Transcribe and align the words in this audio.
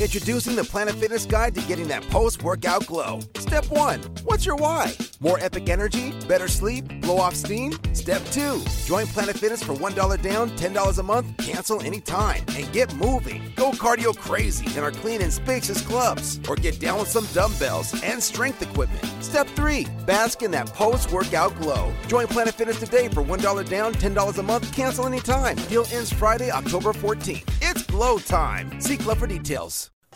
Introducing 0.00 0.54
the 0.54 0.62
Planet 0.62 0.94
Fitness 0.94 1.26
Guide 1.26 1.56
to 1.56 1.60
getting 1.62 1.88
that 1.88 2.08
post 2.08 2.44
workout 2.44 2.86
glow. 2.86 3.18
Step 3.38 3.68
one 3.68 3.98
What's 4.22 4.46
your 4.46 4.54
why? 4.54 4.92
More 5.18 5.40
epic 5.40 5.68
energy? 5.68 6.12
Better 6.28 6.46
sleep? 6.46 7.00
Blow 7.00 7.16
off 7.16 7.34
steam? 7.34 7.72
Step 7.94 8.24
two 8.26 8.62
Join 8.84 9.06
Planet 9.06 9.36
Fitness 9.36 9.64
for 9.64 9.74
$1 9.74 10.22
down, 10.22 10.50
$10 10.50 10.98
a 10.98 11.02
month, 11.02 11.36
cancel 11.38 11.82
anytime, 11.82 12.44
and 12.56 12.72
get 12.72 12.94
moving. 12.94 13.42
Go 13.56 13.72
cardio 13.72 14.16
crazy 14.16 14.66
in 14.78 14.84
our 14.84 14.92
clean 14.92 15.20
and 15.20 15.32
spacious 15.32 15.82
clubs, 15.82 16.38
or 16.48 16.54
get 16.54 16.78
down 16.78 17.00
with 17.00 17.08
some 17.08 17.26
dumbbells 17.34 18.00
and 18.04 18.22
strength 18.22 18.62
equipment. 18.62 19.04
Step 19.20 19.48
three 19.48 19.86
Bask 20.06 20.42
in 20.42 20.52
that 20.52 20.68
post 20.68 21.10
workout 21.10 21.54
glow. 21.60 21.92
Join 22.06 22.28
Planet 22.28 22.54
Fitness 22.54 22.78
today 22.78 23.08
for 23.08 23.22
$1 23.22 23.68
down, 23.68 23.92
$10 23.94 24.38
a 24.38 24.42
month, 24.42 24.72
cancel 24.72 25.06
anytime. 25.06 25.56
Deal 25.68 25.84
ends 25.90 26.12
Friday, 26.12 26.52
October 26.52 26.92
14th. 26.92 27.42
It's 27.60 27.82
glow 27.98 28.18
time. 28.18 28.80
See 28.80 28.96
Club 28.96 29.18
for 29.18 29.26
details. 29.26 29.90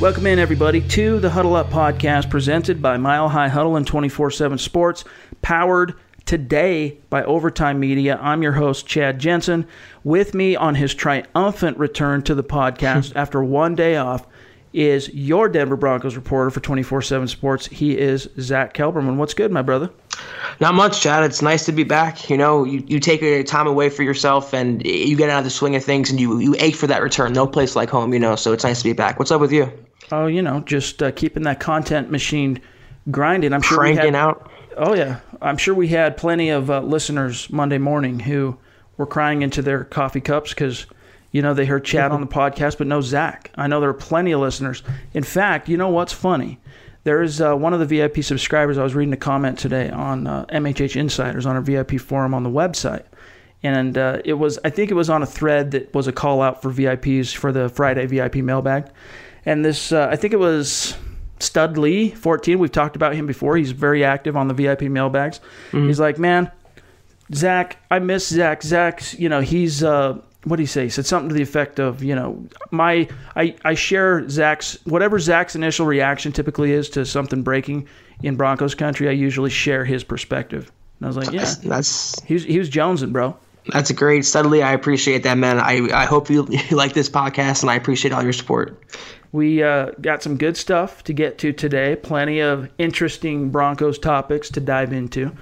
Welcome 0.00 0.26
in, 0.26 0.38
everybody, 0.38 0.80
to 0.80 1.20
the 1.20 1.28
Huddle 1.28 1.54
Up 1.54 1.68
podcast 1.68 2.30
presented 2.30 2.80
by 2.80 2.96
Mile 2.96 3.28
High 3.28 3.48
Huddle 3.48 3.76
and 3.76 3.86
24 3.86 4.30
7 4.30 4.56
Sports, 4.56 5.04
powered 5.42 5.92
today 6.24 6.96
by 7.10 7.22
Overtime 7.22 7.78
Media. 7.78 8.18
I'm 8.22 8.42
your 8.42 8.52
host, 8.52 8.86
Chad 8.86 9.18
Jensen. 9.18 9.66
With 10.02 10.32
me 10.32 10.56
on 10.56 10.76
his 10.76 10.94
triumphant 10.94 11.76
return 11.76 12.22
to 12.22 12.34
the 12.34 12.42
podcast 12.42 13.12
after 13.14 13.44
one 13.44 13.74
day 13.74 13.96
off 13.96 14.26
is 14.72 15.12
your 15.12 15.48
Denver 15.48 15.76
Broncos 15.76 16.16
reporter 16.16 16.50
for 16.50 16.60
24 16.60 17.02
7 17.02 17.28
Sports. 17.28 17.66
He 17.66 17.98
is 17.98 18.28
Zach 18.38 18.74
Kelberman. 18.74 19.16
What's 19.16 19.34
good, 19.34 19.50
my 19.50 19.62
brother? 19.62 19.90
Not 20.60 20.74
much, 20.74 21.00
Chad. 21.00 21.24
It's 21.24 21.42
nice 21.42 21.64
to 21.66 21.72
be 21.72 21.84
back. 21.84 22.28
You 22.28 22.36
know, 22.36 22.64
you, 22.64 22.84
you 22.86 23.00
take 23.00 23.22
a 23.22 23.42
time 23.42 23.66
away 23.66 23.88
for 23.88 24.02
yourself 24.02 24.52
and 24.52 24.84
you 24.84 25.16
get 25.16 25.30
out 25.30 25.38
of 25.38 25.44
the 25.44 25.50
swing 25.50 25.74
of 25.76 25.84
things 25.84 26.10
and 26.10 26.20
you, 26.20 26.38
you 26.38 26.54
ache 26.58 26.76
for 26.76 26.86
that 26.86 27.02
return. 27.02 27.32
No 27.32 27.46
place 27.46 27.74
like 27.74 27.88
home, 27.88 28.12
you 28.12 28.18
know, 28.18 28.36
so 28.36 28.52
it's 28.52 28.64
nice 28.64 28.78
to 28.78 28.84
be 28.84 28.92
back. 28.92 29.18
What's 29.18 29.30
up 29.30 29.40
with 29.40 29.52
you? 29.52 29.72
Oh, 30.12 30.26
you 30.26 30.42
know, 30.42 30.60
just 30.60 31.02
uh, 31.02 31.10
keeping 31.12 31.44
that 31.44 31.60
content 31.60 32.10
machine 32.10 32.60
grinding. 33.10 33.52
I'm 33.52 33.62
sure 33.62 33.78
Cranking 33.78 34.14
had, 34.14 34.16
out. 34.16 34.50
Oh 34.76 34.94
yeah, 34.94 35.20
I'm 35.40 35.56
sure 35.56 35.74
we 35.74 35.88
had 35.88 36.16
plenty 36.16 36.50
of 36.50 36.70
uh, 36.70 36.80
listeners 36.80 37.50
Monday 37.50 37.78
morning 37.78 38.20
who 38.20 38.58
were 38.96 39.06
crying 39.06 39.42
into 39.42 39.62
their 39.62 39.84
coffee 39.84 40.20
cups 40.20 40.50
because 40.50 40.86
you 41.32 41.42
know 41.42 41.54
they 41.54 41.66
heard 41.66 41.84
Chad 41.84 42.12
on 42.12 42.20
the 42.20 42.26
podcast, 42.26 42.78
but 42.78 42.86
no 42.86 43.00
Zach. 43.00 43.50
I 43.56 43.66
know 43.66 43.80
there 43.80 43.90
are 43.90 43.94
plenty 43.94 44.32
of 44.32 44.40
listeners. 44.40 44.82
In 45.14 45.22
fact, 45.22 45.68
you 45.68 45.76
know 45.76 45.88
what's 45.88 46.12
funny? 46.12 46.58
There 47.04 47.22
is 47.22 47.40
uh, 47.40 47.54
one 47.54 47.72
of 47.72 47.80
the 47.80 47.86
VIP 47.86 48.22
subscribers. 48.22 48.76
I 48.76 48.82
was 48.82 48.94
reading 48.94 49.14
a 49.14 49.18
comment 49.18 49.58
today 49.58 49.88
on 49.90 50.26
uh, 50.26 50.44
MHH 50.46 50.96
Insiders 50.96 51.46
on 51.46 51.56
our 51.56 51.62
VIP 51.62 51.98
forum 52.00 52.34
on 52.34 52.42
the 52.42 52.50
website, 52.50 53.04
and 53.62 53.96
uh, 53.96 54.20
it 54.24 54.34
was 54.34 54.58
I 54.64 54.70
think 54.70 54.90
it 54.90 54.94
was 54.94 55.08
on 55.08 55.22
a 55.22 55.26
thread 55.26 55.70
that 55.70 55.94
was 55.94 56.06
a 56.08 56.12
call 56.12 56.42
out 56.42 56.60
for 56.62 56.70
VIPs 56.70 57.34
for 57.34 57.52
the 57.52 57.68
Friday 57.68 58.06
VIP 58.06 58.36
mailbag. 58.36 58.90
And 59.46 59.64
this, 59.64 59.92
uh, 59.92 60.08
I 60.10 60.16
think 60.16 60.34
it 60.34 60.38
was 60.38 60.94
Stud 61.38 61.78
Lee, 61.78 62.10
14. 62.10 62.58
We've 62.58 62.70
talked 62.70 62.96
about 62.96 63.14
him 63.14 63.26
before. 63.26 63.56
He's 63.56 63.70
very 63.72 64.04
active 64.04 64.36
on 64.36 64.48
the 64.48 64.54
VIP 64.54 64.82
mailbags. 64.82 65.40
He's 65.86 65.98
like, 65.98 66.18
man, 66.18 66.50
Zach, 67.34 67.78
I 67.90 68.00
miss 68.00 68.28
Zach. 68.28 68.62
Zach's, 68.62 69.18
you 69.18 69.30
know, 69.30 69.40
he's, 69.40 69.82
uh, 69.82 70.20
what 70.44 70.56
did 70.56 70.62
he 70.62 70.66
say? 70.66 70.84
He 70.84 70.88
said 70.88 71.06
something 71.06 71.28
to 71.28 71.34
the 71.34 71.42
effect 71.42 71.78
of, 71.78 72.02
you 72.02 72.14
know, 72.14 72.46
my, 72.70 73.08
I, 73.36 73.54
I 73.64 73.74
share 73.74 74.28
Zach's, 74.28 74.78
whatever 74.86 75.18
Zach's 75.18 75.54
initial 75.54 75.86
reaction 75.86 76.32
typically 76.32 76.72
is 76.72 76.88
to 76.90 77.04
something 77.04 77.42
breaking 77.42 77.86
in 78.22 78.36
Broncos 78.36 78.74
country, 78.74 79.08
I 79.08 79.12
usually 79.12 79.50
share 79.50 79.84
his 79.84 80.02
perspective. 80.02 80.72
And 80.98 81.06
I 81.06 81.08
was 81.08 81.16
like, 81.16 81.32
yeah, 81.32 81.40
That's, 81.40 81.56
that's 81.56 82.22
he 82.24 82.34
was, 82.34 82.44
he 82.44 82.58
was 82.58 82.70
jonesing, 82.70 83.12
bro. 83.12 83.36
that's 83.72 83.90
great. 83.92 84.24
Studley, 84.24 84.62
I 84.62 84.72
appreciate 84.72 85.22
that, 85.24 85.36
man. 85.36 85.58
I, 85.58 85.88
I 85.92 86.04
hope 86.06 86.30
you, 86.30 86.46
you 86.50 86.60
like 86.76 86.94
this 86.94 87.08
podcast 87.08 87.62
and 87.62 87.70
I 87.70 87.74
appreciate 87.74 88.12
all 88.12 88.22
your 88.22 88.32
support. 88.32 88.82
We 89.32 89.62
uh, 89.62 89.90
got 90.00 90.22
some 90.22 90.36
good 90.36 90.56
stuff 90.56 91.04
to 91.04 91.12
get 91.12 91.38
to 91.38 91.52
today. 91.52 91.96
Plenty 91.96 92.40
of 92.40 92.68
interesting 92.78 93.50
Broncos 93.50 93.98
topics 93.98 94.50
to 94.50 94.60
dive 94.60 94.92
into. 94.92 95.32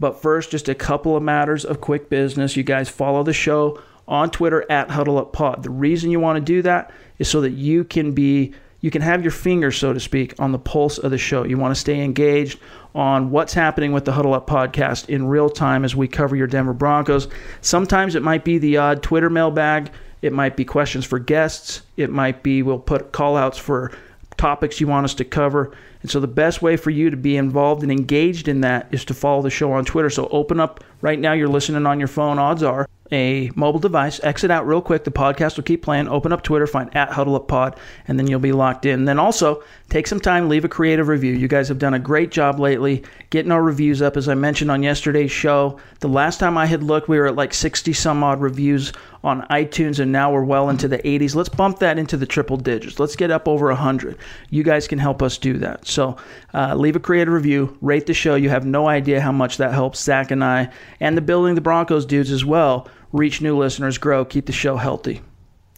But 0.00 0.20
first, 0.20 0.50
just 0.50 0.68
a 0.68 0.74
couple 0.74 1.16
of 1.16 1.22
matters 1.22 1.64
of 1.64 1.80
quick 1.80 2.10
business. 2.10 2.56
You 2.56 2.62
guys 2.62 2.88
follow 2.88 3.22
the 3.22 3.32
show 3.32 3.80
on 4.08 4.30
Twitter 4.30 4.64
at 4.70 4.88
HuddleUpPod. 4.88 5.62
The 5.62 5.70
reason 5.70 6.10
you 6.10 6.18
want 6.18 6.36
to 6.36 6.40
do 6.40 6.62
that 6.62 6.90
is 7.18 7.28
so 7.28 7.42
that 7.42 7.52
you 7.52 7.84
can 7.84 8.12
be 8.12 8.54
you 8.80 8.92
can 8.92 9.02
have 9.02 9.22
your 9.22 9.32
finger, 9.32 9.72
so 9.72 9.92
to 9.92 9.98
speak, 9.98 10.34
on 10.38 10.52
the 10.52 10.58
pulse 10.58 10.98
of 10.98 11.10
the 11.10 11.18
show. 11.18 11.42
You 11.42 11.58
want 11.58 11.74
to 11.74 11.80
stay 11.80 12.00
engaged 12.00 12.60
on 12.94 13.30
what's 13.30 13.52
happening 13.52 13.92
with 13.92 14.04
the 14.04 14.12
Huddle 14.12 14.34
Up 14.34 14.46
podcast 14.46 15.08
in 15.08 15.26
real 15.26 15.50
time 15.50 15.84
as 15.84 15.96
we 15.96 16.06
cover 16.06 16.36
your 16.36 16.46
Denver 16.46 16.72
Broncos. 16.72 17.26
Sometimes 17.60 18.14
it 18.14 18.22
might 18.22 18.44
be 18.44 18.58
the 18.58 18.76
odd 18.76 19.02
Twitter 19.02 19.30
mailbag. 19.30 19.90
It 20.22 20.32
might 20.32 20.56
be 20.56 20.64
questions 20.64 21.04
for 21.04 21.18
guests. 21.18 21.82
It 21.96 22.10
might 22.10 22.44
be 22.44 22.62
we'll 22.62 22.78
put 22.78 23.10
call 23.10 23.36
outs 23.36 23.58
for 23.58 23.90
topics 24.36 24.80
you 24.80 24.86
want 24.86 25.04
us 25.04 25.14
to 25.14 25.24
cover. 25.24 25.72
And 26.08 26.12
so 26.12 26.20
the 26.20 26.26
best 26.26 26.62
way 26.62 26.78
for 26.78 26.88
you 26.88 27.10
to 27.10 27.18
be 27.18 27.36
involved 27.36 27.82
and 27.82 27.92
engaged 27.92 28.48
in 28.48 28.62
that 28.62 28.88
is 28.90 29.04
to 29.04 29.12
follow 29.12 29.42
the 29.42 29.50
show 29.50 29.72
on 29.72 29.84
Twitter. 29.84 30.08
So 30.08 30.26
open 30.28 30.58
up 30.58 30.82
right 31.02 31.18
now, 31.18 31.34
you're 31.34 31.48
listening 31.48 31.84
on 31.84 31.98
your 31.98 32.08
phone, 32.08 32.38
odds 32.38 32.62
are 32.62 32.88
a 33.10 33.50
mobile 33.54 33.80
device, 33.80 34.20
exit 34.22 34.50
out 34.50 34.66
real 34.66 34.82
quick. 34.82 35.04
The 35.04 35.10
podcast 35.10 35.56
will 35.56 35.64
keep 35.64 35.82
playing. 35.82 36.08
Open 36.08 36.32
up 36.32 36.42
Twitter, 36.42 36.66
find 36.66 36.94
at 36.94 37.10
Huddle 37.10 37.36
Up 37.36 37.48
Pod, 37.48 37.78
and 38.06 38.18
then 38.18 38.26
you'll 38.26 38.40
be 38.40 38.52
locked 38.52 38.84
in. 38.84 39.06
Then 39.06 39.18
also 39.18 39.62
take 39.88 40.06
some 40.06 40.20
time, 40.20 40.48
leave 40.48 40.64
a 40.64 40.68
creative 40.68 41.08
review. 41.08 41.32
You 41.32 41.48
guys 41.48 41.68
have 41.68 41.78
done 41.78 41.94
a 41.94 41.98
great 41.98 42.30
job 42.30 42.60
lately 42.60 43.02
getting 43.30 43.52
our 43.52 43.62
reviews 43.62 44.02
up. 44.02 44.16
As 44.16 44.28
I 44.28 44.34
mentioned 44.34 44.70
on 44.70 44.82
yesterday's 44.82 45.30
show, 45.30 45.78
the 46.00 46.08
last 46.08 46.38
time 46.38 46.58
I 46.58 46.66
had 46.66 46.82
looked, 46.82 47.08
we 47.08 47.18
were 47.18 47.26
at 47.26 47.36
like 47.36 47.54
60 47.54 47.92
some 47.94 48.22
odd 48.22 48.40
reviews 48.40 48.92
on 49.24 49.42
iTunes, 49.48 49.98
and 49.98 50.12
now 50.12 50.32
we're 50.32 50.44
well 50.44 50.68
into 50.68 50.86
the 50.86 50.98
80s. 50.98 51.34
Let's 51.34 51.48
bump 51.48 51.78
that 51.78 51.98
into 51.98 52.16
the 52.16 52.26
triple 52.26 52.56
digits. 52.56 53.00
Let's 53.00 53.16
get 53.16 53.30
up 53.30 53.48
over 53.48 53.66
100. 53.68 54.18
You 54.50 54.62
guys 54.62 54.86
can 54.86 54.98
help 54.98 55.22
us 55.22 55.38
do 55.38 55.54
that. 55.58 55.86
So 55.86 55.97
uh, 55.98 56.74
leave 56.74 56.96
a 56.96 57.00
creative 57.00 57.34
review, 57.34 57.76
rate 57.80 58.06
the 58.06 58.14
show. 58.14 58.34
You 58.34 58.50
have 58.50 58.64
no 58.64 58.88
idea 58.88 59.20
how 59.20 59.32
much 59.32 59.56
that 59.58 59.72
helps 59.72 60.02
Zach 60.02 60.30
and 60.30 60.42
I, 60.42 60.70
and 61.00 61.16
the 61.16 61.20
Building 61.20 61.54
the 61.54 61.60
Broncos 61.60 62.06
dudes 62.06 62.30
as 62.30 62.44
well, 62.44 62.88
reach 63.12 63.40
new 63.40 63.56
listeners, 63.56 63.98
grow, 63.98 64.24
keep 64.24 64.46
the 64.46 64.52
show 64.52 64.76
healthy. 64.76 65.20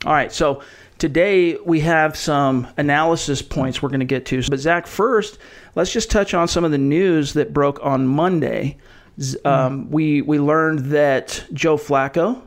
All 0.07 0.13
right, 0.13 0.33
so 0.33 0.63
today 0.99 1.57
we 1.57 1.81
have 1.81 2.17
some 2.17 2.67
analysis 2.77 3.43
points 3.43 3.83
we're 3.83 3.91
going 3.91 4.01
to 4.01 4.07
get 4.07 4.27
to. 4.27 4.43
But 4.49 4.61
Zach, 4.61 4.87
first, 4.87 5.39
let's 5.75 5.93
just 5.93 6.11
touch 6.11 6.33
on 6.33 6.49
some 6.49 6.65
of 6.65 6.71
the 6.71 6.79
news 6.79 7.35
that 7.35 7.53
broke 7.53 7.79
on 7.83 8.07
Monday. 8.07 8.79
Um, 9.45 9.91
we 9.91 10.23
we 10.23 10.39
learned 10.39 10.87
that 10.93 11.45
Joe 11.53 11.77
Flacco, 11.77 12.41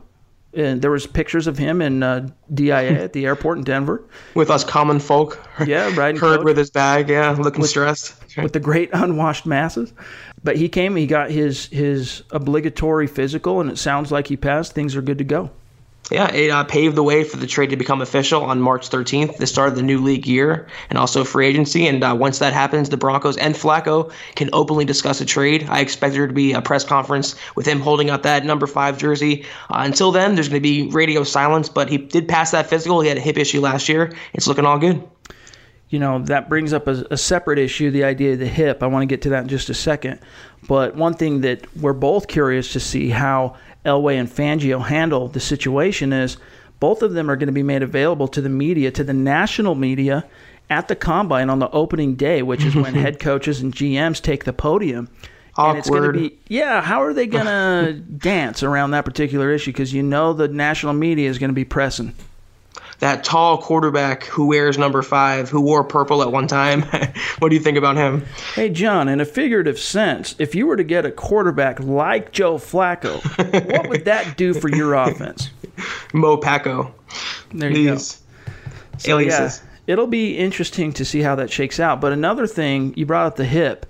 and 0.56 0.82
there 0.82 0.90
was 0.90 1.06
pictures 1.06 1.46
of 1.46 1.58
him 1.58 1.82
in 1.82 2.02
uh, 2.02 2.28
DIA 2.52 3.04
at 3.04 3.12
the 3.12 3.26
airport 3.26 3.58
in 3.58 3.64
Denver 3.64 4.02
With 4.34 4.50
us 4.50 4.64
common 4.64 5.00
folk. 5.00 5.40
Yeah, 5.66 5.94
riding 5.94 6.20
Heard 6.20 6.44
with 6.44 6.56
his 6.56 6.70
bag, 6.70 7.08
yeah, 7.08 7.30
looking 7.32 7.64
stressed. 7.64 8.14
with 8.42 8.52
the 8.52 8.60
great 8.60 8.90
unwashed 8.92 9.46
masses. 9.46 9.92
But 10.42 10.56
he 10.56 10.68
came, 10.68 10.96
he 10.96 11.06
got 11.06 11.30
his 11.30 11.66
his 11.66 12.22
obligatory 12.30 13.06
physical, 13.06 13.60
and 13.60 13.70
it 13.70 13.78
sounds 13.78 14.12
like 14.12 14.26
he 14.26 14.36
passed. 14.36 14.72
Things 14.72 14.96
are 14.96 15.02
good 15.02 15.18
to 15.18 15.24
go. 15.24 15.50
Yeah, 16.10 16.30
it 16.30 16.50
uh, 16.50 16.64
paved 16.64 16.96
the 16.96 17.02
way 17.02 17.24
for 17.24 17.38
the 17.38 17.46
trade 17.46 17.70
to 17.70 17.76
become 17.76 18.02
official 18.02 18.42
on 18.44 18.60
March 18.60 18.90
13th, 18.90 19.38
the 19.38 19.46
start 19.46 19.70
of 19.70 19.76
the 19.76 19.82
new 19.82 20.02
league 20.02 20.26
year, 20.26 20.66
and 20.90 20.98
also 20.98 21.24
free 21.24 21.46
agency. 21.46 21.86
And 21.86 22.04
uh, 22.04 22.14
once 22.18 22.40
that 22.40 22.52
happens, 22.52 22.90
the 22.90 22.98
Broncos 22.98 23.38
and 23.38 23.54
Flacco 23.54 24.12
can 24.34 24.50
openly 24.52 24.84
discuss 24.84 25.22
a 25.22 25.24
trade. 25.24 25.66
I 25.70 25.80
expect 25.80 26.12
there 26.12 26.26
to 26.26 26.32
be 26.34 26.52
a 26.52 26.60
press 26.60 26.84
conference 26.84 27.36
with 27.56 27.64
him 27.64 27.80
holding 27.80 28.10
up 28.10 28.22
that 28.24 28.44
number 28.44 28.66
five 28.66 28.98
jersey. 28.98 29.46
Uh, 29.70 29.78
until 29.78 30.12
then, 30.12 30.34
there's 30.34 30.50
going 30.50 30.62
to 30.62 30.68
be 30.68 30.90
radio 30.90 31.24
silence, 31.24 31.70
but 31.70 31.88
he 31.88 31.96
did 31.96 32.28
pass 32.28 32.50
that 32.50 32.66
physical. 32.68 33.00
He 33.00 33.08
had 33.08 33.16
a 33.16 33.22
hip 33.22 33.38
issue 33.38 33.62
last 33.62 33.88
year. 33.88 34.12
It's 34.34 34.46
looking 34.46 34.66
all 34.66 34.78
good. 34.78 35.02
you 35.88 35.98
know, 35.98 36.18
that 36.18 36.48
brings 36.50 36.72
up 36.72 36.86
a, 36.86 37.06
a 37.12 37.16
separate 37.16 37.58
issue, 37.58 37.90
the 37.90 38.04
idea 38.04 38.34
of 38.34 38.40
the 38.40 38.46
hip. 38.46 38.82
I 38.82 38.88
want 38.88 39.02
to 39.02 39.06
get 39.06 39.22
to 39.22 39.30
that 39.30 39.44
in 39.44 39.48
just 39.48 39.70
a 39.70 39.74
second. 39.74 40.20
But 40.66 40.96
one 40.96 41.14
thing 41.14 41.42
that 41.42 41.74
we're 41.76 41.92
both 41.92 42.26
curious 42.26 42.72
to 42.72 42.80
see 42.80 43.10
how 43.10 43.56
Elway 43.84 44.18
and 44.18 44.28
Fangio 44.28 44.84
handle 44.84 45.28
the 45.28 45.40
situation 45.40 46.12
is 46.12 46.36
both 46.80 47.02
of 47.02 47.12
them 47.12 47.30
are 47.30 47.36
going 47.36 47.46
to 47.46 47.52
be 47.52 47.62
made 47.62 47.82
available 47.82 48.28
to 48.28 48.40
the 48.40 48.48
media, 48.48 48.90
to 48.90 49.04
the 49.04 49.12
national 49.12 49.74
media 49.74 50.24
at 50.70 50.88
the 50.88 50.96
combine 50.96 51.50
on 51.50 51.58
the 51.58 51.70
opening 51.70 52.14
day, 52.14 52.42
which 52.42 52.64
is 52.64 52.74
when 52.74 52.94
head 52.94 53.18
coaches 53.18 53.60
and 53.60 53.74
GMs 53.74 54.20
take 54.20 54.44
the 54.44 54.52
podium. 54.52 55.08
Awkward. 55.56 55.70
And 55.70 55.78
it's 55.78 55.90
going 55.90 56.02
to 56.02 56.12
be, 56.12 56.38
yeah, 56.48 56.82
how 56.82 57.02
are 57.02 57.12
they 57.12 57.26
going 57.26 57.46
to 57.46 57.92
dance 57.92 58.62
around 58.62 58.90
that 58.90 59.04
particular 59.04 59.52
issue? 59.52 59.70
Because 59.70 59.92
you 59.92 60.02
know 60.02 60.32
the 60.32 60.48
national 60.48 60.94
media 60.94 61.30
is 61.30 61.38
going 61.38 61.50
to 61.50 61.54
be 61.54 61.64
pressing 61.64 62.14
that 63.04 63.22
tall 63.22 63.58
quarterback 63.58 64.24
who 64.24 64.46
wears 64.46 64.78
number 64.78 65.02
five, 65.02 65.50
who 65.50 65.60
wore 65.60 65.84
purple 65.84 66.22
at 66.22 66.32
one 66.32 66.46
time. 66.46 66.80
what 67.38 67.50
do 67.50 67.54
you 67.54 67.60
think 67.60 67.76
about 67.76 67.96
him? 67.96 68.24
Hey, 68.54 68.70
John, 68.70 69.08
in 69.08 69.20
a 69.20 69.26
figurative 69.26 69.78
sense, 69.78 70.34
if 70.38 70.54
you 70.54 70.66
were 70.66 70.76
to 70.76 70.84
get 70.84 71.04
a 71.04 71.10
quarterback 71.10 71.78
like 71.80 72.32
Joe 72.32 72.54
Flacco, 72.54 73.22
what 73.76 73.90
would 73.90 74.06
that 74.06 74.38
do 74.38 74.54
for 74.54 74.70
your 74.70 74.94
offense? 74.94 75.50
Mo 76.14 76.38
Paco. 76.38 76.94
There 77.52 77.68
you 77.68 77.90
These 77.90 78.22
go. 78.46 78.48
So, 78.96 79.18
yeah, 79.18 79.52
it'll 79.86 80.06
be 80.06 80.38
interesting 80.38 80.90
to 80.94 81.04
see 81.04 81.20
how 81.20 81.34
that 81.34 81.50
shakes 81.50 81.78
out. 81.78 82.00
But 82.00 82.14
another 82.14 82.46
thing, 82.46 82.94
you 82.96 83.04
brought 83.04 83.26
up 83.26 83.36
the 83.36 83.44
hip. 83.44 83.84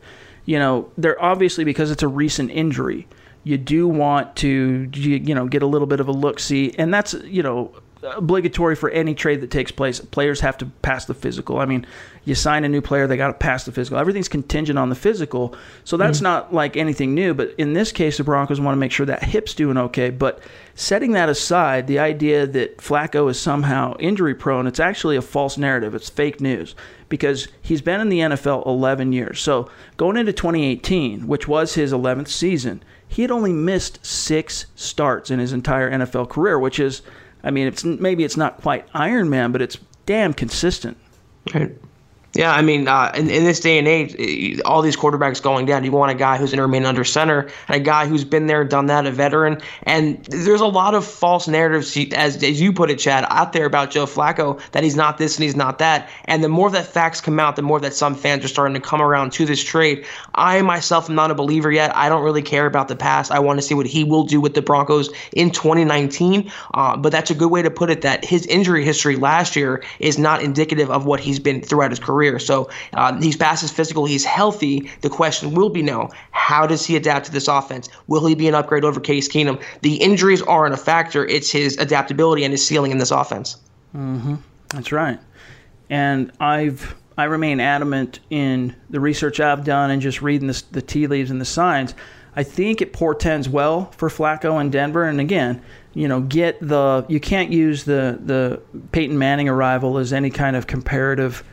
You 0.44 0.58
know, 0.58 0.90
they're 0.98 1.22
obviously 1.22 1.62
because 1.62 1.92
it's 1.92 2.02
a 2.02 2.08
recent 2.08 2.50
injury 2.50 3.06
you 3.44 3.58
do 3.58 3.86
want 3.86 4.34
to 4.36 4.88
you 4.94 5.34
know 5.34 5.46
get 5.46 5.62
a 5.62 5.66
little 5.66 5.86
bit 5.86 6.00
of 6.00 6.08
a 6.08 6.12
look 6.12 6.40
see 6.40 6.74
and 6.78 6.94
that's 6.94 7.12
you 7.24 7.42
know 7.42 7.70
obligatory 8.04 8.76
for 8.76 8.90
any 8.90 9.14
trade 9.14 9.40
that 9.40 9.50
takes 9.50 9.72
place. 9.72 10.00
Players 10.00 10.40
have 10.40 10.58
to 10.58 10.66
pass 10.82 11.06
the 11.06 11.14
physical. 11.14 11.58
I 11.58 11.64
mean, 11.64 11.86
you 12.24 12.34
sign 12.34 12.64
a 12.64 12.68
new 12.68 12.80
player, 12.80 13.06
they 13.06 13.16
got 13.16 13.28
to 13.28 13.34
pass 13.34 13.64
the 13.64 13.72
physical. 13.72 13.98
Everything's 13.98 14.28
contingent 14.28 14.78
on 14.78 14.88
the 14.88 14.94
physical. 14.94 15.54
So 15.84 15.96
that's 15.96 16.18
mm-hmm. 16.18 16.24
not 16.24 16.54
like 16.54 16.76
anything 16.76 17.14
new. 17.14 17.34
But 17.34 17.54
in 17.58 17.72
this 17.72 17.92
case, 17.92 18.18
the 18.18 18.24
Broncos 18.24 18.60
want 18.60 18.74
to 18.74 18.80
make 18.80 18.92
sure 18.92 19.06
that 19.06 19.22
hip's 19.22 19.54
doing 19.54 19.76
okay. 19.76 20.10
But 20.10 20.40
setting 20.74 21.12
that 21.12 21.28
aside, 21.28 21.86
the 21.86 21.98
idea 21.98 22.46
that 22.46 22.78
Flacco 22.78 23.30
is 23.30 23.40
somehow 23.40 23.96
injury 23.98 24.34
prone, 24.34 24.66
it's 24.66 24.80
actually 24.80 25.16
a 25.16 25.22
false 25.22 25.58
narrative. 25.58 25.94
It's 25.94 26.08
fake 26.08 26.40
news 26.40 26.74
because 27.08 27.48
he's 27.62 27.82
been 27.82 28.00
in 28.00 28.08
the 28.08 28.20
NFL 28.20 28.66
11 28.66 29.12
years. 29.12 29.40
So 29.40 29.70
going 29.96 30.16
into 30.16 30.32
2018, 30.32 31.26
which 31.26 31.46
was 31.46 31.74
his 31.74 31.92
11th 31.92 32.28
season, 32.28 32.82
he 33.06 33.22
had 33.22 33.30
only 33.30 33.52
missed 33.52 34.04
six 34.04 34.66
starts 34.74 35.30
in 35.30 35.38
his 35.38 35.52
entire 35.52 35.90
NFL 35.90 36.28
career, 36.28 36.58
which 36.58 36.80
is 36.80 37.02
I 37.44 37.50
mean, 37.50 37.66
it's 37.66 37.84
maybe 37.84 38.24
it's 38.24 38.36
not 38.36 38.60
quite 38.62 38.86
Iron 38.94 39.28
Man, 39.30 39.52
but 39.52 39.62
it's 39.62 39.78
damn 40.06 40.32
consistent. 40.32 40.96
Right. 41.54 41.76
Yeah, 42.34 42.52
I 42.52 42.62
mean, 42.62 42.88
uh, 42.88 43.12
in, 43.14 43.30
in 43.30 43.44
this 43.44 43.60
day 43.60 43.78
and 43.78 43.86
age, 43.86 44.60
all 44.64 44.82
these 44.82 44.96
quarterbacks 44.96 45.40
going 45.40 45.66
down, 45.66 45.84
you 45.84 45.92
want 45.92 46.10
a 46.10 46.16
guy 46.16 46.36
who's 46.36 46.50
going 46.50 46.56
to 46.56 46.64
remain 46.64 46.84
under 46.84 47.04
center, 47.04 47.48
and 47.68 47.76
a 47.76 47.80
guy 47.80 48.08
who's 48.08 48.24
been 48.24 48.46
there, 48.46 48.64
done 48.64 48.86
that, 48.86 49.06
a 49.06 49.12
veteran. 49.12 49.62
And 49.84 50.24
there's 50.24 50.60
a 50.60 50.66
lot 50.66 50.94
of 50.94 51.04
false 51.04 51.46
narratives, 51.46 51.96
as, 52.12 52.42
as 52.42 52.60
you 52.60 52.72
put 52.72 52.90
it, 52.90 52.98
Chad, 52.98 53.24
out 53.28 53.52
there 53.52 53.66
about 53.66 53.92
Joe 53.92 54.06
Flacco 54.06 54.60
that 54.72 54.82
he's 54.82 54.96
not 54.96 55.16
this 55.16 55.36
and 55.36 55.44
he's 55.44 55.54
not 55.54 55.78
that. 55.78 56.10
And 56.24 56.42
the 56.42 56.48
more 56.48 56.70
that 56.70 56.86
facts 56.86 57.20
come 57.20 57.38
out, 57.38 57.54
the 57.54 57.62
more 57.62 57.78
that 57.78 57.94
some 57.94 58.16
fans 58.16 58.44
are 58.44 58.48
starting 58.48 58.74
to 58.74 58.80
come 58.80 59.00
around 59.00 59.30
to 59.34 59.46
this 59.46 59.62
trade. 59.62 60.04
I 60.34 60.60
myself 60.62 61.08
am 61.08 61.14
not 61.14 61.30
a 61.30 61.36
believer 61.36 61.70
yet. 61.70 61.96
I 61.96 62.08
don't 62.08 62.24
really 62.24 62.42
care 62.42 62.66
about 62.66 62.88
the 62.88 62.96
past. 62.96 63.30
I 63.30 63.38
want 63.38 63.60
to 63.60 63.62
see 63.62 63.74
what 63.74 63.86
he 63.86 64.02
will 64.02 64.24
do 64.24 64.40
with 64.40 64.54
the 64.54 64.62
Broncos 64.62 65.08
in 65.36 65.52
2019. 65.52 66.50
Uh, 66.74 66.96
but 66.96 67.12
that's 67.12 67.30
a 67.30 67.34
good 67.34 67.52
way 67.52 67.62
to 67.62 67.70
put 67.70 67.90
it 67.90 68.02
that 68.02 68.24
his 68.24 68.44
injury 68.46 68.84
history 68.84 69.14
last 69.14 69.54
year 69.54 69.84
is 70.00 70.18
not 70.18 70.42
indicative 70.42 70.90
of 70.90 71.06
what 71.06 71.20
he's 71.20 71.38
been 71.38 71.62
throughout 71.62 71.92
his 71.92 72.00
career 72.00 72.23
career. 72.24 72.38
So 72.38 72.70
uh, 72.94 73.20
he's 73.20 73.36
past 73.36 73.62
his 73.62 73.70
physical. 73.70 74.04
He's 74.04 74.24
healthy. 74.24 74.90
The 75.02 75.10
question 75.10 75.54
will 75.54 75.68
be 75.68 75.82
now, 75.82 76.10
how 76.30 76.66
does 76.66 76.86
he 76.86 76.96
adapt 76.96 77.26
to 77.26 77.32
this 77.32 77.48
offense? 77.48 77.88
Will 78.06 78.26
he 78.26 78.34
be 78.34 78.48
an 78.48 78.54
upgrade 78.54 78.84
over 78.84 79.00
Case 79.00 79.28
Keenum? 79.28 79.62
The 79.82 79.96
injuries 79.96 80.42
aren't 80.42 80.74
a 80.74 80.78
factor. 80.78 81.24
It's 81.26 81.50
his 81.50 81.76
adaptability 81.78 82.44
and 82.44 82.52
his 82.52 82.66
ceiling 82.66 82.90
in 82.90 82.98
this 82.98 83.10
offense. 83.10 83.56
Mm-hmm. 83.94 84.36
That's 84.70 84.92
right. 84.92 85.20
And 85.90 86.32
I've 86.40 86.94
I 87.16 87.24
remain 87.24 87.60
adamant 87.60 88.18
in 88.28 88.74
the 88.90 88.98
research 88.98 89.38
I've 89.38 89.62
done 89.62 89.92
and 89.92 90.02
just 90.02 90.20
reading 90.20 90.48
the, 90.48 90.62
the 90.72 90.82
tea 90.82 91.06
leaves 91.06 91.30
and 91.30 91.40
the 91.40 91.44
signs. 91.44 91.94
I 92.34 92.42
think 92.42 92.82
it 92.82 92.92
portends 92.92 93.48
well 93.48 93.92
for 93.92 94.08
Flacco 94.08 94.60
and 94.60 94.72
Denver. 94.72 95.04
And 95.04 95.20
again, 95.20 95.62
you 95.92 96.08
know, 96.08 96.22
get 96.22 96.58
the 96.60 97.06
you 97.08 97.20
can't 97.20 97.52
use 97.52 97.84
the 97.84 98.18
the 98.20 98.60
Peyton 98.90 99.16
Manning 99.16 99.48
arrival 99.48 99.98
as 99.98 100.12
any 100.12 100.30
kind 100.30 100.56
of 100.56 100.66
comparative 100.66 101.44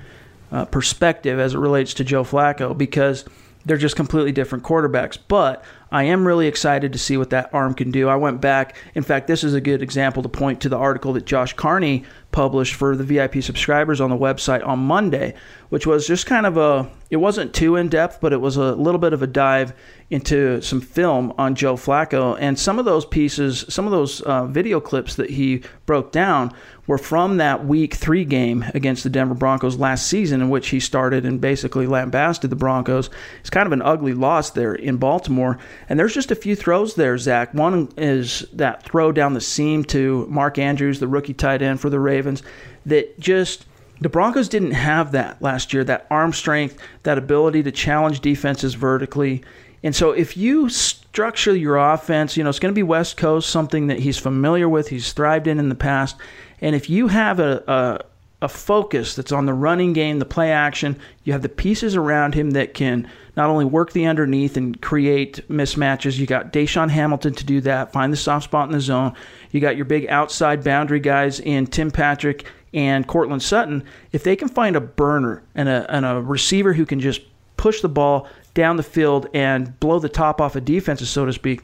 uh, 0.52 0.66
perspective 0.66 1.40
as 1.40 1.54
it 1.54 1.60
relates 1.60 1.94
to 1.96 2.04
Joe 2.04 2.24
Flacco 2.24 2.78
because 2.78 3.26
they're 3.66 3.78
just 3.78 3.96
completely 3.96 4.32
different 4.32 4.64
quarterbacks. 4.64 5.18
But 5.28 5.64
I 5.92 6.04
am 6.04 6.26
really 6.26 6.48
excited 6.48 6.94
to 6.94 7.00
see 7.00 7.18
what 7.18 7.30
that 7.32 7.54
arm 7.54 7.74
can 7.74 7.92
do. 7.92 8.08
I 8.08 8.16
went 8.16 8.42
back. 8.42 8.76
In 8.96 9.04
fact, 9.04 9.28
this 9.28 9.44
is 9.44 9.54
a 9.54 9.62
good 9.62 9.82
example 9.82 10.24
to 10.24 10.30
point 10.30 10.62
to 10.62 10.70
the 10.70 10.78
article 10.78 11.14
that 11.14 11.26
Josh 11.26 11.54
Carney 11.54 12.06
published 12.32 12.76
for 12.76 12.96
the 12.96 13.04
VIP 13.04 13.44
subscribers 13.44 14.02
on 14.02 14.10
the 14.10 14.18
website 14.18 14.66
on 14.66 14.80
Monday, 14.80 15.36
which 15.72 15.88
was 15.88 16.06
just 16.06 16.26
kind 16.26 16.46
of 16.46 16.58
a, 16.58 16.92
it 17.10 17.16
wasn't 17.16 17.54
too 17.54 17.78
in 17.78 17.88
depth, 17.88 18.20
but 18.20 18.34
it 18.34 18.42
was 18.42 18.58
a 18.58 18.76
little 18.76 19.00
bit 19.00 19.14
of 19.14 19.24
a 19.24 19.28
dive 19.28 19.74
into 20.10 20.62
some 20.62 20.82
film 20.82 21.34
on 21.38 21.56
Joe 21.56 21.76
Flacco. 21.76 22.36
And 22.42 22.60
some 22.60 22.78
of 22.78 22.84
those 22.84 23.06
pieces, 23.06 23.64
some 23.70 23.86
of 23.86 23.92
those 23.92 24.20
uh, 24.20 24.48
video 24.48 24.82
clips 24.82 25.16
that 25.16 25.30
he 25.30 25.64
broke 25.86 26.12
down 26.12 26.54
were 26.88 26.98
from 26.98 27.38
that 27.38 27.66
week 27.66 27.94
three 27.94 28.26
game 28.26 28.66
against 28.74 29.04
the 29.04 29.10
Denver 29.10 29.34
Broncos 29.34 29.78
last 29.78 30.08
season, 30.08 30.42
in 30.42 30.50
which 30.50 30.68
he 30.68 30.82
started 30.82 31.26
and 31.26 31.40
basically 31.40 31.88
lambasted 31.88 32.50
the 32.50 32.58
Broncos. 32.58 33.10
It's 33.40 33.50
kind 33.50 33.66
of 33.66 33.72
an 33.72 33.82
ugly 33.82 34.14
loss 34.14 34.50
there 34.50 34.76
in 34.76 34.98
Baltimore. 34.98 35.58
And 35.88 35.98
there's 35.98 36.14
just 36.14 36.32
a 36.32 36.36
few 36.36 36.58
throws 36.58 36.96
there, 36.96 37.18
Zach. 37.18 37.54
One 37.54 37.88
is 37.96 38.46
that 38.52 38.84
throw 38.84 39.14
down 39.14 39.36
the 39.36 39.40
seam 39.40 39.86
to 39.86 40.28
Mark 40.28 40.58
Andrews, 40.58 41.00
the 41.00 41.08
rookie 41.08 41.34
tight 41.34 41.62
end 41.62 41.80
for 41.80 41.90
the 41.90 42.02
Ravens, 42.02 42.44
that 42.86 43.18
just 43.22 43.68
the 44.02 44.10
Broncos 44.10 44.50
didn't 44.50 44.72
have 44.72 45.12
that 45.12 45.42
last 45.42 45.74
year, 45.74 45.84
that 45.84 46.08
arm 46.10 46.34
strength, 46.34 46.78
that 47.04 47.20
ability 47.20 47.64
to 47.64 47.72
challenge 47.72 48.20
defenses 48.20 48.74
vertically. 48.74 49.44
And 49.84 49.96
so 49.96 50.12
if 50.12 50.36
you 50.36 50.70
structure 50.70 51.56
your 51.56 51.78
offense, 51.78 52.36
you 52.36 52.44
know, 52.44 52.50
it's 52.50 52.60
going 52.60 52.74
to 52.74 52.78
be 52.78 52.84
West 52.84 53.16
Coast, 53.16 53.50
something 53.50 53.88
that 53.88 54.00
he's 54.00 54.18
familiar 54.18 54.68
with, 54.68 54.88
he's 54.90 55.14
thrived 55.14 55.48
in 55.48 55.60
in 55.60 55.70
the 55.70 55.76
past. 55.76 56.16
And 56.62 56.76
if 56.76 56.90
you 56.90 57.08
have 57.08 57.40
a, 57.40 57.64
a, 57.68 58.46
a 58.46 58.50
focus 58.50 59.16
that's 59.16 59.32
on 59.32 59.46
the 59.46 59.54
running 59.54 59.94
game, 59.94 60.20
the 60.20 60.26
play 60.26 60.52
action, 60.52 61.00
you 61.24 61.34
have 61.34 61.44
the 61.44 61.50
pieces 61.50 61.96
around 61.96 62.34
him 62.34 62.52
that 62.52 62.74
can 62.74 63.08
not 63.36 63.50
only 63.50 63.66
work 63.66 63.92
the 63.94 64.06
underneath 64.06 64.58
and 64.58 64.82
create 64.82 65.48
mismatches. 65.50 66.18
You 66.18 66.26
got 66.26 66.52
DaeSean 66.52 66.90
Hamilton 66.90 67.34
to 67.36 67.46
do 67.46 67.62
that, 67.62 67.94
find 67.94 68.12
the 68.12 68.18
soft 68.18 68.46
spot 68.46 68.68
in 68.68 68.74
the 68.74 68.82
zone. 68.82 69.14
You 69.52 69.60
got 69.60 69.76
your 69.76 69.86
big 69.86 70.08
outside 70.08 70.64
boundary 70.64 71.00
guys 71.00 71.40
in 71.40 71.68
Tim 71.68 71.92
Patrick 71.92 72.46
and 72.74 73.08
Courtland 73.08 73.44
Sutton. 73.44 73.84
If 74.12 74.24
they 74.24 74.36
can 74.36 74.48
find 74.48 74.76
a 74.76 74.82
burner 74.82 75.44
and 75.56 75.70
a, 75.70 75.86
and 75.94 76.06
a 76.06 76.22
receiver 76.22 76.74
who 76.74 76.86
can 76.86 77.00
just 77.00 77.22
push 77.58 77.82
the 77.82 77.90
ball 77.90 78.28
down 78.54 78.78
the 78.78 78.84
field 78.84 79.28
and 79.34 79.80
blow 79.80 80.00
the 80.00 80.10
top 80.10 80.42
off 80.42 80.56
of 80.56 80.66
defenses, 80.66 81.10
so 81.10 81.26
to 81.26 81.34
speak, 81.34 81.64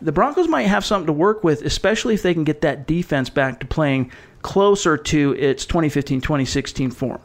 the 0.00 0.12
Broncos 0.12 0.48
might 0.48 0.66
have 0.66 0.84
something 0.84 1.06
to 1.06 1.12
work 1.12 1.42
with, 1.42 1.62
especially 1.62 2.14
if 2.14 2.22
they 2.22 2.34
can 2.34 2.44
get 2.44 2.60
that 2.60 2.86
defense 2.86 3.30
back 3.30 3.60
to 3.60 3.66
playing 3.66 4.10
closer 4.42 4.96
to 4.96 5.32
its 5.32 5.64
2015 5.64 6.20
2016 6.20 6.90
form. 6.90 7.20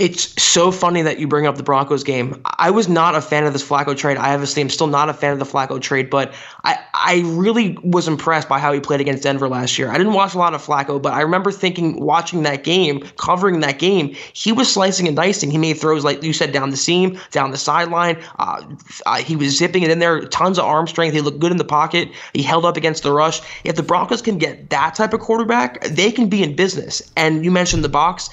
It's 0.00 0.42
so 0.42 0.72
funny 0.72 1.02
that 1.02 1.18
you 1.18 1.28
bring 1.28 1.44
up 1.44 1.56
the 1.56 1.62
Broncos 1.62 2.02
game. 2.04 2.40
I 2.46 2.70
was 2.70 2.88
not 2.88 3.14
a 3.14 3.20
fan 3.20 3.44
of 3.44 3.52
this 3.52 3.62
Flacco 3.62 3.94
trade. 3.94 4.16
I 4.16 4.32
obviously 4.32 4.62
am 4.62 4.70
still 4.70 4.86
not 4.86 5.10
a 5.10 5.12
fan 5.12 5.34
of 5.34 5.38
the 5.38 5.44
Flacco 5.44 5.78
trade, 5.78 6.08
but 6.08 6.32
I, 6.64 6.78
I 6.94 7.22
really 7.26 7.76
was 7.82 8.08
impressed 8.08 8.48
by 8.48 8.60
how 8.60 8.72
he 8.72 8.80
played 8.80 9.02
against 9.02 9.24
Denver 9.24 9.46
last 9.46 9.78
year. 9.78 9.90
I 9.90 9.98
didn't 9.98 10.14
watch 10.14 10.34
a 10.34 10.38
lot 10.38 10.54
of 10.54 10.64
Flacco, 10.64 11.02
but 11.02 11.12
I 11.12 11.20
remember 11.20 11.52
thinking, 11.52 12.00
watching 12.00 12.44
that 12.44 12.64
game, 12.64 13.02
covering 13.18 13.60
that 13.60 13.78
game, 13.78 14.16
he 14.32 14.52
was 14.52 14.72
slicing 14.72 15.06
and 15.06 15.14
dicing. 15.14 15.50
He 15.50 15.58
made 15.58 15.74
throws, 15.74 16.02
like 16.02 16.22
you 16.22 16.32
said, 16.32 16.50
down 16.50 16.70
the 16.70 16.78
seam, 16.78 17.18
down 17.30 17.50
the 17.50 17.58
sideline. 17.58 18.24
Uh, 18.38 18.64
uh, 19.04 19.16
he 19.16 19.36
was 19.36 19.54
zipping 19.54 19.82
it 19.82 19.90
in 19.90 19.98
there, 19.98 20.22
tons 20.28 20.58
of 20.58 20.64
arm 20.64 20.86
strength. 20.86 21.12
He 21.12 21.20
looked 21.20 21.40
good 21.40 21.52
in 21.52 21.58
the 21.58 21.64
pocket. 21.64 22.08
He 22.32 22.42
held 22.42 22.64
up 22.64 22.78
against 22.78 23.02
the 23.02 23.12
rush. 23.12 23.42
If 23.64 23.76
the 23.76 23.82
Broncos 23.82 24.22
can 24.22 24.38
get 24.38 24.70
that 24.70 24.94
type 24.94 25.12
of 25.12 25.20
quarterback, 25.20 25.82
they 25.82 26.10
can 26.10 26.30
be 26.30 26.42
in 26.42 26.56
business. 26.56 27.02
And 27.18 27.44
you 27.44 27.50
mentioned 27.50 27.84
the 27.84 27.90
box 27.90 28.30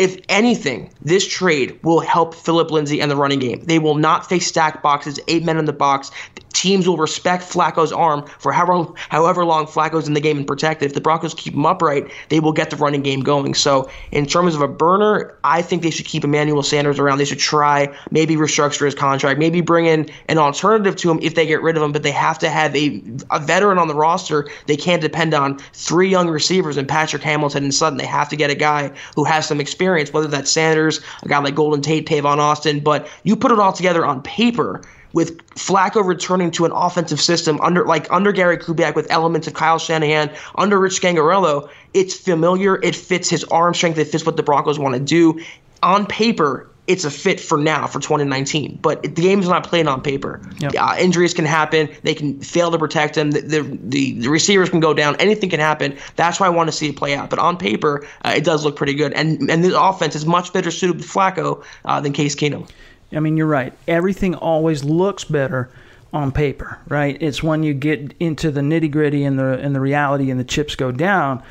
if 0.00 0.16
anything, 0.30 0.90
this 1.02 1.28
trade 1.28 1.78
will 1.82 2.00
help 2.00 2.34
Philip 2.34 2.70
Lindsay 2.70 3.02
and 3.02 3.10
the 3.10 3.16
running 3.16 3.38
game. 3.38 3.62
They 3.66 3.78
will 3.78 3.96
not 3.96 4.26
face 4.26 4.46
stacked 4.46 4.82
boxes, 4.82 5.20
eight 5.28 5.44
men 5.44 5.58
in 5.58 5.66
the 5.66 5.74
box. 5.74 6.10
teams 6.54 6.88
will 6.88 6.96
respect 6.96 7.44
Flacco's 7.44 7.92
arm 7.92 8.26
for 8.38 8.50
however, 8.50 8.90
however 8.96 9.44
long 9.44 9.66
Flacco's 9.66 10.08
in 10.08 10.14
the 10.14 10.20
game 10.20 10.38
and 10.38 10.46
protect 10.46 10.82
it. 10.82 10.86
If 10.86 10.94
the 10.94 11.02
Broncos 11.02 11.34
keep 11.34 11.52
him 11.52 11.66
upright, 11.66 12.10
they 12.30 12.40
will 12.40 12.52
get 12.52 12.70
the 12.70 12.76
running 12.76 13.02
game 13.02 13.20
going. 13.20 13.52
So, 13.52 13.90
in 14.10 14.24
terms 14.24 14.54
of 14.54 14.62
a 14.62 14.68
burner, 14.68 15.36
I 15.44 15.60
think 15.60 15.82
they 15.82 15.90
should 15.90 16.06
keep 16.06 16.24
Emmanuel 16.24 16.62
Sanders 16.62 16.98
around. 16.98 17.18
They 17.18 17.26
should 17.26 17.38
try, 17.38 17.94
maybe 18.10 18.36
restructure 18.36 18.86
his 18.86 18.94
contract, 18.94 19.38
maybe 19.38 19.60
bring 19.60 19.84
in 19.84 20.08
an 20.28 20.38
alternative 20.38 20.96
to 20.96 21.10
him 21.10 21.18
if 21.20 21.34
they 21.34 21.46
get 21.46 21.60
rid 21.60 21.76
of 21.76 21.82
him, 21.82 21.92
but 21.92 22.02
they 22.02 22.10
have 22.10 22.38
to 22.38 22.48
have 22.48 22.74
a, 22.74 23.02
a 23.30 23.38
veteran 23.38 23.76
on 23.76 23.86
the 23.86 23.94
roster. 23.94 24.48
They 24.66 24.76
can't 24.76 25.02
depend 25.02 25.34
on 25.34 25.58
three 25.74 26.08
young 26.08 26.30
receivers 26.30 26.78
and 26.78 26.88
Patrick 26.88 27.22
Hamilton 27.22 27.64
and 27.64 27.74
Sutton. 27.74 27.98
They 27.98 28.06
have 28.06 28.30
to 28.30 28.36
get 28.36 28.48
a 28.48 28.54
guy 28.54 28.92
who 29.14 29.24
has 29.24 29.46
some 29.46 29.60
experience, 29.60 29.89
whether 30.12 30.28
that's 30.28 30.50
Sanders, 30.50 31.00
a 31.22 31.28
guy 31.28 31.38
like 31.38 31.54
Golden 31.54 31.82
Tate, 31.82 32.08
Tavon 32.08 32.38
Austin, 32.38 32.80
but 32.80 33.08
you 33.24 33.36
put 33.36 33.52
it 33.52 33.58
all 33.58 33.72
together 33.72 34.04
on 34.04 34.22
paper 34.22 34.82
with 35.12 35.38
Flacco 35.54 36.04
returning 36.04 36.50
to 36.52 36.64
an 36.64 36.72
offensive 36.72 37.20
system 37.20 37.60
under 37.60 37.84
like 37.84 38.10
under 38.12 38.32
Gary 38.32 38.58
Kubiak 38.58 38.94
with 38.94 39.10
elements 39.10 39.46
of 39.46 39.54
Kyle 39.54 39.78
Shanahan, 39.78 40.30
under 40.56 40.78
Rich 40.78 41.00
Scangarello, 41.00 41.68
it's 41.94 42.14
familiar. 42.14 42.80
It 42.82 42.94
fits 42.94 43.28
his 43.28 43.44
arm 43.44 43.74
strength. 43.74 43.98
It 43.98 44.06
fits 44.06 44.24
what 44.24 44.36
the 44.36 44.42
Broncos 44.42 44.78
want 44.78 44.94
to 44.94 45.00
do. 45.00 45.40
On 45.82 46.06
paper, 46.06 46.69
it's 46.90 47.04
a 47.04 47.10
fit 47.10 47.38
for 47.38 47.56
now 47.56 47.86
for 47.86 48.00
2019. 48.00 48.80
But 48.82 49.02
the 49.02 49.08
game's 49.08 49.48
not 49.48 49.64
played 49.64 49.86
on 49.86 50.02
paper. 50.02 50.40
Yep. 50.58 50.72
Uh, 50.76 50.96
injuries 50.98 51.32
can 51.32 51.44
happen. 51.44 51.88
They 52.02 52.14
can 52.14 52.40
fail 52.40 52.72
to 52.72 52.78
protect 52.78 53.16
him. 53.16 53.30
The, 53.30 53.40
the, 53.42 53.62
the, 53.62 54.20
the, 54.20 54.28
receivers 54.28 54.70
can 54.70 54.80
go 54.80 54.92
down. 54.92 55.14
Anything 55.16 55.50
can 55.50 55.60
happen. 55.60 55.96
That's 56.16 56.40
why 56.40 56.46
I 56.46 56.50
want 56.50 56.68
to 56.68 56.72
see 56.72 56.88
it 56.88 56.96
play 56.96 57.14
out. 57.14 57.30
But 57.30 57.38
on 57.38 57.56
paper, 57.56 58.04
uh, 58.24 58.34
it 58.36 58.42
does 58.42 58.64
look 58.64 58.74
pretty 58.74 58.94
good. 58.94 59.12
And 59.12 59.48
and 59.48 59.64
the 59.64 59.80
offense 59.80 60.16
is 60.16 60.26
much 60.26 60.52
better 60.52 60.72
suited 60.72 60.96
with 60.96 61.06
Flacco 61.06 61.64
uh, 61.84 62.00
than 62.00 62.12
Case 62.12 62.34
Keenum. 62.34 62.68
I 63.12 63.20
mean, 63.20 63.36
you're 63.36 63.46
right. 63.46 63.72
Everything 63.86 64.34
always 64.34 64.82
looks 64.82 65.22
better 65.22 65.70
on 66.12 66.32
paper, 66.32 66.78
right? 66.88 67.16
It's 67.20 67.40
when 67.40 67.62
you 67.62 67.72
get 67.72 68.14
into 68.18 68.50
the 68.50 68.62
nitty 68.62 68.90
gritty 68.90 69.22
and 69.22 69.38
the 69.38 69.58
and 69.60 69.76
the 69.76 69.80
reality 69.80 70.28
and 70.28 70.40
the 70.40 70.44
chips 70.44 70.74
go 70.74 70.90
down 70.90 71.42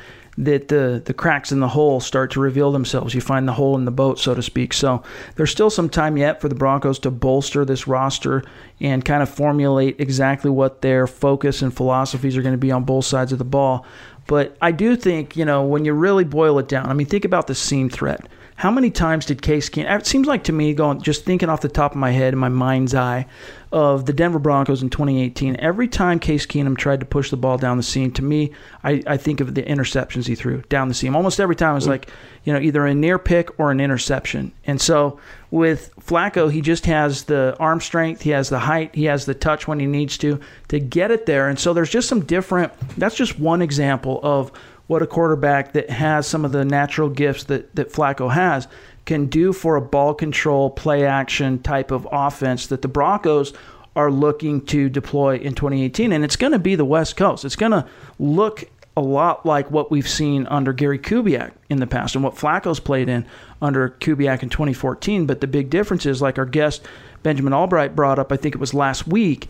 that 0.44 0.68
the 0.68 1.02
the 1.04 1.12
cracks 1.12 1.52
in 1.52 1.60
the 1.60 1.68
hole 1.68 2.00
start 2.00 2.30
to 2.32 2.40
reveal 2.40 2.72
themselves. 2.72 3.14
You 3.14 3.20
find 3.20 3.46
the 3.46 3.52
hole 3.52 3.76
in 3.76 3.84
the 3.84 3.90
boat, 3.90 4.18
so 4.18 4.34
to 4.34 4.42
speak. 4.42 4.72
So 4.72 5.02
there's 5.36 5.50
still 5.50 5.70
some 5.70 5.88
time 5.88 6.16
yet 6.16 6.40
for 6.40 6.48
the 6.48 6.54
Broncos 6.54 6.98
to 7.00 7.10
bolster 7.10 7.64
this 7.64 7.86
roster 7.86 8.42
and 8.80 9.04
kind 9.04 9.22
of 9.22 9.28
formulate 9.28 10.00
exactly 10.00 10.50
what 10.50 10.80
their 10.80 11.06
focus 11.06 11.62
and 11.62 11.74
philosophies 11.74 12.36
are 12.36 12.42
going 12.42 12.54
to 12.54 12.58
be 12.58 12.72
on 12.72 12.84
both 12.84 13.04
sides 13.04 13.32
of 13.32 13.38
the 13.38 13.44
ball. 13.44 13.84
But 14.26 14.56
I 14.62 14.72
do 14.72 14.96
think, 14.96 15.36
you 15.36 15.44
know, 15.44 15.64
when 15.64 15.84
you 15.84 15.92
really 15.92 16.24
boil 16.24 16.58
it 16.58 16.68
down, 16.68 16.86
I 16.86 16.94
mean, 16.94 17.06
think 17.06 17.24
about 17.24 17.46
the 17.46 17.54
seam 17.54 17.90
threat. 17.90 18.26
How 18.60 18.70
many 18.70 18.90
times 18.90 19.24
did 19.24 19.40
Case 19.40 19.70
Keenum? 19.70 20.00
It 20.00 20.06
seems 20.06 20.26
like 20.26 20.44
to 20.44 20.52
me, 20.52 20.74
going 20.74 21.00
just 21.00 21.24
thinking 21.24 21.48
off 21.48 21.62
the 21.62 21.68
top 21.70 21.92
of 21.92 21.96
my 21.96 22.10
head 22.10 22.34
in 22.34 22.38
my 22.38 22.50
mind's 22.50 22.94
eye, 22.94 23.26
of 23.72 24.04
the 24.04 24.12
Denver 24.12 24.38
Broncos 24.38 24.82
in 24.82 24.90
2018. 24.90 25.56
Every 25.56 25.88
time 25.88 26.18
Case 26.18 26.44
Keenum 26.44 26.76
tried 26.76 27.00
to 27.00 27.06
push 27.06 27.30
the 27.30 27.38
ball 27.38 27.56
down 27.56 27.78
the 27.78 27.82
seam, 27.82 28.10
to 28.12 28.22
me, 28.22 28.52
I, 28.84 29.02
I 29.06 29.16
think 29.16 29.40
of 29.40 29.54
the 29.54 29.62
interceptions 29.62 30.26
he 30.26 30.34
threw 30.34 30.60
down 30.68 30.88
the 30.88 30.94
seam. 30.94 31.16
Almost 31.16 31.40
every 31.40 31.56
time 31.56 31.72
it 31.72 31.76
was 31.76 31.86
mm. 31.86 31.90
like, 31.90 32.10
you 32.44 32.52
know, 32.52 32.60
either 32.60 32.84
a 32.84 32.94
near 32.94 33.18
pick 33.18 33.58
or 33.58 33.70
an 33.70 33.80
interception. 33.80 34.52
And 34.66 34.78
so 34.78 35.18
with 35.50 35.90
Flacco, 35.98 36.52
he 36.52 36.60
just 36.60 36.84
has 36.84 37.24
the 37.24 37.56
arm 37.58 37.80
strength, 37.80 38.20
he 38.20 38.30
has 38.30 38.50
the 38.50 38.58
height, 38.58 38.94
he 38.94 39.04
has 39.04 39.24
the 39.24 39.34
touch 39.34 39.68
when 39.68 39.80
he 39.80 39.86
needs 39.86 40.18
to 40.18 40.38
to 40.68 40.78
get 40.78 41.10
it 41.10 41.24
there. 41.24 41.48
And 41.48 41.58
so 41.58 41.72
there's 41.72 41.88
just 41.88 42.08
some 42.08 42.26
different. 42.26 42.72
That's 42.98 43.14
just 43.16 43.38
one 43.38 43.62
example 43.62 44.20
of 44.22 44.52
what 44.90 45.02
a 45.02 45.06
quarterback 45.06 45.72
that 45.74 45.88
has 45.88 46.26
some 46.26 46.44
of 46.44 46.50
the 46.50 46.64
natural 46.64 47.08
gifts 47.08 47.44
that, 47.44 47.72
that 47.76 47.92
Flacco 47.92 48.28
has 48.28 48.66
can 49.04 49.26
do 49.26 49.52
for 49.52 49.76
a 49.76 49.80
ball 49.80 50.12
control, 50.12 50.68
play 50.68 51.06
action 51.06 51.62
type 51.62 51.92
of 51.92 52.08
offense 52.10 52.66
that 52.66 52.82
the 52.82 52.88
Broncos 52.88 53.52
are 53.94 54.10
looking 54.10 54.60
to 54.66 54.88
deploy 54.88 55.36
in 55.36 55.54
2018. 55.54 56.12
And 56.12 56.24
it's 56.24 56.34
going 56.34 56.54
to 56.54 56.58
be 56.58 56.74
the 56.74 56.84
West 56.84 57.16
Coast. 57.16 57.44
It's 57.44 57.54
going 57.54 57.70
to 57.70 57.86
look 58.18 58.64
a 58.96 59.00
lot 59.00 59.46
like 59.46 59.70
what 59.70 59.92
we've 59.92 60.08
seen 60.08 60.48
under 60.48 60.72
Gary 60.72 60.98
Kubiak 60.98 61.52
in 61.68 61.78
the 61.78 61.86
past 61.86 62.16
and 62.16 62.24
what 62.24 62.34
Flacco's 62.34 62.80
played 62.80 63.08
in 63.08 63.24
under 63.62 63.90
Kubiak 63.90 64.42
in 64.42 64.48
2014. 64.48 65.24
But 65.24 65.40
the 65.40 65.46
big 65.46 65.70
difference 65.70 66.04
is, 66.04 66.20
like 66.20 66.36
our 66.36 66.46
guest 66.46 66.84
Benjamin 67.22 67.52
Albright 67.52 67.94
brought 67.94 68.18
up, 68.18 68.32
I 68.32 68.36
think 68.36 68.56
it 68.56 68.60
was 68.60 68.74
last 68.74 69.06
week, 69.06 69.49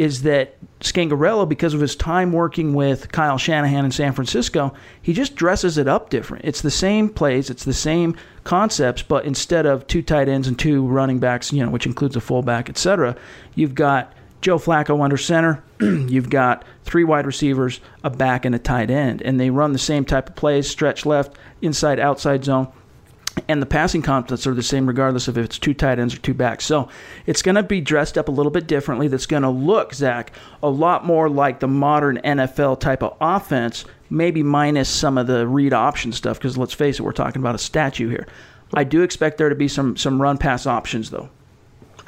is 0.00 0.22
that 0.22 0.56
Scangarello, 0.80 1.46
because 1.46 1.74
of 1.74 1.80
his 1.82 1.94
time 1.94 2.32
working 2.32 2.72
with 2.72 3.12
Kyle 3.12 3.36
Shanahan 3.36 3.84
in 3.84 3.90
San 3.90 4.14
Francisco, 4.14 4.72
he 5.02 5.12
just 5.12 5.36
dresses 5.36 5.76
it 5.76 5.86
up 5.86 6.08
different. 6.08 6.46
It's 6.46 6.62
the 6.62 6.70
same 6.70 7.10
plays, 7.10 7.50
it's 7.50 7.64
the 7.64 7.74
same 7.74 8.16
concepts, 8.42 9.02
but 9.02 9.26
instead 9.26 9.66
of 9.66 9.86
two 9.86 10.00
tight 10.00 10.26
ends 10.26 10.48
and 10.48 10.58
two 10.58 10.86
running 10.86 11.18
backs, 11.18 11.52
you 11.52 11.62
know, 11.62 11.70
which 11.70 11.84
includes 11.84 12.16
a 12.16 12.20
fullback, 12.22 12.70
etc., 12.70 13.14
you've 13.54 13.74
got 13.74 14.14
Joe 14.40 14.58
Flacco 14.58 15.04
under 15.04 15.18
center. 15.18 15.62
you've 15.80 16.30
got 16.30 16.64
three 16.84 17.04
wide 17.04 17.26
receivers, 17.26 17.82
a 18.02 18.08
back, 18.08 18.46
and 18.46 18.54
a 18.54 18.58
tight 18.58 18.90
end, 18.90 19.20
and 19.20 19.38
they 19.38 19.50
run 19.50 19.74
the 19.74 19.78
same 19.78 20.06
type 20.06 20.30
of 20.30 20.34
plays: 20.34 20.66
stretch 20.66 21.04
left, 21.04 21.36
inside, 21.60 22.00
outside 22.00 22.42
zone 22.42 22.72
and 23.48 23.60
the 23.60 23.66
passing 23.66 24.02
concepts 24.02 24.46
are 24.46 24.54
the 24.54 24.62
same 24.62 24.86
regardless 24.86 25.28
of 25.28 25.38
if 25.38 25.44
it's 25.44 25.58
two 25.58 25.74
tight 25.74 25.98
ends 25.98 26.14
or 26.14 26.18
two 26.18 26.34
backs. 26.34 26.64
So 26.64 26.88
it's 27.26 27.42
going 27.42 27.54
to 27.54 27.62
be 27.62 27.80
dressed 27.80 28.16
up 28.18 28.28
a 28.28 28.32
little 28.32 28.52
bit 28.52 28.66
differently. 28.66 29.08
That's 29.08 29.26
going 29.26 29.42
to 29.42 29.50
look, 29.50 29.94
Zach, 29.94 30.32
a 30.62 30.68
lot 30.68 31.04
more 31.04 31.28
like 31.28 31.60
the 31.60 31.68
modern 31.68 32.18
NFL 32.18 32.80
type 32.80 33.02
of 33.02 33.16
offense, 33.20 33.84
maybe 34.08 34.42
minus 34.42 34.88
some 34.88 35.18
of 35.18 35.26
the 35.26 35.46
read 35.46 35.72
option 35.72 36.12
stuff. 36.12 36.38
Because 36.38 36.58
let's 36.58 36.74
face 36.74 36.98
it, 36.98 37.02
we're 37.02 37.12
talking 37.12 37.40
about 37.42 37.54
a 37.54 37.58
statue 37.58 38.08
here. 38.08 38.26
I 38.74 38.84
do 38.84 39.02
expect 39.02 39.38
there 39.38 39.48
to 39.48 39.54
be 39.54 39.68
some 39.68 39.96
some 39.96 40.22
run 40.22 40.38
pass 40.38 40.66
options 40.66 41.10
though. 41.10 41.28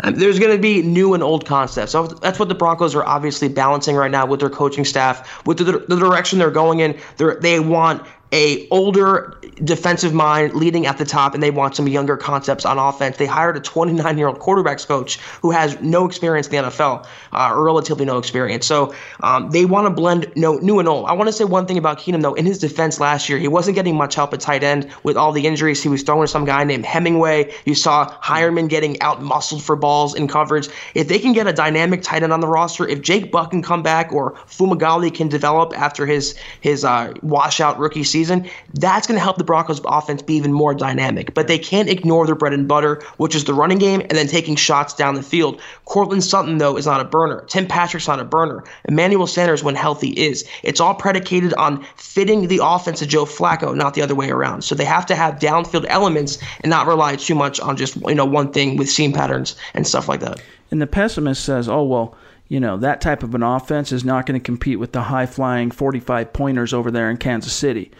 Um, 0.00 0.14
there's 0.14 0.38
going 0.38 0.52
to 0.52 0.60
be 0.60 0.82
new 0.82 1.14
and 1.14 1.22
old 1.22 1.46
concepts. 1.46 1.92
So 1.92 2.06
that's 2.06 2.38
what 2.38 2.48
the 2.48 2.54
Broncos 2.54 2.94
are 2.94 3.04
obviously 3.04 3.48
balancing 3.48 3.96
right 3.96 4.10
now 4.10 4.26
with 4.26 4.40
their 4.40 4.50
coaching 4.50 4.84
staff, 4.84 5.46
with 5.46 5.58
the, 5.58 5.64
the 5.64 5.96
direction 5.96 6.38
they're 6.38 6.50
going 6.50 6.80
in. 6.80 6.98
They're, 7.16 7.36
they 7.36 7.60
want 7.60 8.06
a 8.32 8.66
older 8.70 9.36
defensive 9.62 10.14
mind 10.14 10.54
leading 10.54 10.86
at 10.86 10.96
the 10.96 11.04
top, 11.04 11.34
and 11.34 11.42
they 11.42 11.50
want 11.50 11.76
some 11.76 11.86
younger 11.86 12.16
concepts 12.16 12.64
on 12.64 12.78
offense. 12.78 13.18
They 13.18 13.26
hired 13.26 13.56
a 13.56 13.60
29 13.60 14.18
year 14.18 14.28
old 14.28 14.38
quarterbacks 14.38 14.86
coach 14.86 15.18
who 15.42 15.50
has 15.50 15.78
no 15.80 16.06
experience 16.06 16.46
in 16.48 16.62
the 16.62 16.70
NFL, 16.70 17.06
uh, 17.32 17.50
or 17.52 17.62
relatively 17.62 18.06
no 18.06 18.18
experience. 18.18 18.66
So 18.66 18.94
um, 19.20 19.50
they 19.50 19.66
want 19.66 19.86
to 19.86 19.90
blend 19.90 20.32
no, 20.34 20.56
new 20.56 20.78
and 20.78 20.88
old. 20.88 21.06
I 21.06 21.12
want 21.12 21.28
to 21.28 21.32
say 21.32 21.44
one 21.44 21.66
thing 21.66 21.78
about 21.78 21.98
Keenum 21.98 22.22
though. 22.22 22.34
In 22.34 22.46
his 22.46 22.58
defense 22.58 22.98
last 22.98 23.28
year, 23.28 23.38
he 23.38 23.48
wasn't 23.48 23.74
getting 23.74 23.96
much 23.96 24.14
help 24.14 24.32
at 24.32 24.40
tight 24.40 24.64
end 24.64 24.90
with 25.02 25.16
all 25.16 25.32
the 25.32 25.46
injuries. 25.46 25.82
He 25.82 25.88
was 25.88 26.02
throwing 26.02 26.26
some 26.26 26.46
guy 26.46 26.64
named 26.64 26.86
Hemingway. 26.86 27.52
You 27.66 27.74
saw 27.74 28.08
Heuerman 28.22 28.68
getting 28.68 29.00
out 29.02 29.22
muscled 29.22 29.62
for 29.62 29.76
balls 29.76 30.14
in 30.14 30.26
coverage. 30.26 30.68
If 30.94 31.08
they 31.08 31.18
can 31.18 31.34
get 31.34 31.46
a 31.46 31.52
dynamic 31.52 32.02
tight 32.02 32.22
end 32.22 32.32
on 32.32 32.40
the 32.40 32.48
roster, 32.48 32.88
if 32.88 33.02
Jake 33.02 33.30
Butt 33.30 33.50
can 33.50 33.62
come 33.62 33.82
back 33.82 34.12
or 34.12 34.32
Fumagalli 34.46 35.14
can 35.14 35.28
develop 35.28 35.78
after 35.78 36.06
his 36.06 36.34
his 36.60 36.84
uh, 36.84 37.12
washout 37.22 37.78
rookie 37.78 38.04
season 38.04 38.21
season, 38.22 38.48
that's 38.74 39.06
going 39.06 39.16
to 39.18 39.22
help 39.22 39.36
the 39.36 39.44
Broncos 39.44 39.80
offense 39.84 40.22
be 40.22 40.34
even 40.34 40.52
more 40.52 40.74
dynamic. 40.74 41.34
But 41.34 41.48
they 41.48 41.58
can't 41.58 41.88
ignore 41.88 42.24
their 42.24 42.36
bread 42.36 42.52
and 42.52 42.68
butter, 42.68 43.02
which 43.16 43.34
is 43.34 43.44
the 43.44 43.54
running 43.54 43.78
game 43.78 44.00
and 44.00 44.12
then 44.12 44.28
taking 44.28 44.54
shots 44.54 44.94
down 44.94 45.14
the 45.14 45.22
field. 45.22 45.60
Courtland 45.86 46.22
Sutton, 46.22 46.58
though, 46.58 46.76
is 46.76 46.86
not 46.86 47.00
a 47.00 47.04
burner. 47.04 47.44
Tim 47.48 47.66
Patrick's 47.66 48.06
not 48.06 48.20
a 48.20 48.24
burner. 48.24 48.62
Emmanuel 48.84 49.26
Sanders, 49.26 49.64
when 49.64 49.74
healthy, 49.74 50.10
is. 50.10 50.44
It's 50.62 50.80
all 50.80 50.94
predicated 50.94 51.52
on 51.54 51.84
fitting 51.96 52.46
the 52.46 52.60
offense 52.62 53.00
to 53.00 53.06
Joe 53.06 53.24
Flacco, 53.24 53.74
not 53.74 53.94
the 53.94 54.02
other 54.02 54.14
way 54.14 54.30
around. 54.30 54.62
So 54.62 54.74
they 54.74 54.84
have 54.84 55.06
to 55.06 55.16
have 55.16 55.40
downfield 55.40 55.86
elements 55.88 56.38
and 56.60 56.70
not 56.70 56.86
rely 56.86 57.16
too 57.16 57.34
much 57.34 57.58
on 57.58 57.76
just 57.76 57.96
you 57.96 58.14
know 58.14 58.24
one 58.24 58.52
thing 58.52 58.76
with 58.76 58.88
seam 58.88 59.12
patterns 59.12 59.56
and 59.74 59.86
stuff 59.86 60.08
like 60.08 60.20
that. 60.20 60.40
And 60.70 60.80
the 60.80 60.86
pessimist 60.86 61.44
says, 61.44 61.68
"Oh 61.68 61.82
well." 61.82 62.16
You 62.52 62.60
know, 62.60 62.76
that 62.76 63.00
type 63.00 63.22
of 63.22 63.34
an 63.34 63.42
offense 63.42 63.92
is 63.92 64.04
not 64.04 64.26
going 64.26 64.38
to 64.38 64.44
compete 64.44 64.78
with 64.78 64.92
the 64.92 65.00
high 65.00 65.24
flying 65.24 65.70
45 65.70 66.34
pointers 66.34 66.74
over 66.74 66.90
there 66.90 67.08
in 67.08 67.16
Kansas 67.16 67.54
City. 67.54 67.90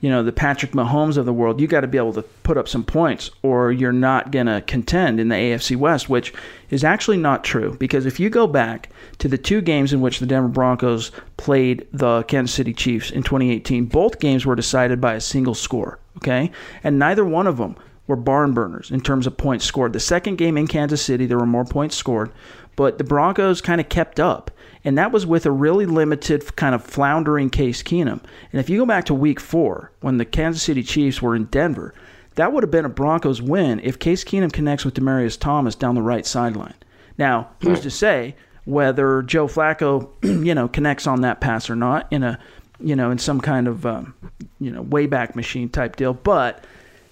You 0.00 0.10
know, 0.10 0.22
the 0.22 0.32
Patrick 0.32 0.72
Mahomes 0.72 1.16
of 1.16 1.24
the 1.24 1.32
world, 1.32 1.62
you 1.62 1.66
got 1.66 1.80
to 1.80 1.86
be 1.86 1.96
able 1.96 2.12
to 2.12 2.22
put 2.42 2.58
up 2.58 2.68
some 2.68 2.84
points 2.84 3.30
or 3.42 3.72
you're 3.72 3.90
not 3.90 4.30
going 4.30 4.48
to 4.48 4.62
contend 4.66 5.18
in 5.18 5.30
the 5.30 5.34
AFC 5.34 5.78
West, 5.78 6.10
which 6.10 6.34
is 6.68 6.84
actually 6.84 7.16
not 7.16 7.42
true. 7.42 7.74
Because 7.80 8.04
if 8.04 8.20
you 8.20 8.28
go 8.28 8.46
back 8.46 8.90
to 9.16 9.28
the 9.28 9.38
two 9.38 9.62
games 9.62 9.94
in 9.94 10.02
which 10.02 10.18
the 10.18 10.26
Denver 10.26 10.48
Broncos 10.48 11.10
played 11.38 11.86
the 11.90 12.22
Kansas 12.24 12.54
City 12.54 12.74
Chiefs 12.74 13.10
in 13.10 13.22
2018, 13.22 13.86
both 13.86 14.20
games 14.20 14.44
were 14.44 14.54
decided 14.54 15.00
by 15.00 15.14
a 15.14 15.22
single 15.22 15.54
score, 15.54 15.98
okay? 16.18 16.50
And 16.84 16.98
neither 16.98 17.24
one 17.24 17.46
of 17.46 17.56
them 17.56 17.76
were 18.06 18.16
barn 18.16 18.52
burners 18.52 18.90
in 18.90 19.00
terms 19.00 19.26
of 19.26 19.38
points 19.38 19.64
scored. 19.64 19.94
The 19.94 20.00
second 20.00 20.36
game 20.36 20.58
in 20.58 20.66
Kansas 20.66 21.00
City, 21.00 21.24
there 21.24 21.38
were 21.38 21.46
more 21.46 21.64
points 21.64 21.96
scored, 21.96 22.30
but 22.76 22.98
the 22.98 23.04
Broncos 23.04 23.60
kind 23.60 23.80
of 23.80 23.88
kept 23.88 24.18
up. 24.18 24.50
And 24.84 24.98
that 24.98 25.12
was 25.12 25.24
with 25.24 25.46
a 25.46 25.50
really 25.50 25.86
limited 25.86 26.56
kind 26.56 26.74
of 26.74 26.82
floundering 26.82 27.50
Case 27.50 27.82
Keenum. 27.82 28.22
And 28.50 28.60
if 28.60 28.68
you 28.68 28.78
go 28.78 28.86
back 28.86 29.04
to 29.06 29.14
week 29.14 29.38
four, 29.38 29.92
when 30.00 30.18
the 30.18 30.24
Kansas 30.24 30.62
City 30.62 30.82
Chiefs 30.82 31.22
were 31.22 31.36
in 31.36 31.44
Denver, 31.46 31.94
that 32.34 32.52
would 32.52 32.62
have 32.64 32.70
been 32.70 32.84
a 32.84 32.90
Broncos 32.90 33.40
win 33.40 33.80
if 33.84 33.98
Case 33.98 34.24
Keenum 34.24 34.52
connects 34.52 34.84
with 34.84 34.94
Demaryius 34.94 35.38
Thomas 35.38 35.74
down 35.74 35.94
the 35.94 36.02
right 36.02 36.26
sideline. 36.26 36.74
Now, 37.18 37.50
who's 37.60 37.80
to 37.80 37.90
say 37.90 38.34
whether 38.64 39.22
Joe 39.22 39.46
Flacco, 39.46 40.08
you 40.44 40.54
know, 40.54 40.68
connects 40.68 41.06
on 41.06 41.20
that 41.20 41.40
pass 41.40 41.68
or 41.70 41.76
not 41.76 42.08
in 42.10 42.22
a, 42.22 42.38
you 42.80 42.96
know, 42.96 43.10
in 43.10 43.18
some 43.18 43.40
kind 43.40 43.68
of, 43.68 43.86
um, 43.86 44.14
you 44.58 44.70
know, 44.70 44.82
wayback 44.82 45.36
machine 45.36 45.68
type 45.68 45.96
deal. 45.96 46.14
But 46.14 46.64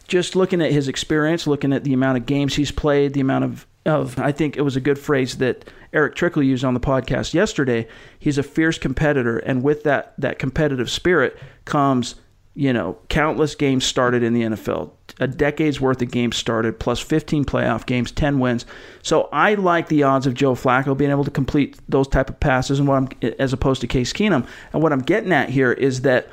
just 0.08 0.34
looking 0.34 0.60
at 0.60 0.72
his 0.72 0.88
experience, 0.88 1.46
looking 1.46 1.72
at 1.72 1.84
the 1.84 1.92
amount 1.92 2.18
of 2.18 2.26
games 2.26 2.56
he's 2.56 2.72
played, 2.72 3.12
the 3.12 3.20
amount 3.20 3.44
of 3.44 3.66
of 3.86 4.18
I 4.18 4.32
think 4.32 4.56
it 4.56 4.62
was 4.62 4.76
a 4.76 4.80
good 4.80 4.98
phrase 4.98 5.38
that 5.38 5.68
Eric 5.92 6.14
Trickle 6.14 6.42
used 6.42 6.64
on 6.64 6.74
the 6.74 6.80
podcast 6.80 7.34
yesterday. 7.34 7.88
He's 8.18 8.38
a 8.38 8.42
fierce 8.42 8.78
competitor, 8.78 9.38
and 9.38 9.62
with 9.62 9.84
that 9.84 10.14
that 10.18 10.38
competitive 10.38 10.90
spirit 10.90 11.38
comes 11.64 12.16
you 12.54 12.72
know 12.72 12.98
countless 13.08 13.54
games 13.54 13.84
started 13.84 14.22
in 14.22 14.34
the 14.34 14.42
NFL, 14.42 14.90
a 15.18 15.26
decade's 15.26 15.80
worth 15.80 16.02
of 16.02 16.10
games 16.10 16.36
started, 16.36 16.78
plus 16.78 17.00
15 17.00 17.44
playoff 17.44 17.86
games, 17.86 18.12
10 18.12 18.38
wins. 18.38 18.66
So 19.02 19.28
I 19.32 19.54
like 19.54 19.88
the 19.88 20.02
odds 20.02 20.26
of 20.26 20.34
Joe 20.34 20.54
Flacco 20.54 20.96
being 20.96 21.10
able 21.10 21.24
to 21.24 21.30
complete 21.30 21.78
those 21.88 22.08
type 22.08 22.28
of 22.28 22.38
passes, 22.38 22.78
and 22.78 22.88
what 22.88 22.96
I'm 22.96 23.08
as 23.38 23.52
opposed 23.52 23.80
to 23.80 23.86
Case 23.86 24.12
Keenum. 24.12 24.46
And 24.72 24.82
what 24.82 24.92
I'm 24.92 25.02
getting 25.02 25.32
at 25.32 25.48
here 25.48 25.72
is 25.72 26.02
that 26.02 26.28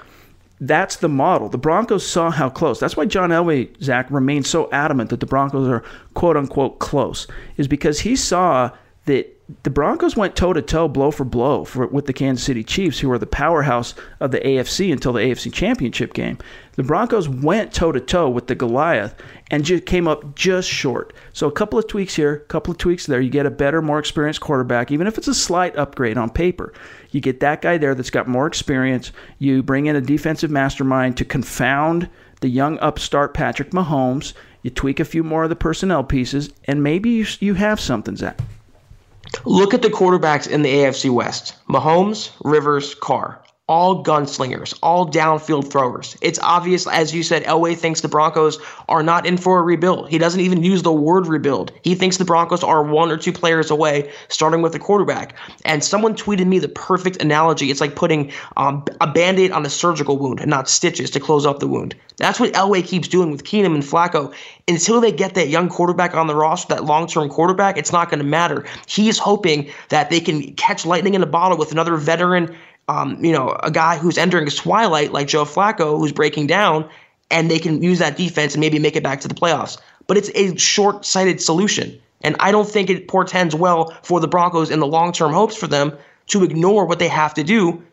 that's 0.59 0.97
the 0.97 1.09
model. 1.09 1.49
The 1.49 1.57
Broncos 1.57 2.05
saw 2.05 2.31
how 2.31 2.49
close. 2.49 2.79
That's 2.79 2.97
why 2.97 3.05
John 3.05 3.29
Elway, 3.29 3.69
Zach, 3.81 4.09
remains 4.09 4.49
so 4.49 4.69
adamant 4.71 5.11
that 5.11 5.19
the 5.19 5.25
Broncos 5.25 5.67
are 5.67 5.83
quote 6.13 6.35
unquote 6.35 6.79
close, 6.79 7.27
is 7.57 7.67
because 7.67 7.99
he 7.99 8.15
saw 8.15 8.71
that 9.05 9.33
the 9.63 9.69
Broncos 9.69 10.17
went 10.17 10.35
toe 10.35 10.53
to 10.53 10.61
toe, 10.61 10.87
blow 10.87 11.11
for 11.11 11.23
blow, 11.23 11.63
for, 11.63 11.87
with 11.87 12.05
the 12.05 12.13
Kansas 12.13 12.45
City 12.45 12.63
Chiefs, 12.63 12.99
who 12.99 13.07
were 13.07 13.17
the 13.17 13.25
powerhouse 13.25 13.93
of 14.19 14.31
the 14.31 14.39
AFC 14.39 14.91
until 14.91 15.13
the 15.13 15.21
AFC 15.21 15.53
Championship 15.53 16.13
game. 16.13 16.37
The 16.77 16.83
Broncos 16.83 17.27
went 17.27 17.73
toe 17.73 17.91
to 17.91 17.99
toe 17.99 18.29
with 18.29 18.45
the 18.45 18.53
Goliath 18.53 19.15
and 19.49 19.65
just 19.65 19.87
came 19.87 20.07
up 20.07 20.35
just 20.35 20.69
short. 20.69 21.11
So 21.33 21.47
a 21.47 21.51
couple 21.51 21.79
of 21.79 21.87
tweaks 21.87 22.15
here, 22.15 22.35
a 22.35 22.39
couple 22.41 22.71
of 22.71 22.77
tweaks 22.77 23.07
there. 23.07 23.19
You 23.19 23.31
get 23.31 23.47
a 23.47 23.51
better, 23.51 23.81
more 23.81 23.97
experienced 23.97 24.41
quarterback, 24.41 24.91
even 24.91 25.07
if 25.07 25.17
it's 25.17 25.27
a 25.27 25.33
slight 25.33 25.75
upgrade 25.75 26.19
on 26.19 26.29
paper. 26.29 26.71
You 27.09 27.19
get 27.19 27.39
that 27.39 27.63
guy 27.63 27.79
there 27.79 27.95
that's 27.95 28.11
got 28.11 28.27
more 28.27 28.45
experience. 28.45 29.11
You 29.39 29.63
bring 29.63 29.87
in 29.87 29.95
a 29.95 30.01
defensive 30.01 30.51
mastermind 30.51 31.17
to 31.17 31.25
confound 31.25 32.07
the 32.41 32.49
young 32.49 32.77
upstart 32.77 33.33
Patrick 33.33 33.71
Mahomes. 33.71 34.33
You 34.61 34.69
tweak 34.69 34.99
a 34.99 35.05
few 35.05 35.23
more 35.23 35.45
of 35.45 35.49
the 35.49 35.55
personnel 35.55 36.03
pieces, 36.03 36.51
and 36.65 36.83
maybe 36.83 37.09
you, 37.09 37.25
you 37.39 37.55
have 37.55 37.79
something, 37.79 38.15
Zach. 38.15 38.39
Look 39.45 39.73
at 39.73 39.81
the 39.81 39.89
quarterbacks 39.89 40.47
in 40.47 40.61
the 40.61 40.69
AFC 40.69 41.09
West 41.09 41.55
Mahomes, 41.67 42.31
Rivers, 42.43 42.93
Carr. 42.93 43.41
All 43.69 44.01
gunslingers, 44.01 44.73
all 44.81 45.05
downfield 45.05 45.69
throwers. 45.69 46.15
It's 46.21 46.39
obvious, 46.39 46.87
as 46.87 47.13
you 47.13 47.21
said, 47.21 47.43
Elway 47.43 47.75
thinks 47.75 47.99
the 47.99 48.07
Broncos 48.07 48.59
are 48.87 49.03
not 49.03 49.25
in 49.25 49.35
for 49.35 49.59
a 49.59 49.61
rebuild. 49.61 50.07
He 50.07 50.17
doesn't 50.17 50.39
even 50.39 50.63
use 50.63 50.83
the 50.83 50.93
word 50.93 51.27
rebuild. 51.27 51.73
He 51.81 51.93
thinks 51.93 52.15
the 52.15 52.23
Broncos 52.23 52.63
are 52.63 52.81
one 52.81 53.11
or 53.11 53.17
two 53.17 53.33
players 53.33 53.69
away, 53.69 54.09
starting 54.29 54.61
with 54.61 54.71
the 54.71 54.79
quarterback. 54.79 55.35
And 55.65 55.83
someone 55.83 56.15
tweeted 56.15 56.47
me 56.47 56.59
the 56.59 56.69
perfect 56.69 57.21
analogy. 57.21 57.69
It's 57.69 57.81
like 57.81 57.97
putting 57.97 58.31
um, 58.55 58.85
a 59.01 59.07
band 59.11 59.37
aid 59.37 59.51
on 59.51 59.65
a 59.65 59.69
surgical 59.69 60.17
wound 60.17 60.39
and 60.39 60.49
not 60.49 60.69
stitches 60.69 61.09
to 61.09 61.19
close 61.19 61.45
up 61.45 61.59
the 61.59 61.67
wound. 61.67 61.93
That's 62.15 62.39
what 62.39 62.53
Elway 62.53 62.85
keeps 62.85 63.09
doing 63.09 63.31
with 63.31 63.43
Keenum 63.43 63.75
and 63.75 63.83
Flacco. 63.83 64.33
Until 64.69 65.01
they 65.01 65.11
get 65.11 65.35
that 65.35 65.49
young 65.49 65.67
quarterback 65.67 66.15
on 66.15 66.27
the 66.27 66.35
roster, 66.35 66.73
that 66.73 66.85
long 66.85 67.05
term 67.05 67.27
quarterback, 67.27 67.77
it's 67.77 67.91
not 67.91 68.09
going 68.09 68.19
to 68.19 68.25
matter. 68.25 68.65
He's 68.87 69.17
hoping 69.17 69.69
that 69.89 70.09
they 70.09 70.21
can 70.21 70.53
catch 70.53 70.85
lightning 70.85 71.15
in 71.15 71.21
a 71.21 71.27
bottle 71.27 71.57
with 71.57 71.73
another 71.73 71.97
veteran, 71.97 72.55
um, 72.87 73.23
you 73.23 73.31
know, 73.31 73.57
a 73.61 73.71
guy 73.71 73.97
who's 73.97 74.17
entering 74.17 74.45
his 74.45 74.55
twilight 74.55 75.11
like 75.11 75.27
Joe 75.27 75.45
Flacco, 75.45 75.97
who's 75.97 76.11
breaking 76.11 76.47
down, 76.47 76.89
and 77.29 77.51
they 77.51 77.59
can 77.59 77.81
use 77.81 77.99
that 77.99 78.17
defense 78.17 78.53
and 78.53 78.61
maybe 78.61 78.79
make 78.79 78.95
it 78.95 79.03
back 79.03 79.21
to 79.21 79.27
the 79.27 79.35
playoffs. 79.35 79.77
But 80.07 80.17
it's 80.17 80.29
a 80.33 80.55
short 80.57 81.05
sighted 81.05 81.41
solution. 81.41 81.99
And 82.21 82.35
I 82.39 82.51
don't 82.51 82.67
think 82.67 82.89
it 82.89 83.07
portends 83.07 83.53
well 83.53 83.91
for 84.01 84.19
the 84.19 84.27
Broncos 84.27 84.71
in 84.71 84.79
the 84.79 84.87
long 84.87 85.11
term 85.11 85.33
hopes 85.33 85.55
for 85.55 85.67
them 85.67 85.97
to 86.27 86.43
ignore 86.43 86.85
what 86.85 86.99
they 86.99 87.07
have 87.07 87.33
to 87.35 87.43
do 87.43 87.83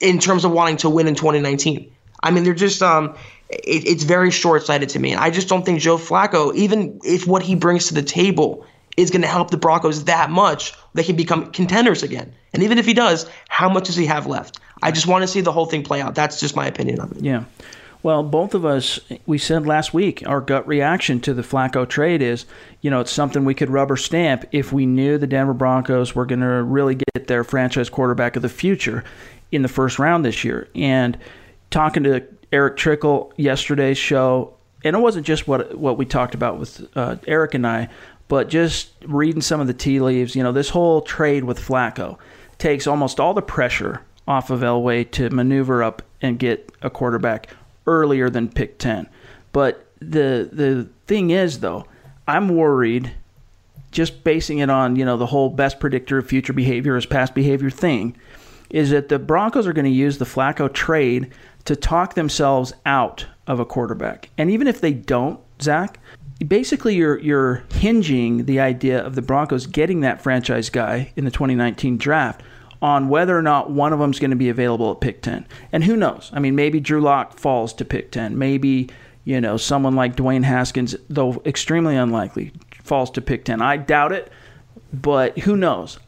in 0.00 0.18
terms 0.18 0.44
of 0.44 0.52
wanting 0.52 0.78
to 0.78 0.90
win 0.90 1.06
in 1.08 1.14
2019. 1.14 1.92
I 2.22 2.30
mean, 2.30 2.44
they're 2.44 2.54
just 2.54 2.82
um, 2.82 3.16
it, 3.48 3.86
it's 3.86 4.04
very 4.04 4.30
short 4.30 4.64
sighted 4.64 4.90
to 4.90 4.98
me. 4.98 5.12
And 5.12 5.20
I 5.20 5.30
just 5.30 5.48
don't 5.48 5.64
think 5.64 5.80
Joe 5.80 5.98
Flacco, 5.98 6.54
even 6.54 7.00
if 7.04 7.26
what 7.26 7.42
he 7.42 7.54
brings 7.54 7.88
to 7.88 7.94
the 7.94 8.02
table 8.02 8.64
is 8.98 9.10
going 9.10 9.22
to 9.22 9.28
help 9.28 9.50
the 9.50 9.56
Broncos 9.56 10.04
that 10.04 10.28
much, 10.28 10.74
they 10.94 11.04
can 11.04 11.14
become 11.14 11.52
contenders 11.52 12.02
again. 12.02 12.34
And 12.52 12.64
even 12.64 12.78
if 12.78 12.84
he 12.84 12.94
does, 12.94 13.30
how 13.48 13.68
much 13.68 13.84
does 13.84 13.96
he 13.96 14.06
have 14.06 14.26
left? 14.26 14.58
I 14.82 14.90
just 14.90 15.06
want 15.06 15.22
to 15.22 15.28
see 15.28 15.40
the 15.40 15.52
whole 15.52 15.66
thing 15.66 15.84
play 15.84 16.00
out. 16.00 16.16
That's 16.16 16.40
just 16.40 16.56
my 16.56 16.66
opinion 16.66 17.00
of 17.00 17.12
it. 17.12 17.22
Yeah. 17.22 17.44
Well, 18.02 18.24
both 18.24 18.54
of 18.54 18.64
us, 18.64 18.98
we 19.26 19.38
said 19.38 19.66
last 19.66 19.94
week, 19.94 20.22
our 20.26 20.40
gut 20.40 20.66
reaction 20.66 21.20
to 21.20 21.34
the 21.34 21.42
Flacco 21.42 21.88
trade 21.88 22.22
is, 22.22 22.44
you 22.80 22.90
know, 22.90 23.00
it's 23.00 23.12
something 23.12 23.44
we 23.44 23.54
could 23.54 23.70
rubber 23.70 23.96
stamp 23.96 24.44
if 24.50 24.72
we 24.72 24.84
knew 24.84 25.16
the 25.16 25.26
Denver 25.26 25.54
Broncos 25.54 26.14
were 26.14 26.26
going 26.26 26.40
to 26.40 26.62
really 26.62 26.96
get 26.96 27.28
their 27.28 27.44
franchise 27.44 27.88
quarterback 27.88 28.34
of 28.34 28.42
the 28.42 28.48
future 28.48 29.04
in 29.52 29.62
the 29.62 29.68
first 29.68 29.98
round 29.98 30.24
this 30.24 30.42
year. 30.42 30.68
And 30.74 31.16
talking 31.70 32.02
to 32.04 32.24
Eric 32.52 32.76
Trickle 32.76 33.32
yesterday's 33.36 33.98
show, 33.98 34.54
and 34.84 34.94
it 34.94 35.00
wasn't 35.00 35.26
just 35.26 35.48
what 35.48 35.76
what 35.76 35.98
we 35.98 36.04
talked 36.04 36.34
about 36.34 36.58
with 36.58 36.86
uh, 36.96 37.16
Eric 37.26 37.54
and 37.54 37.66
I, 37.66 37.88
but 38.28 38.48
just 38.48 38.92
reading 39.06 39.42
some 39.42 39.60
of 39.60 39.66
the 39.66 39.74
tea 39.74 40.00
leaves. 40.00 40.36
You 40.36 40.42
know, 40.42 40.52
this 40.52 40.70
whole 40.70 41.00
trade 41.00 41.44
with 41.44 41.58
Flacco 41.58 42.18
takes 42.58 42.86
almost 42.86 43.18
all 43.18 43.34
the 43.34 43.42
pressure 43.42 44.02
off 44.26 44.50
of 44.50 44.60
Elway 44.60 45.10
to 45.12 45.30
maneuver 45.30 45.82
up 45.82 46.02
and 46.20 46.38
get 46.38 46.70
a 46.82 46.90
quarterback 46.90 47.48
earlier 47.86 48.28
than 48.28 48.48
pick 48.48 48.78
ten. 48.78 49.08
But 49.52 49.86
the 50.00 50.48
the 50.52 50.88
thing 51.06 51.30
is, 51.30 51.60
though, 51.60 51.86
I'm 52.26 52.48
worried. 52.50 53.12
Just 53.90 54.22
basing 54.22 54.58
it 54.58 54.68
on 54.68 54.96
you 54.96 55.04
know 55.04 55.16
the 55.16 55.26
whole 55.26 55.48
best 55.48 55.80
predictor 55.80 56.18
of 56.18 56.26
future 56.26 56.52
behavior 56.52 56.96
is 56.96 57.06
past 57.06 57.34
behavior 57.34 57.70
thing, 57.70 58.16
is 58.68 58.90
that 58.90 59.08
the 59.08 59.18
Broncos 59.18 59.66
are 59.66 59.72
going 59.72 59.86
to 59.86 59.90
use 59.90 60.18
the 60.18 60.26
Flacco 60.26 60.70
trade 60.70 61.32
to 61.64 61.74
talk 61.74 62.14
themselves 62.14 62.74
out 62.84 63.26
of 63.46 63.60
a 63.60 63.64
quarterback. 63.64 64.28
And 64.36 64.50
even 64.50 64.66
if 64.66 64.80
they 64.80 64.92
don't, 64.92 65.40
Zach, 65.60 65.98
basically 66.46 66.94
you're 66.94 67.18
you're 67.18 67.64
hinging 67.74 68.44
the 68.44 68.60
idea 68.60 69.04
of 69.04 69.14
the 69.14 69.22
Broncos 69.22 69.66
getting 69.66 70.00
that 70.00 70.22
franchise 70.22 70.70
guy 70.70 71.12
in 71.16 71.24
the 71.24 71.30
2019 71.30 71.98
draft 71.98 72.42
on 72.80 73.08
whether 73.08 73.36
or 73.36 73.42
not 73.42 73.70
one 73.70 73.92
of 73.92 73.98
them 73.98 74.10
is 74.10 74.20
going 74.20 74.30
to 74.30 74.36
be 74.36 74.48
available 74.48 74.92
at 74.92 75.00
pick 75.00 75.20
10. 75.22 75.46
And 75.72 75.82
who 75.82 75.96
knows? 75.96 76.30
I 76.32 76.38
mean, 76.38 76.54
maybe 76.54 76.78
Drew 76.78 77.00
Lock 77.00 77.36
falls 77.36 77.72
to 77.74 77.84
pick 77.84 78.12
10. 78.12 78.38
Maybe, 78.38 78.88
you 79.24 79.40
know, 79.40 79.56
someone 79.56 79.96
like 79.96 80.14
Dwayne 80.14 80.44
Haskins, 80.44 80.94
though 81.10 81.42
extremely 81.44 81.96
unlikely, 81.96 82.52
falls 82.84 83.10
to 83.12 83.20
pick 83.20 83.44
10. 83.44 83.60
I 83.60 83.78
doubt 83.78 84.12
it, 84.12 84.30
but 84.92 85.38
who 85.40 85.56
knows? 85.56 85.98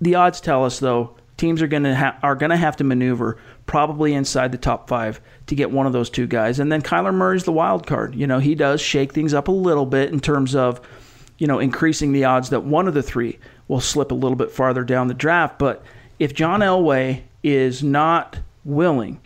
The 0.00 0.16
odds 0.16 0.40
tell 0.40 0.64
us 0.64 0.80
though 0.80 1.16
teams 1.36 1.62
are 1.62 1.68
going 1.68 1.84
to 1.84 1.94
ha- 1.94 2.18
are 2.22 2.34
going 2.34 2.50
to 2.50 2.56
have 2.56 2.76
to 2.76 2.84
maneuver 2.84 3.38
probably 3.66 4.14
inside 4.14 4.52
the 4.52 4.58
top 4.58 4.88
five 4.88 5.20
to 5.46 5.54
get 5.54 5.70
one 5.70 5.86
of 5.86 5.92
those 5.92 6.10
two 6.10 6.26
guys. 6.26 6.58
And 6.58 6.70
then 6.70 6.82
Kyler 6.82 7.14
Murray's 7.14 7.44
the 7.44 7.52
wild 7.52 7.86
card. 7.86 8.14
You 8.14 8.26
know, 8.26 8.38
he 8.38 8.54
does 8.54 8.80
shake 8.80 9.12
things 9.12 9.34
up 9.34 9.48
a 9.48 9.52
little 9.52 9.86
bit 9.86 10.12
in 10.12 10.20
terms 10.20 10.54
of, 10.54 10.80
you 11.38 11.46
know, 11.46 11.58
increasing 11.58 12.12
the 12.12 12.24
odds 12.24 12.50
that 12.50 12.64
one 12.64 12.88
of 12.88 12.94
the 12.94 13.02
three 13.02 13.38
will 13.68 13.80
slip 13.80 14.10
a 14.10 14.14
little 14.14 14.36
bit 14.36 14.50
farther 14.50 14.84
down 14.84 15.08
the 15.08 15.14
draft. 15.14 15.58
But 15.58 15.82
if 16.18 16.34
John 16.34 16.60
Elway 16.60 17.22
is 17.42 17.82
not 17.82 18.38
willing 18.64 19.20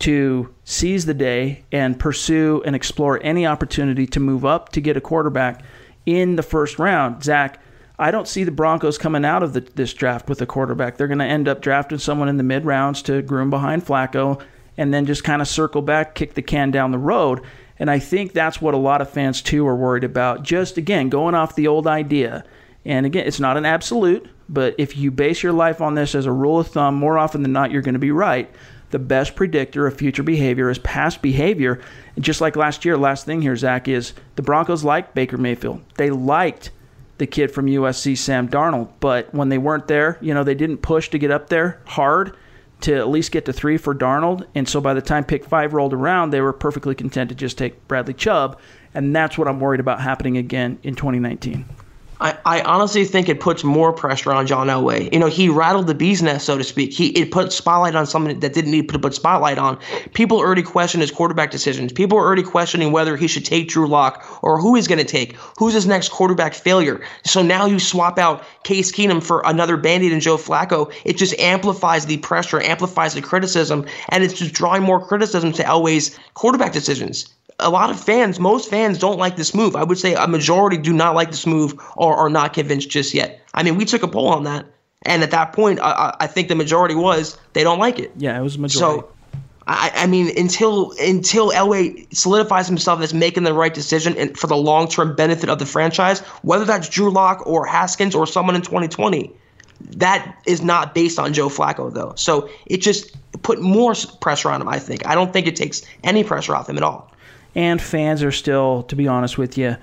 to 0.00 0.54
seize 0.64 1.04
the 1.04 1.14
day 1.14 1.64
and 1.72 1.98
pursue 1.98 2.62
and 2.64 2.74
explore 2.74 3.20
any 3.22 3.46
opportunity 3.46 4.06
to 4.06 4.20
move 4.20 4.44
up 4.44 4.70
to 4.70 4.80
get 4.80 4.96
a 4.96 5.00
quarterback 5.00 5.62
in 6.06 6.36
the 6.36 6.42
first 6.42 6.78
round, 6.78 7.22
Zach, 7.22 7.60
I 8.00 8.10
don't 8.10 8.26
see 8.26 8.44
the 8.44 8.50
Broncos 8.50 8.96
coming 8.96 9.26
out 9.26 9.42
of 9.42 9.52
the, 9.52 9.60
this 9.60 9.92
draft 9.92 10.30
with 10.30 10.40
a 10.40 10.46
quarterback. 10.46 10.96
They're 10.96 11.06
going 11.06 11.18
to 11.18 11.24
end 11.26 11.48
up 11.48 11.60
drafting 11.60 11.98
someone 11.98 12.30
in 12.30 12.38
the 12.38 12.42
mid 12.42 12.64
rounds 12.64 13.02
to 13.02 13.20
groom 13.20 13.50
behind 13.50 13.84
Flacco 13.84 14.42
and 14.78 14.92
then 14.92 15.04
just 15.04 15.22
kind 15.22 15.42
of 15.42 15.48
circle 15.48 15.82
back, 15.82 16.14
kick 16.14 16.32
the 16.32 16.40
can 16.40 16.70
down 16.70 16.92
the 16.92 16.98
road. 16.98 17.42
And 17.78 17.90
I 17.90 17.98
think 17.98 18.32
that's 18.32 18.60
what 18.60 18.72
a 18.72 18.78
lot 18.78 19.02
of 19.02 19.10
fans 19.10 19.42
too 19.42 19.66
are 19.66 19.76
worried 19.76 20.04
about. 20.04 20.42
Just 20.42 20.78
again, 20.78 21.10
going 21.10 21.34
off 21.34 21.54
the 21.54 21.68
old 21.68 21.86
idea. 21.86 22.44
And 22.86 23.04
again, 23.04 23.26
it's 23.26 23.38
not 23.38 23.58
an 23.58 23.66
absolute, 23.66 24.26
but 24.48 24.74
if 24.78 24.96
you 24.96 25.10
base 25.10 25.42
your 25.42 25.52
life 25.52 25.82
on 25.82 25.94
this 25.94 26.14
as 26.14 26.24
a 26.24 26.32
rule 26.32 26.58
of 26.58 26.68
thumb, 26.68 26.94
more 26.94 27.18
often 27.18 27.42
than 27.42 27.52
not, 27.52 27.70
you're 27.70 27.82
going 27.82 27.92
to 27.92 27.98
be 27.98 28.12
right. 28.12 28.50
The 28.92 28.98
best 28.98 29.36
predictor 29.36 29.86
of 29.86 29.98
future 29.98 30.22
behavior 30.22 30.70
is 30.70 30.78
past 30.78 31.20
behavior. 31.20 31.82
And 32.16 32.24
just 32.24 32.40
like 32.40 32.56
last 32.56 32.86
year, 32.86 32.96
last 32.96 33.26
thing 33.26 33.42
here, 33.42 33.56
Zach, 33.56 33.88
is 33.88 34.14
the 34.36 34.42
Broncos 34.42 34.84
liked 34.84 35.14
Baker 35.14 35.36
Mayfield. 35.36 35.82
They 35.96 36.08
liked 36.08 36.70
the 37.20 37.26
kid 37.28 37.52
from 37.52 37.66
USC, 37.66 38.18
Sam 38.18 38.48
Darnold. 38.48 38.88
But 38.98 39.32
when 39.32 39.48
they 39.48 39.58
weren't 39.58 39.86
there, 39.86 40.18
you 40.20 40.34
know, 40.34 40.42
they 40.42 40.56
didn't 40.56 40.78
push 40.78 41.10
to 41.10 41.18
get 41.18 41.30
up 41.30 41.48
there 41.48 41.80
hard 41.86 42.36
to 42.80 42.94
at 42.96 43.08
least 43.08 43.30
get 43.30 43.44
to 43.44 43.52
three 43.52 43.76
for 43.76 43.94
Darnold. 43.94 44.46
And 44.54 44.68
so 44.68 44.80
by 44.80 44.94
the 44.94 45.02
time 45.02 45.24
pick 45.24 45.44
five 45.44 45.74
rolled 45.74 45.92
around, 45.92 46.30
they 46.30 46.40
were 46.40 46.52
perfectly 46.52 46.94
content 46.94 47.28
to 47.28 47.34
just 47.34 47.58
take 47.58 47.86
Bradley 47.86 48.14
Chubb. 48.14 48.58
And 48.94 49.14
that's 49.14 49.38
what 49.38 49.46
I'm 49.46 49.60
worried 49.60 49.80
about 49.80 50.00
happening 50.00 50.36
again 50.36 50.78
in 50.82 50.96
2019. 50.96 51.64
I, 52.20 52.36
I 52.44 52.60
honestly 52.62 53.06
think 53.06 53.30
it 53.30 53.40
puts 53.40 53.64
more 53.64 53.92
pressure 53.92 54.30
on 54.32 54.46
John 54.46 54.66
Elway. 54.66 55.10
You 55.10 55.18
know, 55.18 55.26
he 55.26 55.48
rattled 55.48 55.86
the 55.86 55.94
bee's 55.94 56.22
nest, 56.22 56.44
so 56.44 56.58
to 56.58 56.64
speak. 56.64 56.92
He 56.92 57.08
it 57.08 57.30
put 57.30 57.50
spotlight 57.50 57.94
on 57.94 58.06
something 58.06 58.40
that 58.40 58.52
didn't 58.52 58.70
need 58.70 58.90
to 58.90 58.98
put 58.98 59.14
spotlight 59.14 59.56
on. 59.56 59.78
People 60.12 60.38
already 60.38 60.62
question 60.62 61.00
his 61.00 61.10
quarterback 61.10 61.50
decisions. 61.50 61.92
People 61.92 62.18
are 62.18 62.24
already 62.24 62.42
questioning 62.42 62.92
whether 62.92 63.16
he 63.16 63.26
should 63.26 63.46
take 63.46 63.68
Drew 63.68 63.88
Lock 63.88 64.38
or 64.42 64.60
who 64.60 64.74
he's 64.74 64.86
going 64.86 64.98
to 64.98 65.04
take. 65.04 65.34
Who's 65.58 65.72
his 65.72 65.86
next 65.86 66.10
quarterback 66.10 66.52
failure? 66.52 67.00
So 67.24 67.42
now 67.42 67.64
you 67.64 67.78
swap 67.78 68.18
out 68.18 68.44
Case 68.64 68.92
Keenum 68.92 69.22
for 69.22 69.42
another 69.46 69.78
Bandit 69.78 70.12
and 70.12 70.20
Joe 70.20 70.36
Flacco. 70.36 70.92
It 71.04 71.16
just 71.16 71.38
amplifies 71.38 72.04
the 72.04 72.18
pressure, 72.18 72.60
amplifies 72.60 73.14
the 73.14 73.22
criticism, 73.22 73.86
and 74.10 74.22
it's 74.22 74.34
just 74.34 74.52
drawing 74.52 74.82
more 74.82 75.04
criticism 75.04 75.52
to 75.52 75.62
Elway's 75.62 76.18
quarterback 76.34 76.72
decisions 76.72 77.34
a 77.60 77.70
lot 77.70 77.90
of 77.90 78.00
fans, 78.00 78.38
most 78.38 78.68
fans 78.68 78.98
don't 78.98 79.18
like 79.18 79.36
this 79.36 79.54
move. 79.54 79.76
I 79.76 79.84
would 79.84 79.98
say 79.98 80.14
a 80.14 80.26
majority 80.26 80.76
do 80.76 80.92
not 80.92 81.14
like 81.14 81.30
this 81.30 81.46
move 81.46 81.74
or 81.96 82.16
are 82.16 82.30
not 82.30 82.52
convinced 82.52 82.90
just 82.90 83.14
yet. 83.14 83.40
I 83.54 83.62
mean, 83.62 83.76
we 83.76 83.84
took 83.84 84.02
a 84.02 84.08
poll 84.08 84.28
on 84.28 84.44
that, 84.44 84.66
and 85.02 85.22
at 85.22 85.30
that 85.30 85.52
point, 85.52 85.80
I, 85.80 86.14
I 86.20 86.26
think 86.26 86.48
the 86.48 86.54
majority 86.54 86.94
was 86.94 87.38
they 87.52 87.62
don't 87.62 87.78
like 87.78 87.98
it. 87.98 88.12
Yeah, 88.16 88.38
it 88.38 88.42
was 88.42 88.56
a 88.56 88.60
majority. 88.60 89.00
So, 89.02 89.08
I, 89.66 89.92
I 89.94 90.06
mean, 90.06 90.36
until 90.36 90.92
until 91.00 91.50
Elway 91.50 92.12
solidifies 92.14 92.66
himself 92.66 93.00
as 93.00 93.14
making 93.14 93.44
the 93.44 93.54
right 93.54 93.72
decision 93.72 94.16
and 94.16 94.36
for 94.36 94.46
the 94.46 94.56
long 94.56 94.88
term 94.88 95.14
benefit 95.14 95.48
of 95.48 95.58
the 95.58 95.66
franchise, 95.66 96.20
whether 96.42 96.64
that's 96.64 96.88
Drew 96.88 97.10
Lock 97.10 97.46
or 97.46 97.66
Haskins 97.66 98.14
or 98.14 98.26
someone 98.26 98.56
in 98.56 98.62
2020, 98.62 99.32
that 99.96 100.36
is 100.46 100.62
not 100.62 100.94
based 100.94 101.18
on 101.18 101.32
Joe 101.32 101.48
Flacco 101.48 101.92
though. 101.92 102.12
So 102.16 102.48
it 102.66 102.78
just 102.78 103.16
put 103.42 103.60
more 103.60 103.94
pressure 104.20 104.50
on 104.50 104.60
him. 104.60 104.68
I 104.68 104.78
think. 104.78 105.06
I 105.06 105.14
don't 105.14 105.32
think 105.32 105.46
it 105.46 105.56
takes 105.56 105.82
any 106.04 106.24
pressure 106.24 106.54
off 106.54 106.68
him 106.68 106.76
at 106.76 106.82
all 106.82 107.10
and 107.54 107.80
fans 107.80 108.22
are 108.22 108.32
still, 108.32 108.84
to 108.84 108.96
be 108.96 109.08
honest 109.08 109.38
with 109.38 109.58
you, 109.58 109.76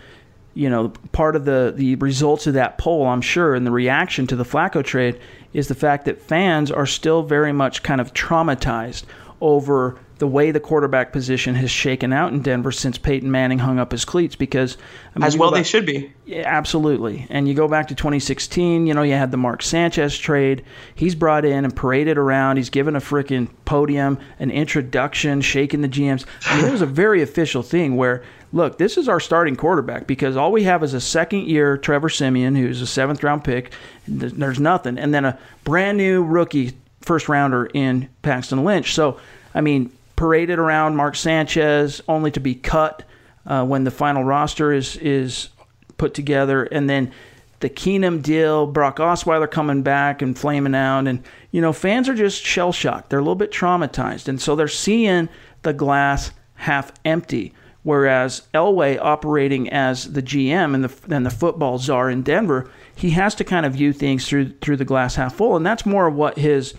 you 0.54 0.70
know, 0.70 0.90
part 1.12 1.36
of 1.36 1.46
the 1.46 1.74
the 1.76 1.96
results 1.96 2.48
of 2.48 2.56
that 2.56 2.78
poll, 2.78 3.06
I'm 3.06 3.22
sure, 3.22 3.54
and 3.54 3.66
the 3.66 3.72
reaction 3.72 4.26
to 4.28 4.36
the 4.36 4.44
Flacco 4.44 4.84
trade 4.84 5.20
is 5.54 5.68
the 5.68 5.76
fact 5.76 6.06
that 6.06 6.22
fans 6.22 6.72
are 6.72 6.86
still 6.86 7.22
very 7.22 7.52
much 7.52 7.84
kind 7.84 8.02
of 8.02 8.14
traumatized 8.14 9.04
over 9.42 10.00
the 10.18 10.28
way 10.28 10.52
the 10.52 10.60
quarterback 10.60 11.12
position 11.12 11.56
has 11.56 11.70
shaken 11.70 12.12
out 12.12 12.34
in 12.34 12.42
Denver 12.42 12.72
since 12.72 12.98
Peyton 12.98 13.30
Manning 13.30 13.60
hung 13.60 13.78
up 13.78 13.92
his 13.92 14.04
cleats 14.04 14.36
because 14.36 14.78
I 15.16 15.20
mean, 15.20 15.28
as 15.28 15.38
well 15.38 15.52
back, 15.52 15.60
they 15.60 15.64
should 15.64 15.86
be. 15.86 16.12
Yeah, 16.26 16.44
absolutely. 16.46 17.28
And 17.30 17.48
you 17.48 17.54
go 17.54 17.68
back 17.68 17.88
to 17.90 17.96
2016, 17.96 18.88
you 18.88 18.94
know, 18.94 19.04
you 19.04 19.14
had 19.14 19.32
the 19.32 19.38
Mark 19.38 19.62
Sanchez 19.62 20.18
trade. 20.18 20.64
He's 20.96 21.14
brought 21.14 21.46
in 21.46 21.64
and 21.66 21.76
paraded 21.76 22.18
around. 22.18 22.58
He's 22.58 22.70
given 22.70 22.96
a 22.96 23.00
freaking 23.00 23.50
podium, 23.66 24.18
an 24.40 24.50
introduction, 24.50 25.42
shaking 25.42 25.82
the 25.82 25.90
GMs. 25.90 26.26
I 26.46 26.58
mean, 26.58 26.66
it 26.66 26.72
was 26.72 26.82
a 26.82 26.88
very 26.88 27.22
official 27.22 27.62
thing 27.62 27.96
where 27.96 28.24
look, 28.54 28.78
this 28.78 28.98
is 28.98 29.08
our 29.10 29.20
starting 29.20 29.56
quarterback 29.56 30.08
because 30.08 30.36
all 30.36 30.52
we 30.52 30.64
have 30.64 30.84
is 30.84 30.94
a 30.94 31.02
second 31.02 31.48
year 31.48 31.78
Trevor 31.78 32.10
Siemian, 32.10 32.56
who's 32.56 32.82
a 32.82 32.88
seventh 32.88 33.24
round 33.24 33.44
pick. 33.44 33.72
There's 34.08 34.60
nothing. 34.60 34.98
And 34.98 35.14
then 35.14 35.26
a 35.26 35.38
brand 35.64 35.98
new 35.98 36.24
rookie 36.24 36.78
first 37.08 37.30
rounder 37.30 37.66
in 37.74 38.10
Paxton 38.22 38.64
Lynch. 38.64 38.94
So, 38.94 39.20
I 39.56 39.62
mean, 39.62 39.92
paraded 40.16 40.60
around 40.60 40.96
Mark 40.96 41.16
Sanchez, 41.16 42.02
only 42.08 42.32
to 42.32 42.40
be 42.40 42.54
cut 42.54 43.04
uh, 43.46 43.66
when 43.66 43.86
the 43.86 43.92
final 43.92 44.24
roster 44.24 44.74
is 44.74 44.98
is 44.98 45.50
put 45.98 46.14
together, 46.14 46.64
and 46.66 46.90
then 46.90 47.12
the 47.60 47.70
Keenum 47.70 48.22
deal, 48.22 48.68
Brock 48.68 48.98
Osweiler 48.98 49.50
coming 49.50 49.82
back 49.82 50.22
and 50.22 50.38
flaming 50.38 50.76
out, 50.76 51.08
and 51.08 51.24
you 51.52 51.62
know 51.62 51.74
fans 51.74 52.10
are 52.10 52.16
just 52.16 52.44
shell 52.44 52.72
shocked. 52.72 53.10
They're 53.10 53.20
a 53.20 53.24
little 53.24 53.36
bit 53.36 53.52
traumatized, 53.52 54.28
and 54.28 54.42
so 54.42 54.56
they're 54.56 54.68
seeing 54.68 55.30
the 55.64 55.74
glass 55.74 56.32
half 56.56 56.92
empty. 57.06 57.54
Whereas 57.84 58.42
Elway, 58.54 59.00
operating 59.02 59.70
as 59.70 60.12
the 60.12 60.22
GM 60.22 60.76
and 60.76 60.84
the 60.84 61.16
and 61.16 61.26
the 61.26 61.30
football 61.30 61.80
czar 61.80 62.10
in 62.10 62.22
Denver, 62.22 62.70
he 62.94 63.12
has 63.12 63.34
to 63.36 63.46
kind 63.46 63.66
of 63.66 63.74
view 63.74 63.94
things 63.94 64.28
through 64.28 64.50
through 64.60 64.78
the 64.78 64.86
glass 64.86 65.16
half 65.16 65.36
full, 65.36 65.56
and 65.56 65.66
that's 65.66 65.86
more 65.86 66.08
of 66.08 66.14
what 66.14 66.38
his 66.38 66.74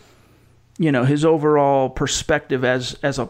you 0.79 0.93
know 0.93 1.05
his 1.05 1.25
overall 1.25 1.91
perspective 1.91 2.65
as 2.65 2.99
as 3.03 3.19
a 3.19 3.29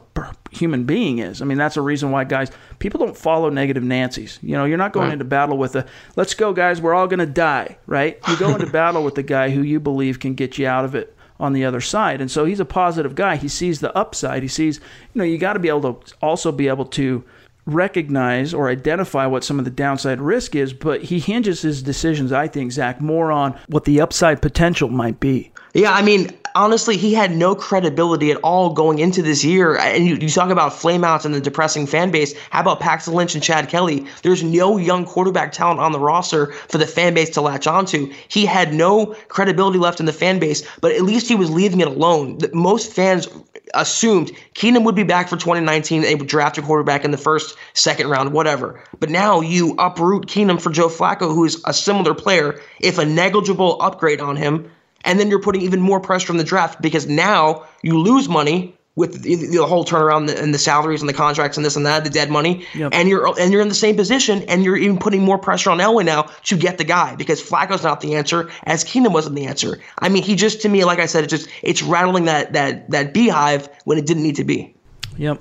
human 0.51 0.85
being 0.85 1.19
is. 1.19 1.43
I 1.43 1.45
mean, 1.45 1.59
that's 1.59 1.77
a 1.77 1.83
reason 1.83 2.11
why 2.11 2.25
guys 2.25 2.51
people 2.79 3.01
don't 3.01 3.17
follow 3.17 3.51
negative 3.51 3.83
Nancy's. 3.83 4.39
You 4.43 4.57
know, 4.57 4.65
you're 4.65 4.79
not 4.79 4.93
going 4.93 5.07
right. 5.07 5.15
into 5.15 5.25
battle 5.25 5.59
with 5.59 5.77
a 5.77 5.87
let's 6.17 6.35
go 6.35 6.53
guys, 6.53 6.81
we're 6.81 6.95
all 6.95 7.07
going 7.07 7.19
to 7.19 7.27
die, 7.27 7.79
right? 7.87 8.19
You 8.29 8.37
go 8.37 8.51
into 8.55 8.67
battle 8.71 9.03
with 9.03 9.15
the 9.15 9.23
guy 9.23 9.51
who 9.51 9.63
you 9.63 9.81
believe 9.81 10.21
can 10.21 10.35
get 10.35 10.59
you 10.59 10.67
out 10.67 10.85
of 10.85 10.95
it 10.95 11.15
on 11.41 11.53
the 11.53 11.65
other 11.65 11.81
side. 11.81 12.21
And 12.21 12.31
so 12.31 12.45
he's 12.45 12.61
a 12.61 12.65
positive 12.65 13.15
guy. 13.15 13.37
He 13.37 13.49
sees 13.49 13.81
the 13.81 13.97
upside. 13.97 14.43
He 14.43 14.49
sees, 14.49 14.79
you 15.15 15.19
know, 15.19 15.25
you 15.25 15.39
got 15.39 15.53
to 15.53 15.61
be 15.61 15.69
able 15.69 15.95
to 15.95 16.15
also 16.21 16.51
be 16.51 16.69
able 16.69 16.87
to 16.87 17.25
recognize 17.65 18.55
or 18.55 18.71
identify 18.71 19.27
what 19.27 19.45
some 19.45 19.59
of 19.59 19.65
the 19.65 19.71
downside 19.71 20.21
risk 20.21 20.57
is, 20.57 20.73
but 20.73 21.03
he 21.03 21.21
hinges 21.21 21.63
his 21.63 21.83
decisions, 21.83 22.33
I 22.33 22.49
think, 22.49 22.73
Zach, 22.73 23.01
more 23.01 23.31
on 23.31 23.59
what 23.69 23.85
the 23.85 24.01
upside 24.01 24.41
potential 24.41 24.89
might 24.89 25.21
be. 25.21 25.53
Yeah, 25.79 25.93
I 25.93 26.03
mean, 26.03 26.31
honestly, 26.57 26.97
he 26.97 27.15
had 27.15 27.31
no 27.31 27.55
credibility 27.55 28.33
at 28.33 28.39
all 28.39 28.73
going 28.73 28.99
into 28.99 29.23
this 29.23 29.45
year. 29.45 29.77
And 29.77 30.09
you, 30.09 30.17
you 30.17 30.29
talk 30.29 30.51
about 30.51 30.73
flameouts 30.73 31.25
and 31.25 31.33
the 31.33 31.41
depressing 31.41 31.87
fan 31.87 32.11
base. 32.11 32.37
How 32.51 32.63
about 32.63 32.81
Paxton 32.81 33.15
Lynch 33.15 33.35
and 33.35 33.45
Chad 33.45 33.69
Kelly? 33.69 34.05
There's 34.25 34.43
no 34.43 34.77
young 34.77 35.05
quarterback 35.05 35.53
talent 35.53 35.79
on 35.79 35.93
the 35.93 36.01
roster 36.01 36.47
for 36.53 36.79
the 36.79 36.87
fan 36.87 37.15
base 37.15 37.31
to 37.31 37.43
latch 37.43 37.69
onto. 37.69 38.13
He 38.27 38.45
had 38.45 38.75
no 38.75 39.15
credibility 39.29 39.79
left 39.79 40.01
in 40.01 40.07
the 40.07 40.13
fan 40.13 40.41
base, 40.41 40.65
but 40.81 40.91
at 40.91 41.03
least 41.03 41.29
he 41.29 41.37
was 41.37 41.49
leaving 41.49 41.81
it 41.81 41.87
alone. 41.87 42.39
Most 42.53 42.93
fans 42.93 43.29
assumed 43.75 44.33
Keenum 44.57 44.83
would 44.83 44.97
be 44.97 45.05
back 45.05 45.29
for 45.29 45.37
2019. 45.37 46.03
They 46.03 46.17
would 46.17 46.27
draft 46.27 46.59
a 46.59 46.63
quarterback 46.63 47.05
in 47.05 47.13
the 47.13 47.19
first, 47.19 47.57
second 47.75 48.09
round, 48.09 48.33
whatever. 48.33 48.83
But 48.99 49.11
now 49.11 49.43
you 49.43 49.77
uproot 49.79 50.27
Keenum 50.27 50.61
for 50.61 50.73
Joe 50.73 50.89
Flacco, 50.89 51.33
who 51.33 51.45
is 51.45 51.63
a 51.67 51.73
similar 51.73 52.15
player, 52.15 52.61
if 52.81 52.99
a 52.99 53.05
negligible 53.05 53.81
upgrade 53.81 54.21
on 54.21 54.35
him 54.35 54.69
and 55.05 55.19
then 55.19 55.31
you're 55.31 55.41
putting 55.41 55.63
even 55.63 55.81
more 55.81 56.01
pressure 56.01 56.33
on 56.33 56.37
the 56.37 56.45
draft 56.45 56.81
because 56.83 57.07
now 57.07 57.67
you 57.83 57.99
lose 57.99 58.29
money 58.29 58.75
with 58.99 59.23
the, 59.23 59.37
the 59.37 59.65
whole 59.65 59.85
turnaround 59.85 60.29
and 60.29 60.53
the 60.53 60.59
salaries 60.59 61.03
and 61.03 61.09
the 61.09 61.15
contracts 61.15 61.57
and 61.57 61.65
this 61.65 61.77
and 61.77 61.87
that, 61.87 62.03
the 62.03 62.11
dead 62.11 62.31
money, 62.31 62.67
yep. 62.75 62.93
and 62.93 63.09
you're 63.09 63.39
and 63.39 63.53
you're 63.53 63.63
in 63.63 63.69
the 63.69 63.75
same 63.75 63.95
position, 63.95 64.43
and 64.49 64.65
you're 64.65 64.77
even 64.77 64.99
putting 64.99 65.23
more 65.23 65.39
pressure 65.39 65.71
on 65.71 65.79
Elway 65.79 66.05
now 66.05 66.23
to 66.47 66.57
get 66.57 66.79
the 66.79 66.85
guy 66.85 67.15
because 67.15 67.41
Flacco's 67.41 67.85
not 67.85 68.01
the 68.01 68.17
answer, 68.17 68.51
as 68.65 68.85
Keenum 68.85 69.13
wasn't 69.13 69.37
the 69.37 69.47
answer. 69.47 69.79
I 70.01 70.09
mean, 70.09 70.25
he 70.25 70.35
just 70.35 70.63
to 70.63 70.69
me, 70.69 70.85
like 70.85 70.99
I 70.99 71.07
said, 71.07 71.23
it 71.23 71.29
just 71.29 71.49
it's 71.63 71.81
rattling 71.81 72.25
that 72.25 72.55
that 72.55 72.91
that 72.91 73.15
beehive 73.15 73.69
when 73.85 73.99
it 73.99 74.07
didn't 74.07 74.25
need 74.25 74.37
to 74.37 74.45
be. 74.45 74.75
Yep. 75.17 75.41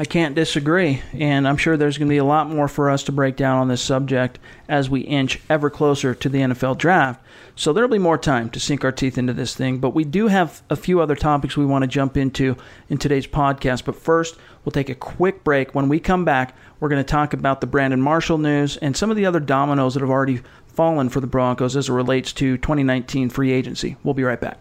I 0.00 0.04
can't 0.04 0.36
disagree, 0.36 1.02
and 1.12 1.48
I'm 1.48 1.56
sure 1.56 1.76
there's 1.76 1.98
going 1.98 2.06
to 2.06 2.12
be 2.12 2.18
a 2.18 2.24
lot 2.24 2.48
more 2.48 2.68
for 2.68 2.88
us 2.88 3.02
to 3.04 3.12
break 3.12 3.34
down 3.34 3.58
on 3.58 3.66
this 3.66 3.82
subject 3.82 4.38
as 4.68 4.88
we 4.88 5.00
inch 5.00 5.40
ever 5.50 5.70
closer 5.70 6.14
to 6.14 6.28
the 6.28 6.38
NFL 6.38 6.78
draft. 6.78 7.20
So 7.56 7.72
there'll 7.72 7.90
be 7.90 7.98
more 7.98 8.16
time 8.16 8.48
to 8.50 8.60
sink 8.60 8.84
our 8.84 8.92
teeth 8.92 9.18
into 9.18 9.32
this 9.32 9.56
thing, 9.56 9.78
but 9.78 9.96
we 9.96 10.04
do 10.04 10.28
have 10.28 10.62
a 10.70 10.76
few 10.76 11.00
other 11.00 11.16
topics 11.16 11.56
we 11.56 11.66
want 11.66 11.82
to 11.82 11.88
jump 11.88 12.16
into 12.16 12.56
in 12.88 12.98
today's 12.98 13.26
podcast. 13.26 13.84
But 13.84 13.96
first, 13.96 14.36
we'll 14.64 14.70
take 14.70 14.88
a 14.88 14.94
quick 14.94 15.42
break. 15.42 15.74
When 15.74 15.88
we 15.88 15.98
come 15.98 16.24
back, 16.24 16.54
we're 16.78 16.90
going 16.90 17.04
to 17.04 17.10
talk 17.10 17.32
about 17.32 17.60
the 17.60 17.66
Brandon 17.66 18.00
Marshall 18.00 18.38
news 18.38 18.76
and 18.76 18.96
some 18.96 19.10
of 19.10 19.16
the 19.16 19.26
other 19.26 19.40
dominoes 19.40 19.94
that 19.94 20.00
have 20.00 20.10
already 20.10 20.42
fallen 20.68 21.08
for 21.08 21.18
the 21.18 21.26
Broncos 21.26 21.74
as 21.74 21.88
it 21.88 21.92
relates 21.92 22.32
to 22.34 22.56
2019 22.58 23.30
free 23.30 23.50
agency. 23.50 23.96
We'll 24.04 24.14
be 24.14 24.22
right 24.22 24.40
back. 24.40 24.60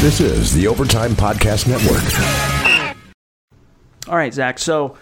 This 0.00 0.20
is 0.20 0.52
the 0.52 0.66
Overtime 0.66 1.12
Podcast 1.12 1.68
Network. 1.68 2.63
All 4.08 4.16
right, 4.16 4.32
Zach. 4.32 4.58
So 4.58 4.96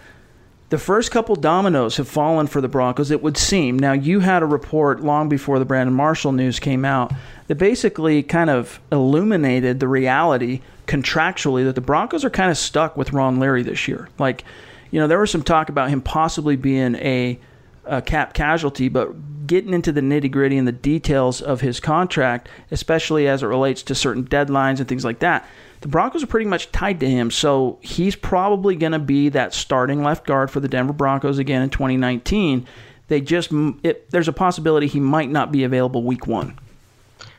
the 0.72 0.78
first 0.78 1.10
couple 1.10 1.36
dominoes 1.36 1.98
have 1.98 2.08
fallen 2.08 2.46
for 2.46 2.62
the 2.62 2.68
Broncos, 2.68 3.10
it 3.10 3.22
would 3.22 3.36
seem. 3.36 3.78
Now, 3.78 3.92
you 3.92 4.20
had 4.20 4.42
a 4.42 4.46
report 4.46 5.02
long 5.02 5.28
before 5.28 5.58
the 5.58 5.66
Brandon 5.66 5.94
Marshall 5.94 6.32
news 6.32 6.58
came 6.58 6.84
out 6.84 7.12
that 7.48 7.56
basically 7.56 8.22
kind 8.22 8.48
of 8.48 8.80
illuminated 8.90 9.80
the 9.80 9.88
reality 9.88 10.62
contractually 10.86 11.64
that 11.64 11.74
the 11.74 11.82
Broncos 11.82 12.24
are 12.24 12.30
kind 12.30 12.50
of 12.50 12.56
stuck 12.56 12.96
with 12.96 13.12
Ron 13.12 13.38
Leary 13.38 13.62
this 13.62 13.86
year. 13.86 14.08
Like, 14.18 14.44
you 14.90 14.98
know, 14.98 15.06
there 15.06 15.18
was 15.18 15.30
some 15.30 15.42
talk 15.42 15.68
about 15.68 15.90
him 15.90 16.00
possibly 16.00 16.56
being 16.56 16.94
a, 16.94 17.38
a 17.84 18.00
cap 18.00 18.32
casualty, 18.32 18.88
but 18.88 19.46
getting 19.46 19.74
into 19.74 19.92
the 19.92 20.00
nitty 20.00 20.30
gritty 20.30 20.56
and 20.56 20.66
the 20.66 20.72
details 20.72 21.42
of 21.42 21.60
his 21.60 21.80
contract, 21.80 22.48
especially 22.70 23.28
as 23.28 23.42
it 23.42 23.46
relates 23.46 23.82
to 23.82 23.94
certain 23.94 24.24
deadlines 24.24 24.78
and 24.78 24.88
things 24.88 25.04
like 25.04 25.18
that 25.18 25.46
the 25.82 25.88
Broncos 25.88 26.22
are 26.22 26.28
pretty 26.28 26.48
much 26.48 26.70
tied 26.72 27.00
to 27.00 27.10
him, 27.10 27.30
so 27.30 27.78
he's 27.82 28.16
probably 28.16 28.76
going 28.76 28.92
to 28.92 28.98
be 28.98 29.28
that 29.30 29.52
starting 29.52 30.02
left 30.02 30.26
guard 30.26 30.50
for 30.50 30.60
the 30.60 30.68
Denver 30.68 30.92
Broncos 30.92 31.38
again 31.38 31.60
in 31.60 31.70
2019. 31.70 32.66
They 33.08 33.20
just 33.20 33.50
it, 33.82 34.10
there's 34.10 34.28
a 34.28 34.32
possibility 34.32 34.86
he 34.86 35.00
might 35.00 35.28
not 35.28 35.52
be 35.52 35.64
available 35.64 36.02
week 36.02 36.26
one. 36.26 36.58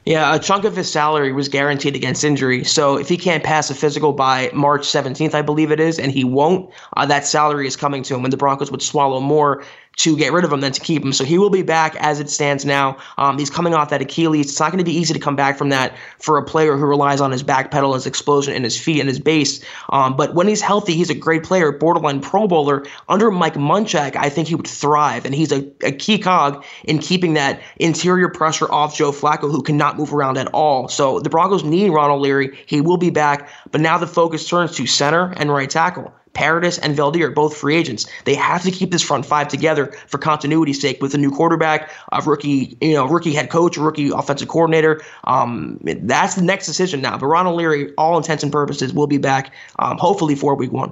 Yeah, 0.06 0.36
a 0.36 0.40
chunk 0.40 0.66
of 0.66 0.76
his 0.76 0.92
salary 0.92 1.32
was 1.32 1.48
guaranteed 1.48 1.96
against 1.96 2.26
injury. 2.26 2.66
So 2.66 2.98
if 2.98 3.08
he 3.08 3.16
can't 3.16 3.42
pass 3.42 3.70
a 3.70 3.76
physical 3.76 4.12
by 4.12 4.52
March 4.54 4.82
17th, 4.82 5.34
I 5.34 5.42
believe 5.42 5.72
it 5.72 5.80
is, 5.80 5.98
and 5.98 6.12
he 6.12 6.26
won't, 6.26 6.70
uh, 6.98 7.06
that 7.06 7.26
salary 7.26 7.68
is 7.68 7.78
coming 7.78 8.04
to 8.04 8.16
him, 8.16 8.26
and 8.26 8.34
the 8.34 8.38
Broncos 8.38 8.70
would 8.70 8.82
swallow 8.82 9.22
more 9.22 9.64
to 9.96 10.18
get 10.18 10.34
rid 10.34 10.44
of 10.44 10.52
him 10.52 10.62
than 10.62 10.72
to 10.72 10.82
keep 10.82 11.04
him. 11.04 11.14
So 11.14 11.24
he 11.24 11.38
will 11.38 11.50
be 11.50 11.62
back 11.62 11.96
as 11.98 12.20
it 12.20 12.30
stands 12.30 12.66
now. 12.66 12.98
Um, 13.18 13.38
he's 13.38 13.50
coming 13.50 13.74
off 13.74 13.90
that 13.90 14.02
Achilles. 14.02 14.48
It's 14.48 14.60
not 14.60 14.72
going 14.72 14.84
to 14.84 14.84
be 14.84 14.96
easy 14.96 15.14
to 15.14 15.20
come 15.20 15.36
back 15.36 15.58
from 15.58 15.70
that 15.70 15.96
for 16.20 16.38
a 16.38 16.44
player 16.44 16.76
who 16.78 16.86
relies 16.86 17.22
on 17.22 17.32
his 17.32 17.44
back 17.44 17.70
pedal, 17.70 17.94
his 17.94 18.08
explosion, 18.08 18.54
and 18.54 18.64
his 18.64 18.80
feet 18.80 19.00
and 19.00 19.08
his 19.08 19.20
base. 19.20 19.64
Um, 19.90 20.16
but 20.16 20.34
when 20.34 20.48
he's 20.48 20.62
healthy, 20.62 20.94
he's 20.96 21.10
a 21.10 21.16
great 21.16 21.44
player, 21.44 21.72
borderline 21.72 22.22
Pro 22.22 22.48
Bowler. 22.48 22.86
Under 23.08 23.30
Mike 23.30 23.56
Munchak, 23.56 24.16
I 24.16 24.30
think 24.30 24.48
he 24.48 24.56
would 24.56 24.68
thrive, 24.68 25.26
and 25.26 25.36
he's 25.36 25.52
a, 25.52 25.72
a 25.84 25.92
key 25.92 26.18
cog 26.18 26.64
in 26.86 27.00
keeping 27.00 27.34
that 27.36 27.62
interior 27.78 28.30
pressure 28.30 28.72
off 28.72 28.98
Joe 28.98 29.12
Flacco, 29.12 29.52
who 29.52 29.62
cannot 29.62 29.98
move 29.98 30.14
around 30.14 30.38
at 30.38 30.48
all. 30.54 30.88
So 30.88 31.20
the 31.20 31.30
Broncos 31.30 31.64
need 31.64 31.90
Ronald 31.90 32.22
Leary. 32.22 32.58
He 32.66 32.82
will 32.82 32.98
be 32.98 33.10
back, 33.10 33.50
but 33.72 33.82
now 33.82 33.98
the 33.98 34.08
focus 34.08 34.48
turns 34.48 34.76
to 34.78 34.88
center 34.88 35.34
and 35.38 35.52
right 35.52 35.70
tackle. 35.70 36.14
Paradis 36.34 36.78
and 36.80 36.98
Veldheer 36.98 37.28
are 37.28 37.32
both 37.32 37.56
free 37.56 37.76
agents. 37.76 38.06
They 38.26 38.36
have 38.36 38.64
to 38.64 38.72
keep 38.72 38.92
this 38.92 39.04
front 39.04 39.26
five 39.26 39.48
together 39.48 39.88
for 40.08 40.18
continuity's 40.18 40.82
sake 40.82 41.02
with 41.02 41.14
a 41.14 41.18
new 41.18 41.32
quarterback, 41.32 41.92
a 42.12 42.22
rookie, 42.22 42.78
you 42.82 42.94
know, 42.94 43.08
rookie 43.08 43.34
head 43.34 43.50
coach, 43.50 43.78
rookie 43.78 44.10
offensive 44.10 44.48
coordinator. 44.48 45.02
Um, 45.26 45.80
that's 45.84 46.36
the 46.36 46.42
next 46.42 46.66
decision 46.66 47.02
now. 47.02 47.18
But 47.18 47.28
Ronald 47.28 47.56
Leary, 47.56 47.94
all 47.96 48.18
intents 48.18 48.44
and 48.44 48.52
purposes, 48.52 48.94
will 48.94 49.08
be 49.08 49.20
back, 49.20 49.54
um, 49.80 49.98
hopefully 49.98 50.36
for 50.36 50.56
week 50.56 50.72
one. 50.72 50.92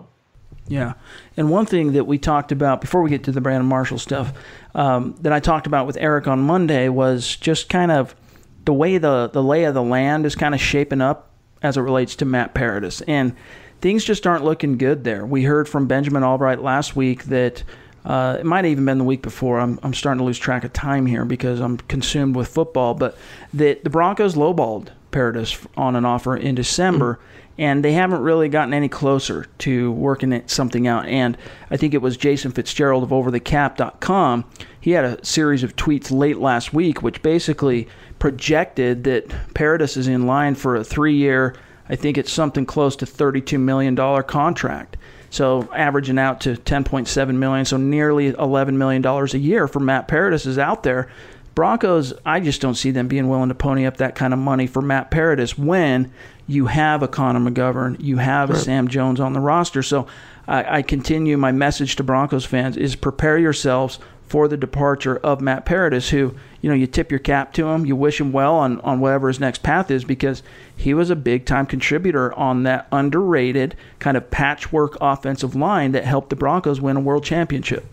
Yeah. 0.67 0.93
And 1.35 1.49
one 1.49 1.65
thing 1.65 1.93
that 1.93 2.05
we 2.05 2.17
talked 2.17 2.51
about 2.51 2.79
before 2.79 3.01
we 3.01 3.09
get 3.09 3.23
to 3.25 3.31
the 3.31 3.41
Brandon 3.41 3.67
Marshall 3.67 3.97
stuff 3.97 4.31
um, 4.73 5.15
that 5.21 5.33
I 5.33 5.39
talked 5.39 5.67
about 5.67 5.85
with 5.85 5.97
Eric 5.97 6.27
on 6.27 6.39
Monday 6.39 6.87
was 6.87 7.35
just 7.35 7.67
kind 7.67 7.91
of 7.91 8.15
the 8.63 8.73
way 8.73 8.97
the, 8.97 9.29
the 9.33 9.43
lay 9.43 9.65
of 9.65 9.73
the 9.73 9.81
land 9.81 10.25
is 10.25 10.35
kind 10.35 10.53
of 10.53 10.61
shaping 10.61 11.01
up 11.01 11.29
as 11.61 11.77
it 11.77 11.81
relates 11.81 12.15
to 12.17 12.25
Matt 12.25 12.53
Paradis. 12.53 13.01
And 13.01 13.35
things 13.81 14.05
just 14.05 14.25
aren't 14.25 14.43
looking 14.43 14.77
good 14.77 15.03
there. 15.03 15.25
We 15.25 15.43
heard 15.43 15.67
from 15.67 15.87
Benjamin 15.87 16.23
Albright 16.23 16.61
last 16.61 16.95
week 16.95 17.25
that 17.25 17.63
uh, 18.05 18.37
it 18.39 18.45
might 18.45 18.63
have 18.65 18.71
even 18.71 18.85
been 18.85 18.99
the 18.99 19.03
week 19.03 19.21
before. 19.21 19.59
I'm, 19.59 19.79
I'm 19.83 19.93
starting 19.93 20.19
to 20.19 20.23
lose 20.23 20.39
track 20.39 20.63
of 20.63 20.71
time 20.71 21.05
here 21.05 21.25
because 21.25 21.59
I'm 21.59 21.77
consumed 21.77 22.35
with 22.35 22.47
football. 22.47 22.93
But 22.93 23.17
that 23.53 23.83
the 23.83 23.89
Broncos 23.89 24.35
lowballed 24.35 24.89
Paradis 25.11 25.57
on 25.75 25.95
an 25.95 26.05
offer 26.05 26.37
in 26.37 26.55
December, 26.55 27.19
and 27.57 27.83
they 27.83 27.93
haven't 27.93 28.21
really 28.21 28.49
gotten 28.49 28.73
any 28.73 28.87
closer 28.87 29.45
to 29.59 29.91
working 29.91 30.31
it, 30.31 30.49
something 30.49 30.87
out. 30.87 31.05
And 31.07 31.37
I 31.69 31.77
think 31.77 31.93
it 31.93 32.01
was 32.01 32.17
Jason 32.17 32.51
Fitzgerald 32.51 33.03
of 33.03 33.09
OverTheCap.com. 33.09 34.45
He 34.79 34.91
had 34.91 35.05
a 35.05 35.23
series 35.25 35.63
of 35.63 35.75
tweets 35.75 36.11
late 36.11 36.37
last 36.37 36.73
week, 36.73 37.03
which 37.03 37.21
basically 37.21 37.87
projected 38.19 39.03
that 39.03 39.27
Paradis 39.53 39.97
is 39.97 40.07
in 40.07 40.25
line 40.27 40.55
for 40.55 40.75
a 40.75 40.83
three-year– 40.83 41.55
I 41.91 41.97
think 41.97 42.17
it's 42.17 42.31
something 42.31 42.65
close 42.65 42.95
to 42.95 43.05
$32 43.05 43.59
million 43.59 43.95
contract. 44.23 44.95
So 45.29 45.69
averaging 45.75 46.17
out 46.17 46.41
to 46.41 46.55
10.7 46.55 47.35
million, 47.35 47.65
so 47.65 47.77
nearly 47.77 48.27
11 48.27 48.77
million 48.77 49.01
dollars 49.01 49.33
a 49.33 49.39
year 49.39 49.67
for 49.67 49.81
Matt 49.81 50.07
Paradis 50.07 50.45
is 50.45 50.57
out 50.57 50.83
there. 50.83 51.09
Broncos, 51.53 52.13
I 52.25 52.39
just 52.39 52.61
don't 52.61 52.75
see 52.75 52.91
them 52.91 53.09
being 53.09 53.27
willing 53.27 53.49
to 53.49 53.55
pony 53.55 53.85
up 53.85 53.97
that 53.97 54.15
kind 54.15 54.33
of 54.33 54.39
money 54.39 54.67
for 54.67 54.81
Matt 54.81 55.11
Paradis 55.11 55.57
when 55.57 56.11
you 56.47 56.67
have 56.67 57.03
a 57.03 57.07
Connor 57.07 57.39
McGovern, 57.39 57.97
you 57.99 58.17
have 58.17 58.49
a 58.49 58.57
Sam 58.57 58.87
Jones 58.87 59.19
on 59.19 59.33
the 59.33 59.39
roster. 59.39 59.83
So 59.83 60.07
I, 60.47 60.77
I 60.77 60.81
continue 60.81 61.37
my 61.37 61.51
message 61.51 61.97
to 61.97 62.03
Broncos 62.03 62.45
fans 62.45 62.77
is 62.77 62.95
prepare 62.95 63.37
yourselves 63.37 63.99
for 64.31 64.47
the 64.47 64.55
departure 64.55 65.17
of 65.17 65.41
Matt 65.41 65.65
Paradis, 65.65 66.09
who, 66.09 66.33
you 66.61 66.69
know, 66.69 66.75
you 66.75 66.87
tip 66.87 67.11
your 67.11 67.19
cap 67.19 67.51
to 67.51 67.67
him, 67.67 67.85
you 67.85 67.97
wish 67.97 68.21
him 68.21 68.31
well 68.31 68.55
on, 68.55 68.79
on 68.79 69.01
whatever 69.01 69.27
his 69.27 69.41
next 69.41 69.61
path 69.61 69.91
is 69.91 70.05
because 70.05 70.41
he 70.81 70.95
was 70.95 71.11
a 71.11 71.15
big 71.15 71.45
time 71.45 71.67
contributor 71.67 72.33
on 72.33 72.63
that 72.63 72.87
underrated 72.91 73.75
kind 73.99 74.17
of 74.17 74.31
patchwork 74.31 74.97
offensive 74.99 75.55
line 75.55 75.91
that 75.91 76.05
helped 76.05 76.29
the 76.29 76.35
Broncos 76.35 76.81
win 76.81 76.97
a 76.97 76.99
world 76.99 77.23
championship. 77.23 77.85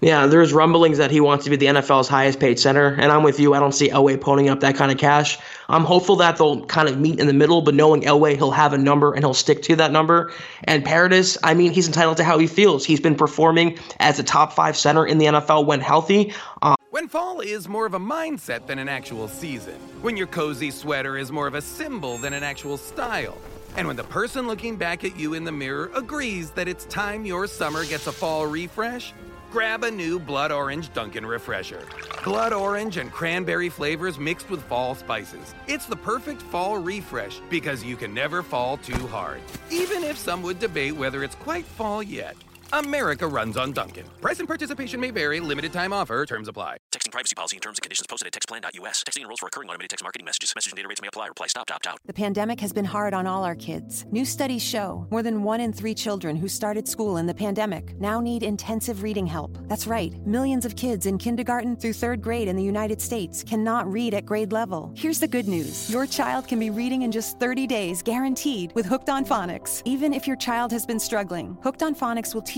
Yeah, 0.00 0.26
there's 0.26 0.52
rumblings 0.52 0.98
that 0.98 1.10
he 1.10 1.20
wants 1.20 1.42
to 1.44 1.50
be 1.50 1.56
the 1.56 1.66
NFL's 1.66 2.06
highest 2.06 2.38
paid 2.38 2.60
center, 2.60 2.94
and 3.00 3.10
I'm 3.10 3.24
with 3.24 3.40
you. 3.40 3.54
I 3.54 3.58
don't 3.58 3.72
see 3.72 3.88
Elway 3.88 4.16
ponying 4.16 4.48
up 4.48 4.60
that 4.60 4.76
kind 4.76 4.92
of 4.92 4.98
cash. 4.98 5.36
I'm 5.68 5.82
hopeful 5.82 6.14
that 6.16 6.36
they'll 6.36 6.64
kind 6.66 6.88
of 6.88 7.00
meet 7.00 7.18
in 7.18 7.26
the 7.26 7.32
middle, 7.32 7.62
but 7.62 7.74
knowing 7.74 8.02
Elway, 8.02 8.36
he'll 8.36 8.52
have 8.52 8.72
a 8.72 8.78
number 8.78 9.12
and 9.12 9.24
he'll 9.24 9.34
stick 9.34 9.60
to 9.62 9.74
that 9.76 9.90
number. 9.90 10.32
And 10.64 10.84
Paradis, 10.84 11.36
I 11.42 11.54
mean, 11.54 11.72
he's 11.72 11.88
entitled 11.88 12.16
to 12.18 12.24
how 12.24 12.38
he 12.38 12.46
feels. 12.46 12.84
He's 12.84 13.00
been 13.00 13.16
performing 13.16 13.76
as 13.98 14.20
a 14.20 14.22
top 14.22 14.52
five 14.52 14.76
center 14.76 15.04
in 15.04 15.18
the 15.18 15.26
NFL 15.26 15.66
when 15.66 15.80
healthy. 15.80 16.32
Um, 16.62 16.76
when 16.90 17.08
fall 17.08 17.40
is 17.40 17.68
more 17.68 17.84
of 17.84 17.94
a 17.94 18.00
mindset 18.00 18.68
than 18.68 18.78
an 18.78 18.88
actual 18.88 19.26
season. 19.26 19.74
When 20.00 20.16
your 20.16 20.28
cozy 20.28 20.70
sweater 20.70 21.18
is 21.18 21.32
more 21.32 21.48
of 21.48 21.54
a 21.54 21.60
symbol 21.60 22.18
than 22.18 22.34
an 22.34 22.44
actual 22.44 22.76
style. 22.76 23.36
And 23.76 23.88
when 23.88 23.96
the 23.96 24.04
person 24.04 24.46
looking 24.46 24.76
back 24.76 25.02
at 25.02 25.18
you 25.18 25.34
in 25.34 25.42
the 25.42 25.52
mirror 25.52 25.90
agrees 25.94 26.52
that 26.52 26.68
it's 26.68 26.84
time 26.84 27.26
your 27.26 27.48
summer 27.48 27.84
gets 27.84 28.06
a 28.06 28.12
fall 28.12 28.46
refresh, 28.46 29.12
grab 29.50 29.84
a 29.84 29.90
new 29.90 30.18
Blood 30.18 30.52
Orange 30.52 30.92
Dunkin' 30.92 31.24
Refresher. 31.24 31.86
Blood 32.24 32.52
orange 32.52 32.98
and 32.98 33.10
cranberry 33.10 33.68
flavors 33.68 34.18
mixed 34.18 34.50
with 34.50 34.62
fall 34.64 34.94
spices. 34.94 35.54
It's 35.66 35.86
the 35.86 35.96
perfect 35.96 36.42
fall 36.42 36.78
refresh 36.78 37.40
because 37.48 37.82
you 37.82 37.96
can 37.96 38.12
never 38.12 38.42
fall 38.42 38.76
too 38.76 39.06
hard, 39.06 39.40
even 39.70 40.04
if 40.04 40.18
some 40.18 40.42
would 40.42 40.58
debate 40.58 40.94
whether 40.94 41.24
it's 41.24 41.36
quite 41.36 41.64
fall 41.64 42.02
yet. 42.02 42.36
America 42.72 43.26
runs 43.26 43.56
on 43.56 43.72
Dunkin'. 43.72 44.04
Price 44.20 44.40
and 44.40 44.48
participation 44.48 45.00
may 45.00 45.10
vary. 45.10 45.40
Limited 45.40 45.72
time 45.72 45.92
offer. 45.92 46.26
Terms 46.26 46.48
apply. 46.48 46.76
Texting 46.92 47.12
privacy 47.12 47.34
policy 47.34 47.56
and 47.56 47.62
terms 47.62 47.78
and 47.78 47.82
conditions 47.82 48.06
posted 48.06 48.26
at 48.26 48.32
textplan.us. 48.34 49.02
Texting 49.04 49.22
enrolls 49.22 49.40
for 49.40 49.46
recurring 49.46 49.68
automated 49.70 49.90
text 49.90 50.04
marketing 50.04 50.26
messages. 50.26 50.52
Message 50.54 50.72
and 50.72 50.76
data 50.76 50.88
rates 50.88 51.00
may 51.00 51.08
apply. 51.08 51.28
Reply 51.28 51.46
stop 51.46 51.66
to 51.68 51.74
opt 51.74 51.86
out. 51.86 51.98
The 52.04 52.12
pandemic 52.12 52.60
has 52.60 52.72
been 52.72 52.84
hard 52.84 53.14
on 53.14 53.26
all 53.26 53.44
our 53.44 53.54
kids. 53.54 54.04
New 54.10 54.24
studies 54.24 54.62
show 54.62 55.06
more 55.10 55.22
than 55.22 55.42
one 55.42 55.60
in 55.60 55.72
three 55.72 55.94
children 55.94 56.36
who 56.36 56.48
started 56.48 56.86
school 56.86 57.16
in 57.16 57.26
the 57.26 57.34
pandemic 57.34 57.98
now 58.00 58.20
need 58.20 58.42
intensive 58.42 59.02
reading 59.02 59.26
help. 59.26 59.56
That's 59.68 59.86
right. 59.86 60.14
Millions 60.26 60.66
of 60.66 60.76
kids 60.76 61.06
in 61.06 61.16
kindergarten 61.16 61.74
through 61.76 61.94
third 61.94 62.20
grade 62.20 62.48
in 62.48 62.56
the 62.56 62.62
United 62.62 63.00
States 63.00 63.42
cannot 63.42 63.90
read 63.90 64.12
at 64.12 64.26
grade 64.26 64.52
level. 64.52 64.92
Here's 64.94 65.20
the 65.20 65.28
good 65.28 65.48
news. 65.48 65.88
Your 65.90 66.06
child 66.06 66.46
can 66.46 66.58
be 66.58 66.68
reading 66.68 67.02
in 67.02 67.12
just 67.12 67.40
30 67.40 67.66
days, 67.66 68.02
guaranteed, 68.02 68.72
with 68.74 68.84
Hooked 68.84 69.08
on 69.08 69.24
Phonics. 69.24 69.82
Even 69.84 70.12
if 70.12 70.26
your 70.26 70.36
child 70.36 70.70
has 70.72 70.84
been 70.84 71.00
struggling, 71.00 71.56
Hooked 71.62 71.82
on 71.82 71.94
Phonics 71.94 72.34
will 72.34 72.42
teach 72.42 72.57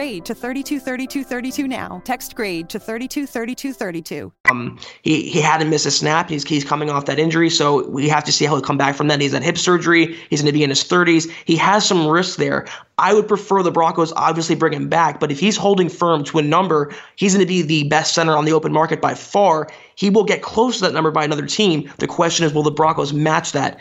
to 0.01 0.33
323232 0.33 1.67
now. 1.67 2.01
Text 2.05 2.35
grade 2.35 2.69
to 2.69 2.79
323232. 2.79 4.31
Um, 4.49 4.79
he, 5.03 5.29
he 5.29 5.39
hadn't 5.39 5.69
missed 5.69 5.85
a 5.85 5.91
snap. 5.91 6.29
He's, 6.29 6.43
he's 6.43 6.65
coming 6.65 6.89
off 6.89 7.05
that 7.05 7.19
injury, 7.19 7.49
so 7.49 7.87
we 7.87 8.09
have 8.09 8.23
to 8.23 8.31
see 8.31 8.45
how 8.45 8.55
he'll 8.55 8.63
come 8.63 8.77
back 8.77 8.95
from 8.95 9.07
that. 9.09 9.21
He's 9.21 9.33
had 9.33 9.43
hip 9.43 9.57
surgery. 9.57 10.17
He's 10.29 10.41
going 10.41 10.51
to 10.51 10.57
be 10.57 10.63
in 10.63 10.69
his 10.69 10.83
30s. 10.83 11.31
He 11.45 11.55
has 11.57 11.85
some 11.85 12.07
risk 12.07 12.37
there. 12.37 12.67
I 12.97 13.13
would 13.13 13.27
prefer 13.27 13.63
the 13.63 13.71
Broncos 13.71 14.13
obviously 14.15 14.55
bring 14.55 14.73
him 14.73 14.87
back, 14.89 15.19
but 15.19 15.31
if 15.31 15.39
he's 15.39 15.57
holding 15.57 15.89
firm 15.89 16.23
to 16.25 16.37
a 16.37 16.41
number, 16.41 16.93
he's 17.15 17.33
going 17.33 17.45
to 17.45 17.47
be 17.47 17.61
the 17.61 17.83
best 17.85 18.13
center 18.13 18.35
on 18.35 18.45
the 18.45 18.51
open 18.51 18.71
market 18.71 19.01
by 19.01 19.15
far. 19.15 19.69
He 19.95 20.09
will 20.09 20.23
get 20.23 20.41
close 20.41 20.77
to 20.77 20.83
that 20.83 20.93
number 20.93 21.11
by 21.11 21.23
another 21.23 21.45
team. 21.45 21.91
The 21.97 22.07
question 22.07 22.45
is, 22.45 22.53
will 22.53 22.63
the 22.63 22.71
Broncos 22.71 23.13
match 23.13 23.53
that? 23.53 23.79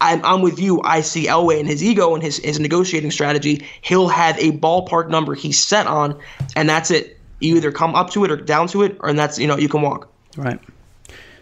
I'm, 0.00 0.24
I'm 0.24 0.42
with 0.42 0.58
you. 0.58 0.80
I 0.82 1.02
see 1.02 1.26
Elway 1.26 1.60
and 1.60 1.68
his 1.68 1.82
ego 1.84 2.14
and 2.14 2.22
his, 2.22 2.38
his 2.38 2.58
negotiating 2.58 3.10
strategy. 3.10 3.66
He'll 3.82 4.08
have 4.08 4.38
a 4.38 4.52
ballpark 4.52 5.08
number 5.10 5.34
he's 5.34 5.62
set 5.62 5.86
on, 5.86 6.18
and 6.56 6.68
that's 6.68 6.90
it. 6.90 7.18
You 7.40 7.56
either 7.56 7.72
come 7.72 7.94
up 7.94 8.10
to 8.10 8.24
it 8.24 8.30
or 8.30 8.36
down 8.36 8.68
to 8.68 8.82
it, 8.82 8.96
and 9.02 9.18
that's, 9.18 9.38
you 9.38 9.46
know, 9.46 9.56
you 9.56 9.68
can 9.68 9.82
walk. 9.82 10.10
Right. 10.36 10.58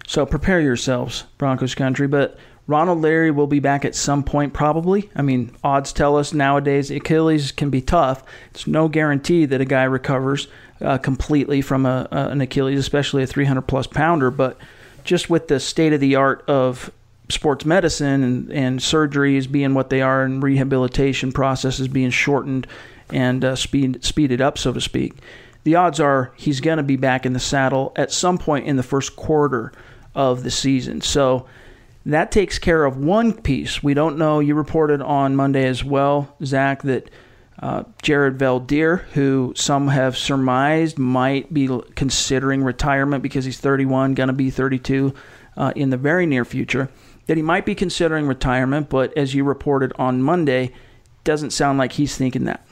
So 0.06 0.24
prepare 0.26 0.60
yourselves, 0.60 1.24
Broncos 1.36 1.74
country. 1.74 2.08
But 2.08 2.38
Ronald 2.66 3.00
Leary 3.00 3.30
will 3.30 3.46
be 3.46 3.60
back 3.60 3.84
at 3.84 3.94
some 3.94 4.22
point, 4.22 4.52
probably. 4.52 5.10
I 5.14 5.22
mean, 5.22 5.54
odds 5.62 5.92
tell 5.92 6.16
us 6.16 6.32
nowadays 6.32 6.90
Achilles 6.90 7.52
can 7.52 7.70
be 7.70 7.80
tough. 7.80 8.22
It's 8.50 8.66
no 8.66 8.88
guarantee 8.88 9.46
that 9.46 9.60
a 9.60 9.64
guy 9.64 9.84
recovers 9.84 10.48
uh, 10.80 10.98
completely 10.98 11.60
from 11.60 11.86
a, 11.86 12.08
a, 12.10 12.28
an 12.28 12.40
Achilles, 12.40 12.78
especially 12.78 13.22
a 13.22 13.26
300 13.26 13.62
plus 13.62 13.86
pounder. 13.86 14.30
But 14.30 14.58
just 15.04 15.30
with 15.30 15.48
the 15.48 15.60
state 15.60 15.92
of 15.92 16.00
the 16.00 16.16
art 16.16 16.44
of 16.48 16.90
sports 17.30 17.64
medicine 17.64 18.22
and, 18.22 18.52
and 18.52 18.80
surgeries 18.80 19.50
being 19.50 19.74
what 19.74 19.90
they 19.90 20.00
are 20.00 20.22
and 20.22 20.42
rehabilitation 20.42 21.32
processes 21.32 21.88
being 21.88 22.10
shortened 22.10 22.66
and 23.10 23.44
uh, 23.44 23.56
speed, 23.56 24.04
speeded 24.04 24.40
up, 24.40 24.58
so 24.58 24.72
to 24.72 24.80
speak, 24.80 25.14
the 25.64 25.74
odds 25.74 26.00
are 26.00 26.32
he's 26.36 26.60
going 26.60 26.76
to 26.78 26.82
be 26.82 26.96
back 26.96 27.26
in 27.26 27.32
the 27.32 27.40
saddle 27.40 27.92
at 27.96 28.12
some 28.12 28.38
point 28.38 28.66
in 28.66 28.76
the 28.76 28.82
first 28.82 29.16
quarter 29.16 29.72
of 30.14 30.42
the 30.42 30.50
season. 30.50 31.00
So 31.00 31.46
That 32.08 32.32
takes 32.32 32.58
care 32.58 32.86
of 32.86 32.96
one 32.96 33.34
piece. 33.34 33.82
We 33.82 33.92
don't 33.92 34.16
know. 34.16 34.40
You 34.40 34.54
reported 34.54 35.02
on 35.02 35.36
Monday 35.36 35.66
as 35.66 35.84
well, 35.84 36.34
Zach, 36.42 36.82
that 36.84 37.10
uh, 37.60 37.84
Jared 38.02 38.38
Veldheer, 38.38 39.00
who 39.12 39.52
some 39.54 39.88
have 39.88 40.16
surmised 40.16 40.98
might 40.98 41.52
be 41.52 41.68
considering 41.96 42.64
retirement 42.64 43.22
because 43.22 43.44
he's 43.44 43.60
31, 43.60 44.14
going 44.14 44.28
to 44.28 44.32
be 44.32 44.48
32 44.48 45.12
uh, 45.58 45.72
in 45.76 45.90
the 45.90 45.98
very 45.98 46.24
near 46.24 46.46
future, 46.46 46.88
that 47.28 47.36
he 47.36 47.42
might 47.42 47.64
be 47.64 47.74
considering 47.74 48.26
retirement, 48.26 48.88
but 48.88 49.16
as 49.16 49.34
you 49.34 49.44
reported 49.44 49.92
on 49.96 50.22
Monday, 50.22 50.72
doesn't 51.24 51.50
sound 51.50 51.78
like 51.78 51.92
he's 51.92 52.16
thinking 52.16 52.44
that. 52.44 52.66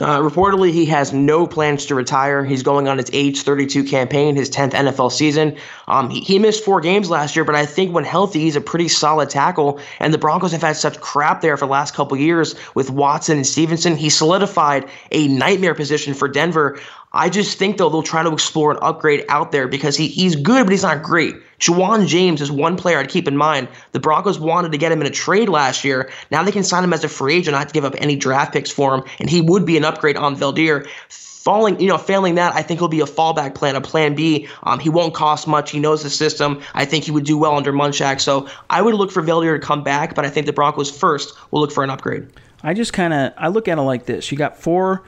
Uh, 0.00 0.20
reportedly, 0.20 0.70
he 0.70 0.86
has 0.86 1.12
no 1.12 1.46
plans 1.46 1.84
to 1.84 1.94
retire. 1.94 2.42
He's 2.42 2.62
going 2.62 2.88
on 2.88 2.96
his 2.96 3.10
age 3.12 3.42
32 3.42 3.84
campaign, 3.84 4.34
his 4.34 4.48
10th 4.48 4.70
NFL 4.70 5.12
season. 5.12 5.56
Um, 5.88 6.08
he, 6.08 6.20
he, 6.20 6.38
missed 6.38 6.64
four 6.64 6.80
games 6.80 7.10
last 7.10 7.36
year, 7.36 7.44
but 7.44 7.54
I 7.54 7.66
think 7.66 7.92
when 7.92 8.04
healthy, 8.04 8.40
he's 8.40 8.56
a 8.56 8.62
pretty 8.62 8.88
solid 8.88 9.28
tackle. 9.28 9.78
And 9.98 10.14
the 10.14 10.18
Broncos 10.18 10.52
have 10.52 10.62
had 10.62 10.76
such 10.76 11.00
crap 11.00 11.42
there 11.42 11.58
for 11.58 11.66
the 11.66 11.72
last 11.72 11.92
couple 11.92 12.16
years 12.16 12.54
with 12.74 12.88
Watson 12.88 13.36
and 13.36 13.46
Stevenson. 13.46 13.94
He 13.94 14.08
solidified 14.08 14.88
a 15.10 15.28
nightmare 15.28 15.74
position 15.74 16.14
for 16.14 16.28
Denver. 16.28 16.80
I 17.12 17.28
just 17.28 17.58
think 17.58 17.76
though 17.76 17.90
they'll 17.90 18.02
try 18.02 18.22
to 18.22 18.32
explore 18.32 18.70
an 18.70 18.78
upgrade 18.80 19.26
out 19.28 19.52
there 19.52 19.68
because 19.68 19.96
he, 19.96 20.06
he's 20.06 20.36
good, 20.36 20.64
but 20.64 20.70
he's 20.70 20.84
not 20.84 21.02
great. 21.02 21.34
Ja'Wuan 21.60 22.06
James 22.06 22.40
is 22.40 22.50
one 22.50 22.76
player 22.76 22.98
I'd 22.98 23.10
keep 23.10 23.28
in 23.28 23.36
mind. 23.36 23.68
The 23.92 24.00
Broncos 24.00 24.38
wanted 24.38 24.72
to 24.72 24.78
get 24.78 24.90
him 24.90 25.00
in 25.00 25.06
a 25.06 25.10
trade 25.10 25.48
last 25.48 25.84
year. 25.84 26.10
Now 26.30 26.42
they 26.42 26.52
can 26.52 26.64
sign 26.64 26.82
him 26.82 26.92
as 26.92 27.04
a 27.04 27.08
free 27.08 27.36
agent, 27.36 27.54
not 27.54 27.68
to 27.68 27.74
give 27.74 27.84
up 27.84 27.94
any 27.98 28.16
draft 28.16 28.52
picks 28.52 28.70
for 28.70 28.94
him, 28.94 29.04
and 29.18 29.28
he 29.28 29.40
would 29.40 29.66
be 29.66 29.76
an 29.76 29.84
upgrade 29.84 30.16
on 30.16 30.34
Veldheer. 30.34 30.88
Falling, 31.08 31.80
you 31.80 31.86
know, 31.86 31.96
failing 31.96 32.34
that, 32.34 32.54
I 32.54 32.60
think 32.60 32.80
he'll 32.80 32.88
be 32.88 33.00
a 33.00 33.06
fallback 33.06 33.54
plan, 33.54 33.74
a 33.74 33.80
plan 33.80 34.14
B. 34.14 34.46
Um, 34.64 34.78
he 34.78 34.90
won't 34.90 35.14
cost 35.14 35.48
much. 35.48 35.70
He 35.70 35.78
knows 35.78 36.02
the 36.02 36.10
system. 36.10 36.60
I 36.74 36.84
think 36.84 37.04
he 37.04 37.10
would 37.10 37.24
do 37.24 37.38
well 37.38 37.56
under 37.56 37.72
Munchak. 37.72 38.20
So 38.20 38.46
I 38.68 38.82
would 38.82 38.94
look 38.94 39.10
for 39.10 39.22
Veldheer 39.22 39.58
to 39.58 39.66
come 39.66 39.82
back, 39.82 40.14
but 40.14 40.26
I 40.26 40.28
think 40.28 40.44
the 40.44 40.52
Broncos 40.52 40.90
first 40.90 41.34
will 41.50 41.60
look 41.60 41.72
for 41.72 41.82
an 41.82 41.88
upgrade. 41.88 42.28
I 42.62 42.74
just 42.74 42.92
kind 42.92 43.14
of 43.14 43.32
I 43.38 43.48
look 43.48 43.68
at 43.68 43.78
it 43.78 43.82
like 43.82 44.04
this: 44.04 44.30
you 44.30 44.36
got 44.36 44.58
four 44.58 45.02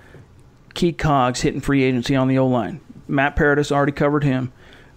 key 0.73 0.93
cogs 0.93 1.43
hitting 1.43 1.61
free 1.61 1.83
agency 1.83 2.17
on 2.17 2.29
the 2.29 2.39
O 2.39 2.47
line. 2.47 2.81
Matt 3.09 3.37
Paradis 3.37 3.71
already 3.71 3.93
covered 3.93 4.25
him. 4.25 4.53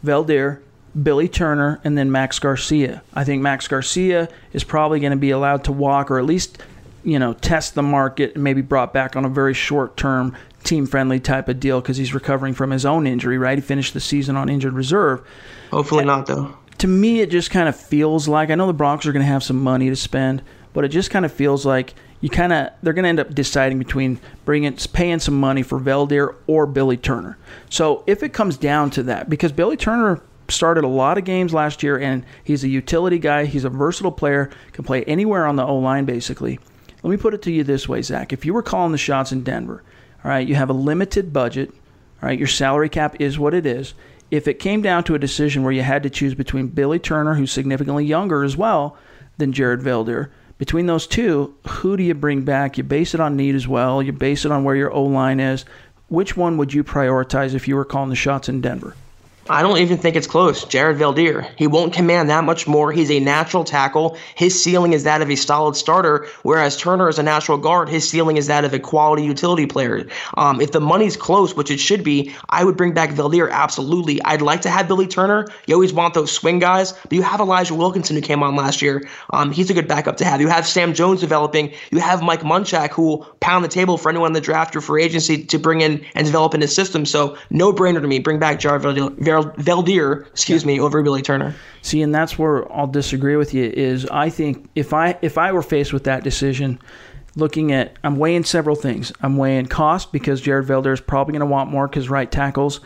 Veldheer, 0.06 0.62
Billy 1.02 1.28
Turner, 1.28 1.80
and 1.84 1.98
then 1.98 2.12
Max 2.12 2.40
Garcia. 2.40 3.02
I 3.14 3.24
think 3.24 3.42
Max 3.42 3.68
Garcia 3.68 4.30
is 4.54 4.64
probably 4.64 5.00
going 5.00 5.12
to 5.12 5.18
be 5.18 5.32
allowed 5.32 5.66
to 5.66 5.72
walk 5.72 6.10
or 6.10 6.20
at 6.20 6.26
least, 6.26 6.58
you 7.04 7.20
know, 7.20 7.34
test 7.34 7.76
the 7.76 7.84
market 7.84 8.36
and 8.36 8.44
maybe 8.44 8.62
brought 8.62 8.94
back 8.94 9.16
on 9.16 9.26
a 9.26 9.30
very 9.30 9.54
short 9.54 9.98
term, 9.98 10.36
team 10.64 10.86
friendly 10.86 11.20
type 11.20 11.50
of 11.50 11.60
deal 11.60 11.82
because 11.82 11.98
he's 11.98 12.14
recovering 12.14 12.54
from 12.54 12.72
his 12.72 12.86
own 12.86 13.08
injury, 13.08 13.38
right? 13.38 13.58
He 13.58 13.62
finished 13.62 13.94
the 13.94 14.00
season 14.00 14.38
on 14.38 14.50
injured 14.50 14.74
reserve. 14.74 15.22
Hopefully 15.72 16.02
and 16.02 16.08
not, 16.08 16.28
though. 16.28 16.58
To 16.80 16.88
me, 16.88 17.22
it 17.22 17.30
just 17.30 17.52
kind 17.52 17.70
of 17.70 17.76
feels 17.76 18.28
like 18.28 18.50
I 18.50 18.56
know 18.56 18.68
the 18.68 18.74
Broncos 18.74 19.08
are 19.08 19.14
going 19.14 19.26
to 19.26 19.32
have 19.32 19.44
some 19.44 19.62
money 19.62 19.90
to 19.90 19.96
spend, 19.96 20.42
but 20.74 20.84
it 20.84 20.90
just 20.90 21.10
kind 21.10 21.26
of 21.26 21.32
feels 21.32 21.66
like 21.66 21.94
you 22.22 22.30
kind 22.30 22.54
of 22.54 22.70
they're 22.82 22.94
going 22.94 23.04
to 23.04 23.10
end 23.10 23.20
up 23.20 23.34
deciding 23.34 23.80
between 23.80 24.20
bringing 24.46 24.76
paying 24.94 25.20
some 25.20 25.40
money 25.40 25.62
for 25.62 25.80
Veldheer 25.80 26.36
or 26.48 26.66
Billy 26.66 26.98
Turner. 26.98 27.38
So 27.70 28.04
if 28.08 28.24
it 28.24 28.34
comes 28.34 28.58
down 28.58 28.90
to 28.92 29.04
that, 29.04 29.30
because 29.30 29.52
Billy 29.52 29.78
Turner 29.78 30.22
started 30.50 30.84
a 30.84 30.88
lot 30.88 31.18
of 31.18 31.24
games 31.24 31.54
last 31.54 31.84
year 31.84 31.98
and 31.98 32.26
he's 32.44 32.64
a 32.64 32.68
utility 32.68 33.20
guy, 33.20 33.46
he's 33.46 33.64
a 33.64 33.70
versatile 33.70 34.12
player, 34.12 34.50
can 34.74 34.84
play 34.84 35.04
anywhere 35.06 35.46
on 35.46 35.56
the 35.56 35.66
O 35.66 35.78
line 35.78 36.06
basically. 36.06 36.60
Let 37.04 37.12
me 37.12 37.18
put 37.18 37.34
it 37.34 37.42
to 37.44 37.52
you 37.52 37.64
this 37.64 37.88
way, 37.88 38.02
Zach: 38.02 38.34
if 38.34 38.46
you 38.46 38.54
were 38.54 38.64
calling 38.64 38.92
the 38.92 38.98
shots 38.98 39.32
in 39.32 39.44
Denver, 39.44 39.84
all 40.24 40.30
right, 40.30 40.48
you 40.48 40.56
have 40.56 40.70
a 40.70 40.74
limited 40.74 41.32
budget, 41.32 41.70
all 41.70 42.30
right, 42.30 42.40
your 42.40 42.48
salary 42.48 42.90
cap 42.90 43.16
is 43.20 43.38
what 43.38 43.54
it 43.54 43.66
is. 43.66 43.94
If 44.32 44.48
it 44.48 44.56
came 44.56 44.82
down 44.82 45.04
to 45.04 45.16
a 45.16 45.20
decision 45.20 45.64
where 45.64 45.72
you 45.72 45.84
had 45.84 46.02
to 46.04 46.10
choose 46.10 46.34
between 46.34 46.68
Billy 46.68 46.98
Turner, 46.98 47.36
who's 47.36 47.52
significantly 47.52 48.06
younger 48.06 48.44
as 48.44 48.58
well 48.58 48.98
than 49.38 49.54
Jared 49.54 49.82
Veldheer, 49.82 50.32
between 50.58 50.88
those 50.88 51.06
two, 51.06 51.54
who 51.68 51.96
do 51.96 52.04
you 52.04 52.16
bring 52.16 52.42
back? 52.42 52.78
You 52.78 52.84
base 52.84 53.14
it 53.14 53.20
on 53.20 53.36
need 53.36 53.56
as 53.56 53.68
well. 53.68 54.02
You 54.02 54.14
base 54.14 54.46
it 54.46 54.52
on 54.52 54.64
where 54.64 54.76
your 54.76 54.92
O 54.92 55.04
line 55.04 55.40
is. 55.40 55.66
Which 56.08 56.38
one 56.38 56.58
would 56.58 56.74
you 56.74 56.84
prioritize 56.84 57.54
if 57.54 57.68
you 57.68 57.76
were 57.76 57.86
calling 57.86 58.10
the 58.10 58.16
shots 58.16 58.48
in 58.48 58.62
Denver? 58.62 58.96
I 59.48 59.62
don't 59.62 59.78
even 59.78 60.00
think 60.00 60.16
it's 60.16 60.26
close. 60.26 60.66
Jared 60.66 60.98
Veldheer. 60.98 61.48
He 61.56 61.68
won't 61.68 61.94
command 61.94 62.32
that 62.32 62.44
much 62.46 62.68
more. 62.68 62.92
He's 62.92 63.12
a 63.12 63.20
natural 63.20 63.64
tackle. 63.64 64.18
His 64.34 64.60
ceiling 64.62 64.94
is 64.94 65.04
that 65.04 65.22
of 65.22 65.30
a 65.30 65.36
solid 65.36 65.76
starter, 65.76 66.28
whereas 66.42 66.76
Turner 66.76 67.10
is 67.10 67.20
a 67.20 67.24
natural 67.24 67.60
guard. 67.60 67.88
His 67.88 68.10
ceiling 68.10 68.38
is 68.38 68.48
that 68.48 68.66
of 68.66 68.74
a 68.74 68.80
quality 68.80 69.22
utility 69.22 69.68
player. 69.68 70.08
Um, 70.36 70.62
if 70.62 70.72
the 70.72 70.80
money's 70.80 71.16
close, 71.16 71.56
which 71.56 71.70
it 71.70 71.80
should 71.80 72.04
be, 72.04 72.34
I 72.50 72.64
would 72.64 72.76
bring 72.76 72.94
back 72.94 73.12
Veldheer 73.12 73.52
absolutely. 73.52 74.20
I'd 74.24 74.42
like 74.42 74.62
to 74.62 74.70
have 74.72 74.88
Billy 74.88 75.06
Turner. 75.06 75.46
You 75.68 75.76
always 75.76 75.94
want 75.94 76.16
those 76.16 76.32
swing 76.32 76.58
guys, 76.58 76.94
but 76.94 77.14
you 77.14 77.22
have 77.22 77.40
Elijah 77.40 77.76
Wilkinson 77.76 78.16
who 78.16 78.24
came 78.24 78.42
on 78.42 78.56
last 78.56 78.82
year. 78.82 79.08
Um, 79.30 79.52
he's 79.52 79.70
a 79.70 79.76
good 79.76 79.88
backup 79.88 80.18
to 80.18 80.26
have. 80.26 80.42
You 80.42 80.48
have 80.48 80.66
Sam 80.66 80.96
Jones 80.96 81.20
developing. 81.20 81.72
You 81.92 82.00
have 82.00 82.24
Mike 82.24 82.42
Munchak 82.42 82.94
who 82.94 83.04
will 83.04 83.18
pound 83.42 83.64
the 83.64 83.70
table 83.70 84.00
for 84.00 84.10
anyone 84.10 84.28
in 84.28 84.34
the 84.34 84.42
draft 84.42 84.76
or 84.76 84.82
free 84.82 85.04
agency 85.04 85.44
to 85.46 85.60
bring 85.60 85.82
in 85.82 86.04
and 86.16 86.26
develop 86.26 86.56
in 86.56 86.62
his 86.62 86.74
system. 86.74 87.06
So 87.06 87.38
no 87.52 87.72
brainer 87.72 88.02
to 88.02 88.08
me. 88.08 88.18
Bring 88.18 88.40
back 88.40 88.60
Jared 88.60 88.82
Veldheer. 88.82 89.35
Veldheer, 89.44 90.28
excuse 90.28 90.64
yeah. 90.64 90.68
me, 90.68 90.80
over 90.80 91.02
Billy 91.02 91.22
Turner. 91.22 91.56
See, 91.82 92.02
and 92.02 92.14
that's 92.14 92.38
where 92.38 92.72
I'll 92.72 92.88
disagree 92.88 93.36
with 93.36 93.54
you. 93.54 93.66
Is 93.66 94.06
I 94.08 94.30
think 94.30 94.70
if 94.76 94.94
I 94.94 95.18
if 95.22 95.38
I 95.38 95.52
were 95.52 95.62
faced 95.62 95.94
with 95.94 96.06
that 96.06 96.24
decision, 96.24 96.80
looking 97.36 97.72
at 97.72 97.98
I'm 98.04 98.18
weighing 98.18 98.44
several 98.44 98.76
things. 98.76 99.12
I'm 99.22 99.38
weighing 99.38 99.68
cost 99.68 100.12
because 100.12 100.42
Jared 100.42 100.68
Veldheer 100.68 100.94
is 100.94 101.02
probably 101.02 101.34
going 101.34 101.42
to 101.42 101.46
want 101.46 101.70
more 101.70 101.88
because 101.88 102.10
right 102.10 102.32
tackles 102.32 102.80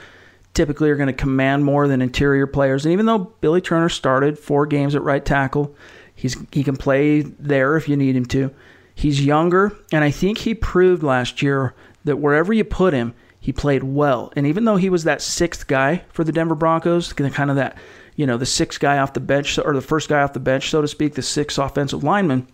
typically 0.53 0.89
are 0.89 0.95
going 0.95 1.07
to 1.07 1.13
command 1.13 1.63
more 1.63 1.87
than 1.87 2.01
interior 2.01 2.47
players. 2.47 2.85
And 2.85 2.93
even 2.93 3.05
though 3.05 3.19
Billy 3.19 3.61
Turner 3.61 3.89
started 3.89 4.37
four 4.37 4.65
games 4.65 4.95
at 4.95 5.03
right 5.03 5.23
tackle, 5.23 5.75
he's 6.15 6.35
he 6.51 6.63
can 6.63 6.77
play 6.77 7.21
there 7.21 7.77
if 7.77 7.87
you 7.87 7.95
need 7.95 8.15
him 8.15 8.25
to. 8.27 8.51
He's 8.95 9.23
younger, 9.23 9.77
and 9.93 10.03
I 10.03 10.11
think 10.11 10.39
he 10.39 10.53
proved 10.53 11.03
last 11.03 11.41
year 11.41 11.73
that 12.03 12.17
wherever 12.17 12.51
you 12.51 12.65
put 12.65 12.93
him, 12.93 13.13
he 13.39 13.53
played 13.53 13.83
well. 13.83 14.31
And 14.35 14.45
even 14.45 14.65
though 14.65 14.75
he 14.75 14.89
was 14.89 15.05
that 15.05 15.21
sixth 15.21 15.67
guy 15.67 16.03
for 16.09 16.23
the 16.23 16.31
Denver 16.31 16.55
Broncos, 16.55 17.13
kind 17.13 17.49
of 17.49 17.55
that, 17.55 17.77
you 18.15 18.25
know, 18.25 18.37
the 18.37 18.45
sixth 18.45 18.79
guy 18.79 18.97
off 18.97 19.13
the 19.13 19.19
bench, 19.19 19.57
or 19.57 19.73
the 19.73 19.81
first 19.81 20.09
guy 20.09 20.21
off 20.21 20.33
the 20.33 20.39
bench, 20.39 20.69
so 20.69 20.81
to 20.81 20.87
speak, 20.87 21.15
the 21.15 21.21
sixth 21.21 21.57
offensive 21.57 22.03
lineman, 22.03 22.47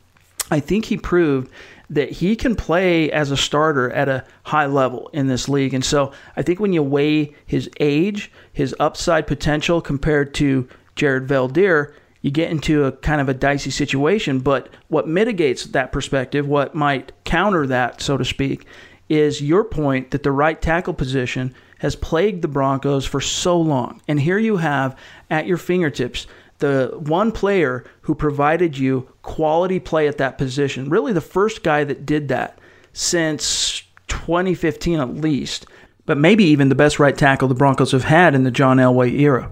I 0.51 0.59
think 0.59 0.85
he 0.85 0.97
proved 0.97 1.51
that 1.89 2.11
he 2.11 2.35
can 2.35 2.55
play 2.55 3.11
as 3.11 3.31
a 3.31 3.37
starter 3.37 3.91
at 3.91 4.09
a 4.09 4.25
high 4.43 4.65
level 4.65 5.09
in 5.13 5.27
this 5.27 5.49
league. 5.49 5.73
And 5.73 5.85
so 5.85 6.11
I 6.35 6.41
think 6.41 6.59
when 6.59 6.73
you 6.73 6.83
weigh 6.83 7.35
his 7.45 7.69
age, 7.79 8.31
his 8.53 8.75
upside 8.79 9.27
potential 9.27 9.81
compared 9.81 10.33
to 10.35 10.67
Jared 10.95 11.27
Veldheer, 11.27 11.93
you 12.21 12.31
get 12.31 12.49
into 12.49 12.85
a 12.85 12.91
kind 12.91 13.21
of 13.21 13.29
a 13.29 13.35
dicey 13.35 13.69
situation. 13.69 14.39
But 14.39 14.69
what 14.87 15.07
mitigates 15.07 15.65
that 15.65 15.91
perspective, 15.91 16.47
what 16.47 16.73
might 16.73 17.11
counter 17.23 17.67
that, 17.67 18.01
so 18.01 18.17
to 18.17 18.25
speak, 18.25 18.65
is 19.09 19.41
your 19.41 19.63
point 19.63 20.11
that 20.11 20.23
the 20.23 20.31
right 20.31 20.61
tackle 20.61 20.93
position 20.93 21.53
has 21.79 21.95
plagued 21.95 22.41
the 22.41 22.47
Broncos 22.47 23.05
for 23.05 23.21
so 23.21 23.59
long. 23.59 24.01
And 24.07 24.19
here 24.19 24.37
you 24.37 24.57
have 24.57 24.97
at 25.29 25.45
your 25.45 25.57
fingertips 25.57 26.27
the 26.59 26.93
one 26.97 27.31
player 27.31 27.83
who 28.01 28.15
provided 28.15 28.77
you 28.77 29.09
quality 29.21 29.79
play 29.79 30.07
at 30.07 30.17
that 30.17 30.37
position. 30.37 30.89
Really, 30.89 31.13
the 31.13 31.21
first 31.21 31.63
guy 31.63 31.83
that 31.83 32.05
did 32.05 32.29
that 32.29 32.57
since 32.93 33.83
2015 34.07 34.99
at 34.99 35.15
least, 35.15 35.65
but 36.05 36.17
maybe 36.17 36.45
even 36.45 36.69
the 36.69 36.75
best 36.75 36.97
right 36.99 37.17
tackle 37.17 37.47
the 37.47 37.55
Broncos 37.55 37.91
have 37.91 38.05
had 38.05 38.35
in 38.35 38.43
the 38.43 38.51
John 38.51 38.77
Elway 38.77 39.19
era. 39.19 39.51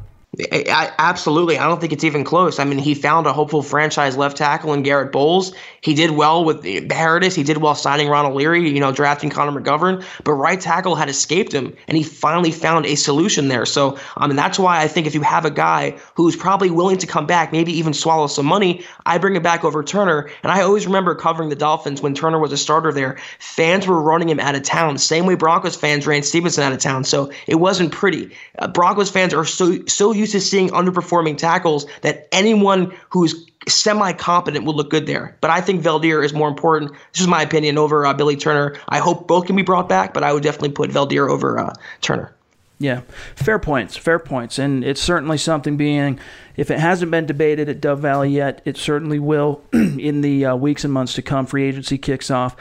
I, 0.51 0.91
absolutely. 0.97 1.59
I 1.59 1.67
don't 1.67 1.79
think 1.79 1.93
it's 1.93 2.03
even 2.03 2.23
close. 2.23 2.57
I 2.57 2.63
mean, 2.63 2.79
he 2.79 2.95
found 2.95 3.27
a 3.27 3.33
hopeful 3.33 3.61
franchise 3.61 4.17
left 4.17 4.37
tackle 4.37 4.73
in 4.73 4.81
Garrett 4.81 5.11
Bolles. 5.11 5.53
He 5.83 5.93
did 5.93 6.11
well 6.11 6.45
with 6.45 6.63
Paradis. 6.87 7.35
He 7.35 7.43
did 7.43 7.57
well 7.57 7.75
signing 7.75 8.07
Ronald 8.07 8.35
Leary, 8.35 8.69
you 8.69 8.79
know, 8.79 8.93
drafting 8.93 9.29
Connor 9.29 9.59
McGovern. 9.59 10.03
But 10.23 10.33
right 10.33 10.59
tackle 10.59 10.95
had 10.95 11.09
escaped 11.09 11.53
him, 11.53 11.75
and 11.87 11.97
he 11.97 12.03
finally 12.03 12.51
found 12.51 12.85
a 12.85 12.95
solution 12.95 13.49
there. 13.49 13.65
So, 13.65 13.99
I 14.15 14.27
mean, 14.27 14.37
that's 14.37 14.57
why 14.57 14.81
I 14.81 14.87
think 14.87 15.07
if 15.07 15.13
you 15.13 15.21
have 15.21 15.43
a 15.43 15.51
guy 15.51 15.97
who's 16.15 16.37
probably 16.37 16.69
willing 16.69 16.97
to 16.99 17.07
come 17.07 17.25
back, 17.25 17.51
maybe 17.51 17.73
even 17.73 17.93
swallow 17.93 18.27
some 18.27 18.45
money, 18.45 18.85
I 19.05 19.17
bring 19.17 19.35
it 19.35 19.43
back 19.43 19.65
over 19.65 19.83
Turner. 19.83 20.29
And 20.41 20.51
I 20.51 20.61
always 20.61 20.85
remember 20.85 21.15
covering 21.15 21.49
the 21.49 21.55
Dolphins 21.55 22.01
when 22.01 22.15
Turner 22.15 22.39
was 22.39 22.53
a 22.53 22.57
starter 22.57 22.93
there. 22.93 23.17
Fans 23.39 23.85
were 23.85 24.01
running 24.01 24.29
him 24.29 24.39
out 24.39 24.55
of 24.55 24.63
town, 24.63 24.97
same 24.97 25.25
way 25.25 25.35
Broncos 25.35 25.75
fans 25.75 26.07
ran 26.07 26.23
Stephenson 26.23 26.63
out 26.63 26.71
of 26.71 26.79
town. 26.79 27.03
So 27.03 27.29
it 27.45 27.55
wasn't 27.55 27.91
pretty. 27.91 28.31
Uh, 28.57 28.69
Broncos 28.69 29.11
fans 29.11 29.33
are 29.33 29.45
so 29.45 29.85
so 29.87 30.13
used 30.13 30.31
to 30.31 30.39
seeing 30.39 30.69
underperforming 30.69 31.37
tackles 31.37 31.85
that 32.01 32.29
anyone 32.31 32.93
who's 33.09 33.45
semi 33.67 34.13
competent 34.13 34.65
will 34.65 34.75
look 34.75 34.89
good 34.89 35.05
there. 35.05 35.37
But 35.41 35.51
I 35.51 35.61
think 35.61 35.83
Veldheer 35.83 36.23
is 36.23 36.33
more 36.33 36.47
important. 36.47 36.91
This 37.11 37.21
is 37.21 37.27
my 37.27 37.41
opinion 37.41 37.77
over 37.77 38.05
uh, 38.05 38.13
Billy 38.13 38.35
Turner. 38.35 38.75
I 38.89 38.99
hope 38.99 39.27
both 39.27 39.45
can 39.45 39.55
be 39.55 39.61
brought 39.61 39.89
back, 39.89 40.13
but 40.13 40.23
I 40.23 40.33
would 40.33 40.43
definitely 40.43 40.71
put 40.71 40.89
Veldheer 40.89 41.29
over 41.29 41.59
uh, 41.59 41.73
Turner. 42.01 42.33
Yeah, 42.79 43.01
fair 43.35 43.59
points, 43.59 43.95
fair 43.95 44.19
points. 44.19 44.59
And 44.59 44.83
it's 44.83 45.01
certainly 45.01 45.37
something 45.37 45.77
being, 45.77 46.19
if 46.57 46.69
it 46.69 46.79
hasn't 46.79 47.11
been 47.11 47.25
debated 47.25 47.69
at 47.69 47.79
Dove 47.79 47.99
Valley 47.99 48.31
yet, 48.31 48.61
it 48.65 48.77
certainly 48.77 49.19
will 49.19 49.61
in 49.73 50.21
the 50.21 50.45
uh, 50.45 50.55
weeks 50.55 50.83
and 50.83 50.91
months 50.91 51.13
to 51.13 51.21
come. 51.21 51.45
Free 51.45 51.63
agency 51.63 51.97
kicks 51.97 52.29
off 52.29 52.57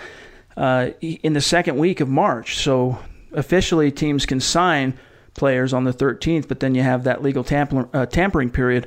uh, 0.56 0.90
in 1.00 1.32
the 1.32 1.40
second 1.40 1.78
week 1.78 2.00
of 2.00 2.08
March. 2.08 2.58
So 2.58 2.98
officially, 3.32 3.90
teams 3.90 4.26
can 4.26 4.38
sign 4.38 4.98
players 5.34 5.72
on 5.72 5.84
the 5.84 5.92
13th, 5.92 6.46
but 6.46 6.60
then 6.60 6.74
you 6.74 6.82
have 6.82 7.04
that 7.04 7.22
legal 7.22 7.42
tamper, 7.42 7.88
uh, 7.92 8.06
tampering 8.06 8.50
period 8.50 8.86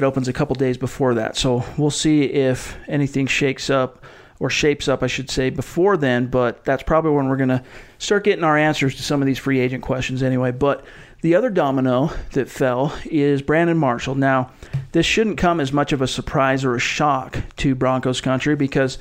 that 0.00 0.06
opens 0.06 0.28
a 0.28 0.32
couple 0.32 0.54
days 0.54 0.78
before 0.78 1.14
that. 1.14 1.36
So 1.36 1.62
we'll 1.76 1.90
see 1.90 2.24
if 2.24 2.76
anything 2.88 3.26
shakes 3.26 3.68
up 3.68 4.02
or 4.38 4.48
shapes 4.48 4.88
up, 4.88 5.02
I 5.02 5.06
should 5.06 5.30
say, 5.30 5.50
before 5.50 5.98
then. 5.98 6.28
But 6.28 6.64
that's 6.64 6.82
probably 6.82 7.10
when 7.10 7.28
we're 7.28 7.36
going 7.36 7.50
to 7.50 7.62
start 7.98 8.24
getting 8.24 8.42
our 8.42 8.56
answers 8.56 8.94
to 8.96 9.02
some 9.02 9.20
of 9.20 9.26
these 9.26 9.38
free 9.38 9.60
agent 9.60 9.82
questions 9.82 10.22
anyway. 10.22 10.52
But 10.52 10.86
the 11.20 11.34
other 11.34 11.50
domino 11.50 12.10
that 12.32 12.48
fell 12.48 12.96
is 13.04 13.42
Brandon 13.42 13.76
Marshall. 13.76 14.14
Now, 14.14 14.52
this 14.92 15.04
shouldn't 15.04 15.36
come 15.36 15.60
as 15.60 15.70
much 15.70 15.92
of 15.92 16.00
a 16.00 16.08
surprise 16.08 16.64
or 16.64 16.74
a 16.74 16.80
shock 16.80 17.38
to 17.58 17.74
Broncos 17.74 18.22
country 18.22 18.56
because 18.56 18.96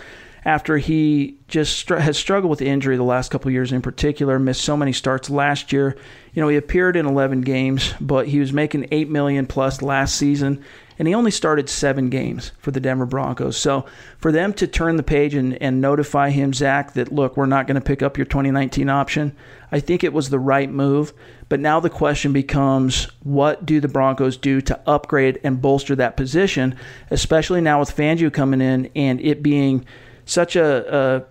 after 0.46 0.78
he 0.78 1.38
just 1.48 1.78
str- 1.78 1.98
has 1.98 2.18
struggled 2.18 2.50
with 2.50 2.62
injury 2.62 2.98
the 2.98 3.04
last 3.04 3.32
couple 3.32 3.52
years 3.52 3.72
in 3.72 3.82
particular, 3.82 4.40
missed 4.40 4.62
so 4.62 4.78
many 4.78 4.94
starts 4.94 5.30
last 5.30 5.72
year. 5.74 5.98
You 6.34 6.42
know, 6.42 6.48
he 6.48 6.58
appeared 6.58 6.96
in 6.96 7.06
11 7.06 7.42
games, 7.42 7.94
but 8.00 8.28
he 8.28 8.40
was 8.40 8.54
making 8.54 8.88
8 8.92 9.10
million 9.10 9.46
plus 9.46 9.82
last 9.82 10.16
season 10.16 10.64
and 11.00 11.08
he 11.08 11.14
only 11.14 11.32
started 11.32 11.70
seven 11.70 12.10
games 12.10 12.52
for 12.60 12.72
the 12.72 12.82
Denver 12.82 13.06
Broncos. 13.06 13.58
So 13.58 13.86
for 14.18 14.34
them 14.34 14.52
to 14.56 14.68
turn 14.68 14.98
the 14.98 15.04
page 15.04 15.34
and, 15.34 15.60
and 15.62 15.80
notify 15.80 16.30
him, 16.30 16.54
Zach, 16.54 16.94
that 16.94 17.12
look, 17.12 17.38
we're 17.38 17.46
not 17.46 17.68
going 17.68 17.76
to 17.76 17.82
pick 17.82 18.04
up 18.04 18.18
your 18.18 18.26
2019 18.26 18.90
option, 18.90 19.34
I 19.72 19.80
think 19.80 20.04
it 20.04 20.12
was 20.12 20.30
the 20.30 20.40
right 20.40 20.70
move. 20.70 21.14
But 21.48 21.62
now 21.62 21.80
the 21.80 21.90
question 21.90 22.34
becomes 22.34 23.06
what 23.24 23.66
do 23.66 23.80
the 23.80 23.88
Broncos 23.88 24.36
do 24.36 24.60
to 24.62 24.80
upgrade 24.86 25.40
and 25.42 25.62
bolster 25.62 25.96
that 25.96 26.18
position, 26.18 26.76
especially 27.10 27.62
now 27.62 27.80
with 27.80 27.96
Fangio 27.96 28.32
coming 28.32 28.60
in 28.60 28.92
and 28.94 29.22
it 29.22 29.42
being 29.42 29.86
such 30.30 30.56
a, 30.56 31.26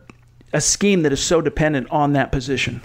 a, 0.53 0.57
a 0.57 0.61
scheme 0.61 1.03
that 1.03 1.13
is 1.13 1.23
so 1.23 1.41
dependent 1.41 1.89
on 1.91 2.13
that 2.15 2.33
position? 2.33 2.81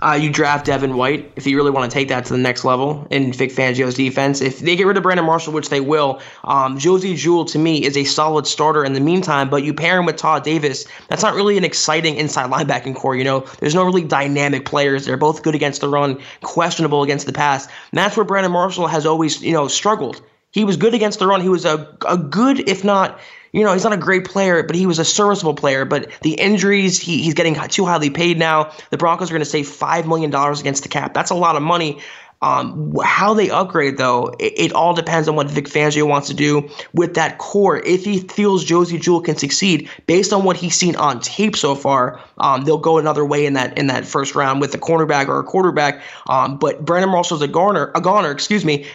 Uh, 0.00 0.18
you 0.20 0.28
draft 0.28 0.66
Devin 0.66 0.96
White 0.96 1.32
if 1.36 1.46
you 1.46 1.56
really 1.56 1.70
want 1.70 1.90
to 1.90 1.94
take 1.94 2.08
that 2.08 2.24
to 2.24 2.32
the 2.32 2.38
next 2.38 2.64
level 2.64 3.06
in 3.10 3.32
Vic 3.32 3.52
Fangio's 3.52 3.94
defense. 3.94 4.40
If 4.40 4.58
they 4.58 4.74
get 4.74 4.86
rid 4.86 4.96
of 4.96 5.04
Brandon 5.04 5.24
Marshall, 5.24 5.52
which 5.52 5.68
they 5.68 5.80
will, 5.80 6.20
um, 6.42 6.78
Josey 6.78 7.14
Jewell 7.14 7.44
to 7.46 7.58
me 7.60 7.84
is 7.84 7.96
a 7.96 8.02
solid 8.04 8.46
starter 8.46 8.84
in 8.84 8.92
the 8.92 9.00
meantime. 9.00 9.48
But 9.48 9.62
you 9.62 9.72
pair 9.72 9.98
him 9.98 10.04
with 10.04 10.16
Todd 10.16 10.42
Davis, 10.42 10.84
that's 11.08 11.22
not 11.22 11.34
really 11.34 11.56
an 11.56 11.64
exciting 11.64 12.16
inside 12.16 12.50
linebacking 12.50 12.96
corps. 12.96 13.14
You 13.14 13.24
know, 13.24 13.46
there's 13.60 13.74
no 13.74 13.84
really 13.84 14.02
dynamic 14.02 14.66
players. 14.66 15.06
They're 15.06 15.16
both 15.16 15.44
good 15.44 15.54
against 15.54 15.80
the 15.80 15.88
run, 15.88 16.20
questionable 16.42 17.04
against 17.04 17.26
the 17.26 17.32
pass. 17.32 17.66
And 17.66 17.98
that's 17.98 18.16
where 18.16 18.24
Brandon 18.24 18.52
Marshall 18.52 18.88
has 18.88 19.06
always, 19.06 19.40
you 19.42 19.52
know, 19.52 19.68
struggled. 19.68 20.20
He 20.50 20.64
was 20.64 20.76
good 20.76 20.94
against 20.94 21.20
the 21.20 21.28
run. 21.28 21.40
He 21.40 21.48
was 21.48 21.64
a, 21.64 21.96
a 22.06 22.18
good, 22.18 22.68
if 22.68 22.82
not 22.84 23.20
you 23.54 23.62
know, 23.62 23.72
he's 23.72 23.84
not 23.84 23.92
a 23.92 23.96
great 23.96 24.24
player, 24.24 24.64
but 24.64 24.74
he 24.74 24.84
was 24.84 24.98
a 24.98 25.04
serviceable 25.04 25.54
player. 25.54 25.84
But 25.84 26.10
the 26.22 26.32
injuries, 26.34 26.98
he, 26.98 27.22
he's 27.22 27.34
getting 27.34 27.54
too 27.68 27.86
highly 27.86 28.10
paid 28.10 28.36
now. 28.36 28.72
The 28.90 28.98
Broncos 28.98 29.30
are 29.30 29.32
going 29.32 29.42
to 29.42 29.46
save 29.46 29.66
$5 29.66 30.06
million 30.06 30.34
against 30.34 30.82
the 30.82 30.88
cap. 30.88 31.14
That's 31.14 31.30
a 31.30 31.36
lot 31.36 31.54
of 31.54 31.62
money. 31.62 32.00
Um, 32.42 32.94
how 33.02 33.32
they 33.32 33.48
upgrade, 33.48 33.96
though, 33.96 34.34
it, 34.38 34.52
it, 34.56 34.72
all 34.72 34.92
depends 34.92 35.28
on 35.28 35.36
what 35.36 35.48
Vic 35.48 35.66
Fangio 35.66 36.06
wants 36.06 36.28
to 36.28 36.34
do 36.34 36.68
with 36.92 37.14
that 37.14 37.38
corps. 37.38 37.78
If 37.78 38.04
he 38.04 38.18
feels 38.18 38.64
Josey 38.64 38.98
Jewell 38.98 39.22
can 39.22 39.36
succeed, 39.36 39.88
based 40.06 40.32
on 40.32 40.44
what 40.44 40.56
he's 40.56 40.74
seen 40.74 40.96
on 40.96 41.20
tape 41.20 41.56
so 41.56 41.74
far, 41.74 42.20
um, 42.36 42.64
they'll 42.64 42.76
go 42.76 42.98
another 42.98 43.24
way 43.24 43.46
in 43.46 43.54
that 43.54 43.78
in 43.78 43.86
that 43.86 44.04
first 44.04 44.34
round 44.34 44.60
with 44.60 44.74
a 44.74 44.78
cornerback 44.78 45.28
or 45.28 45.38
a 45.38 45.44
quarterback. 45.44 46.02
Um, 46.28 46.58
but 46.58 46.84
Brandon 46.84 47.10
Marshall's 47.10 47.40
a 47.40 47.48
garner, 47.48 47.90
a 47.94 48.00
goner, 48.02 48.32
excuse 48.32 48.64
me. 48.64 48.86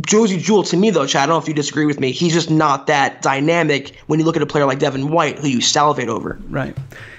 Josey 0.00 0.38
Jewell, 0.38 0.62
to 0.64 0.76
me 0.76 0.90
though, 0.90 1.06
Chad, 1.06 1.24
I 1.24 1.26
don't 1.26 1.34
know 1.34 1.42
if 1.42 1.48
you 1.48 1.54
disagree 1.54 1.86
with 1.86 2.00
me. 2.00 2.12
He's 2.12 2.32
just 2.32 2.50
not 2.50 2.86
that 2.86 3.22
dynamic 3.22 3.96
when 4.06 4.18
you 4.18 4.24
look 4.24 4.36
at 4.36 4.42
a 4.42 4.46
player 4.46 4.64
like 4.64 4.78
Devin 4.78 5.10
White, 5.10 5.38
who 5.38 5.48
you 5.48 5.60
salivate 5.60 6.08
over. 6.08 6.38
Right. 6.48 6.76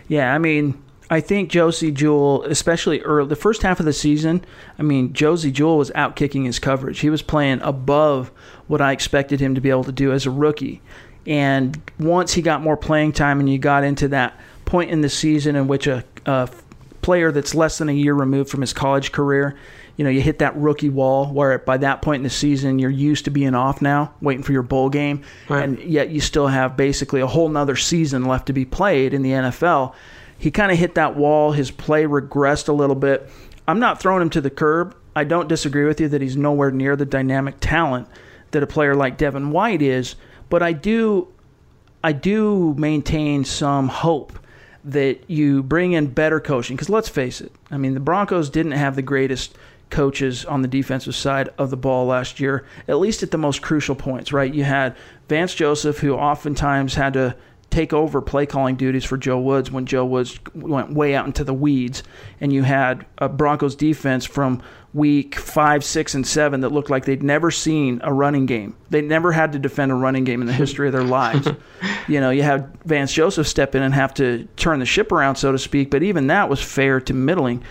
Yeah, 0.07 0.33
I 0.33 0.37
mean, 0.37 0.81
I 1.09 1.19
think 1.19 1.49
Josey 1.49 1.91
Jewell, 1.91 2.43
especially 2.43 3.01
early, 3.01 3.27
the 3.27 3.35
first 3.35 3.61
half 3.61 3.79
of 3.79 3.85
the 3.85 3.93
season, 3.93 4.43
I 4.79 4.81
mean, 4.83 5.13
Josey 5.13 5.51
Jewell 5.51 5.77
was 5.77 5.91
out 5.93 6.15
kicking 6.15 6.45
his 6.45 6.59
coverage. 6.59 6.99
He 6.99 7.09
was 7.09 7.21
playing 7.21 7.61
above 7.61 8.31
what 8.67 8.81
I 8.81 8.91
expected 8.91 9.39
him 9.39 9.53
to 9.55 9.61
be 9.61 9.69
able 9.69 9.83
to 9.83 9.91
do 9.91 10.11
as 10.11 10.25
a 10.25 10.31
rookie. 10.31 10.81
And 11.27 11.79
once 11.99 12.33
he 12.33 12.41
got 12.41 12.61
more 12.61 12.77
playing 12.77 13.13
time 13.13 13.39
and 13.39 13.49
you 13.49 13.59
got 13.59 13.83
into 13.83 14.07
that 14.09 14.39
point 14.65 14.89
in 14.89 15.01
the 15.01 15.09
season 15.09 15.55
in 15.55 15.67
which 15.67 15.87
a, 15.87 16.03
a 16.25 16.49
player 17.01 17.31
that's 17.31 17.53
less 17.53 17.77
than 17.77 17.89
a 17.89 17.93
year 17.93 18.13
removed 18.13 18.49
from 18.49 18.61
his 18.61 18.73
college 18.73 19.11
career 19.11 19.55
you 19.95 20.03
know, 20.03 20.09
you 20.09 20.21
hit 20.21 20.39
that 20.39 20.55
rookie 20.57 20.89
wall 20.89 21.31
where 21.31 21.59
by 21.59 21.77
that 21.77 22.01
point 22.01 22.19
in 22.19 22.23
the 22.23 22.29
season 22.29 22.79
you're 22.79 22.89
used 22.89 23.25
to 23.25 23.31
being 23.31 23.53
off 23.53 23.81
now, 23.81 24.13
waiting 24.21 24.43
for 24.43 24.51
your 24.51 24.63
bowl 24.63 24.89
game, 24.89 25.21
right. 25.49 25.63
and 25.63 25.79
yet 25.79 26.09
you 26.09 26.19
still 26.19 26.47
have 26.47 26.75
basically 26.75 27.21
a 27.21 27.27
whole 27.27 27.49
nother 27.49 27.75
season 27.75 28.25
left 28.25 28.47
to 28.47 28.53
be 28.53 28.65
played 28.65 29.13
in 29.13 29.21
the 29.21 29.31
NFL. 29.31 29.93
He 30.37 30.51
kind 30.51 30.71
of 30.71 30.77
hit 30.77 30.95
that 30.95 31.15
wall. 31.15 31.51
His 31.51 31.71
play 31.71 32.05
regressed 32.05 32.67
a 32.67 32.73
little 32.73 32.95
bit. 32.95 33.29
I'm 33.67 33.79
not 33.79 34.01
throwing 34.01 34.21
him 34.21 34.29
to 34.31 34.41
the 34.41 34.49
curb. 34.49 34.95
I 35.15 35.23
don't 35.23 35.47
disagree 35.47 35.85
with 35.85 36.01
you 36.01 36.09
that 36.09 36.21
he's 36.21 36.35
nowhere 36.35 36.71
near 36.71 36.95
the 36.95 37.05
dynamic 37.05 37.55
talent 37.59 38.07
that 38.51 38.63
a 38.63 38.67
player 38.67 38.95
like 38.95 39.17
Devin 39.17 39.51
White 39.51 39.81
is, 39.81 40.15
but 40.49 40.63
I 40.63 40.73
do 40.73 41.27
I 42.03 42.11
do 42.11 42.73
maintain 42.77 43.45
some 43.45 43.87
hope 43.87 44.37
that 44.83 45.29
you 45.29 45.63
bring 45.63 45.93
in 45.93 46.07
better 46.07 46.39
coaching 46.39 46.75
because 46.75 46.89
let's 46.89 47.09
face 47.09 47.39
it. 47.39 47.51
I 47.71 47.77
mean, 47.77 47.93
the 47.93 47.99
Broncos 47.99 48.49
didn't 48.49 48.73
have 48.73 48.95
the 48.95 49.01
greatest 49.01 49.55
coaches 49.93 50.43
on 50.43 50.63
the 50.63 50.67
defensive 50.67 51.15
side 51.15 51.49
of 51.57 51.69
the 51.69 51.77
ball 51.77 52.07
last 52.07 52.39
year, 52.39 52.65
at 52.87 52.97
least 52.97 53.23
at 53.23 53.31
the 53.31 53.37
most 53.37 53.61
crucial 53.61 53.95
points, 53.95 54.33
right? 54.33 54.53
You 54.53 54.63
had 54.63 54.97
Vance 55.29 55.53
Joseph, 55.53 55.99
who 55.99 56.15
oftentimes 56.15 56.95
had 56.95 57.13
to 57.13 57.35
take 57.69 57.93
over 57.93 58.21
play 58.21 58.45
calling 58.45 58.75
duties 58.75 59.03
for 59.03 59.17
Joe 59.17 59.39
Woods 59.39 59.71
when 59.71 59.85
Joe 59.85 60.05
Woods 60.05 60.39
went 60.53 60.93
way 60.93 61.15
out 61.15 61.25
into 61.25 61.43
the 61.43 61.53
weeds. 61.53 62.03
And 62.41 62.51
you 62.51 62.63
had 62.63 63.05
a 63.17 63.29
Broncos 63.29 63.75
defense 63.75 64.25
from 64.25 64.61
week 64.93 65.35
five, 65.35 65.83
six, 65.83 66.13
and 66.13 66.25
seven 66.25 66.61
that 66.61 66.69
looked 66.69 66.91
like 66.91 67.05
they'd 67.05 67.23
never 67.23 67.49
seen 67.49 67.99
a 68.03 68.13
running 68.13 68.45
game. 68.45 68.75
They 68.91 69.01
never 69.01 69.31
had 69.31 69.53
to 69.53 69.59
defend 69.59 69.91
a 69.91 69.95
running 69.95 70.23
game 70.23 70.41
in 70.41 70.47
the 70.47 70.53
history 70.53 70.87
of 70.87 70.93
their 70.93 71.03
lives. 71.03 71.47
you 72.07 72.19
know, 72.19 72.29
you 72.29 72.43
had 72.43 72.71
Vance 72.85 73.11
Joseph 73.11 73.47
step 73.47 73.73
in 73.73 73.81
and 73.81 73.93
have 73.93 74.13
to 74.15 74.47
turn 74.55 74.79
the 74.79 74.85
ship 74.85 75.11
around, 75.11 75.35
so 75.35 75.51
to 75.51 75.57
speak, 75.57 75.89
but 75.89 76.03
even 76.03 76.27
that 76.27 76.49
was 76.49 76.61
fair 76.61 76.99
to 77.01 77.13
middling. 77.13 77.63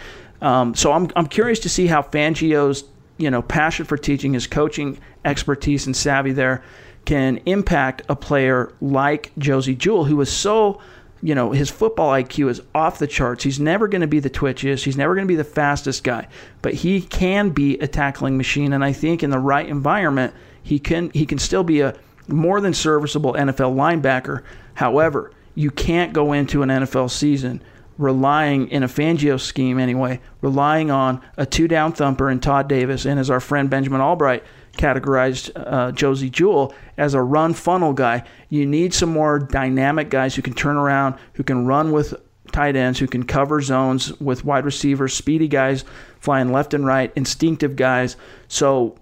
Um, 0.43 0.75
so 0.75 0.93
I'm 0.93 1.09
I'm 1.17 1.27
curious 1.27 1.61
to 1.61 1.69
see 1.69 1.87
how 1.87 2.03
Fangio's 2.03 2.85
you 3.17 3.31
know 3.31 3.41
passion 3.41 3.87
for 3.87 3.97
teaching, 3.97 4.35
his 4.35 4.47
coaching 4.47 4.99
expertise 5.25 5.87
and 5.87 5.97
savvy 5.97 6.33
there 6.33 6.63
can 7.05 7.39
impact 7.47 8.03
a 8.09 8.15
player 8.15 8.73
like 8.81 9.33
Josey 9.39 9.75
Jewell, 9.75 10.05
who 10.05 10.21
is 10.21 10.31
so 10.31 10.81
you 11.25 11.37
know, 11.37 11.53
his 11.53 11.71
football 11.71 12.11
IQ 12.11 12.51
is 12.51 12.61
off 12.75 12.99
the 12.99 13.07
charts. 13.07 13.45
He's 13.45 13.61
never 13.61 13.87
going 13.87 14.01
to 14.01 14.09
be 14.09 14.19
the 14.19 14.29
twitchiest. 14.29 14.83
He's 14.83 14.97
never 14.97 15.15
going 15.15 15.25
to 15.25 15.33
be 15.33 15.37
the 15.37 15.45
fastest 15.45 16.03
guy, 16.03 16.27
but 16.63 16.75
he 16.75 17.01
can 17.01 17.51
be 17.51 17.79
a 17.79 17.87
tackling 17.87 18.37
machine. 18.37 18.73
And 18.73 18.85
I 18.85 18.93
think 18.93 19.23
in 19.23 19.31
the 19.31 19.39
right 19.39 19.69
environment, 19.69 20.35
he 20.65 20.81
can 20.81 21.11
he 21.11 21.25
can 21.25 21.39
still 21.39 21.63
be 21.63 21.81
a 21.81 21.95
more 22.27 22.61
than 22.61 22.75
serviceable 22.75 23.35
NFL 23.35 23.77
linebacker. 23.77 24.43
However, 24.75 25.31
you 25.55 25.71
can't 25.71 26.13
go 26.13 26.33
into 26.33 26.63
an 26.63 26.71
NFL 26.71 27.11
season 27.11 27.63
relying 27.99 28.69
in 28.69 28.83
a 28.83 28.89
Fangio 28.89 29.39
scheme 29.39 29.79
anyway, 29.79 30.21
relying 30.41 30.91
on 30.91 31.21
a 31.37 31.47
two 31.47 31.69
down 31.69 31.93
thumper 31.93 32.31
in 32.31 32.41
Todd 32.41 32.69
Davis, 32.69 33.05
and 33.05 33.19
as 33.19 33.31
our 33.31 33.41
friend 33.41 33.69
Benjamin 33.71 34.01
Allbright 34.01 34.43
categorized 34.77 35.51
uh, 35.55 35.93
Josey 35.93 36.31
Jewell 36.31 36.75
as 36.97 37.15
a 37.15 37.23
run 37.23 37.55
funnel 37.55 37.93
guy. 37.93 38.25
You 38.49 38.67
need 38.67 38.95
some 38.95 39.11
more 39.11 39.39
dynamic 39.39 40.09
guys 40.11 40.35
who 40.35 40.43
can 40.43 40.55
turn 40.55 40.77
around, 40.77 41.17
who 41.35 41.43
can 41.43 41.67
run 41.67 41.93
with 41.93 42.15
tight 42.53 42.77
ends, 42.77 42.99
who 42.99 43.07
can 43.07 43.25
cover 43.25 43.61
zones 43.61 44.19
with 44.21 44.45
wide 44.45 44.65
receivers, 44.65 45.15
speedy 45.15 45.49
guys 45.49 45.85
flying 46.21 46.53
left 46.53 46.75
and 46.75 46.87
right, 46.87 47.13
instinctive 47.17 47.77
guys. 47.77 48.17
So 48.49 48.97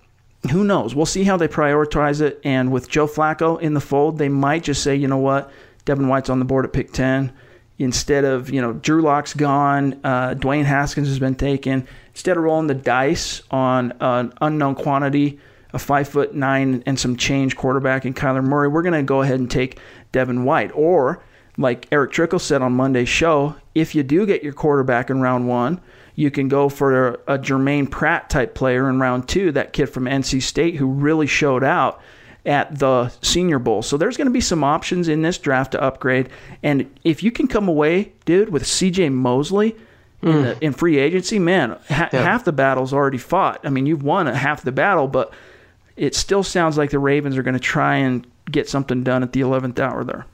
who 0.50 0.64
knows? 0.64 0.94
We'll 0.94 1.06
see 1.06 1.24
how 1.24 1.36
they 1.36 1.48
prioritize 1.48 2.20
it. 2.20 2.40
And 2.44 2.72
with 2.72 2.88
Joe 2.88 3.06
Flacco 3.06 3.60
in 3.60 3.74
the 3.74 3.80
fold, 3.80 4.18
they 4.18 4.28
might 4.28 4.64
just 4.64 4.82
say, 4.82 4.96
you 4.96 5.06
know 5.06 5.18
what, 5.18 5.52
Devin 5.84 6.08
White's 6.08 6.30
on 6.30 6.38
the 6.38 6.44
board 6.44 6.64
at 6.64 6.72
pick 6.72 6.92
10 6.92 7.32
instead 7.80 8.24
of 8.24 8.50
you 8.50 8.60
know 8.60 8.74
Drew 8.74 9.02
Lock's 9.02 9.34
gone, 9.34 9.98
uh, 10.04 10.34
Dwayne 10.34 10.64
Haskins 10.64 11.08
has 11.08 11.18
been 11.18 11.34
taken. 11.34 11.88
Instead 12.10 12.36
of 12.36 12.44
rolling 12.44 12.66
the 12.66 12.74
dice 12.74 13.42
on 13.50 13.92
an 14.00 14.32
unknown 14.40 14.74
quantity, 14.74 15.40
a 15.72 15.78
five 15.78 16.08
foot 16.08 16.34
nine 16.34 16.82
and 16.86 16.98
some 16.98 17.16
change 17.16 17.56
quarterback 17.56 18.04
in 18.04 18.14
Kyler 18.14 18.44
Murray, 18.44 18.68
we're 18.68 18.82
going 18.82 18.94
to 18.94 19.02
go 19.02 19.22
ahead 19.22 19.40
and 19.40 19.50
take 19.50 19.78
Devin 20.12 20.44
White. 20.44 20.70
Or 20.74 21.22
like 21.56 21.88
Erick 21.90 22.12
Trickel 22.12 22.38
said 22.38 22.62
on 22.62 22.72
Monday's 22.72 23.08
show, 23.08 23.56
if 23.74 23.94
you 23.94 24.02
do 24.02 24.26
get 24.26 24.42
your 24.42 24.52
quarterback 24.52 25.10
in 25.10 25.20
round 25.20 25.48
one, 25.48 25.80
you 26.14 26.30
can 26.30 26.48
go 26.48 26.68
for 26.68 27.08
a, 27.08 27.34
a 27.34 27.38
Germaine 27.38 27.86
Pratt 27.86 28.28
type 28.28 28.54
player 28.54 28.88
in 28.90 29.00
round 29.00 29.28
two, 29.28 29.52
that 29.52 29.72
kid 29.72 29.86
from 29.86 30.04
NC 30.04 30.42
State 30.42 30.76
who 30.76 30.86
really 30.86 31.26
showed 31.26 31.64
out 31.64 32.02
at 32.46 32.78
the 32.78 33.08
Senior 33.22 33.58
Bowl. 33.58 33.82
So 33.82 33.96
there's 33.96 34.16
going 34.16 34.26
to 34.26 34.32
be 34.32 34.40
some 34.40 34.64
options 34.64 35.08
in 35.08 35.22
this 35.22 35.38
draft 35.38 35.72
to 35.72 35.82
upgrade. 35.82 36.28
And 36.62 36.90
if 37.04 37.22
you 37.22 37.30
can 37.30 37.46
come 37.46 37.68
away, 37.68 38.12
dude, 38.24 38.50
with 38.50 38.64
CJ 38.64 39.12
Mosley 39.12 39.76
in, 40.22 40.28
mm. 40.28 40.42
the, 40.42 40.64
in 40.64 40.72
free 40.72 40.98
agency, 40.98 41.38
man, 41.38 41.78
ha- 41.88 42.08
yeah. 42.12 42.22
half 42.22 42.44
the 42.44 42.52
battle's 42.52 42.92
already 42.92 43.18
fought. 43.18 43.60
I 43.64 43.70
mean, 43.70 43.86
you've 43.86 44.02
won 44.02 44.26
half 44.26 44.62
the 44.62 44.72
battle, 44.72 45.08
but 45.08 45.32
it 45.96 46.14
still 46.14 46.42
sounds 46.42 46.78
like 46.78 46.90
the 46.90 46.98
Ravens 46.98 47.36
are 47.36 47.42
going 47.42 47.54
to 47.54 47.60
try 47.60 47.96
and 47.96 48.26
get 48.50 48.68
something 48.68 49.04
done 49.04 49.22
at 49.22 49.32
the 49.32 49.40
11th 49.40 49.78
hour 49.78 50.04
there. 50.04 50.26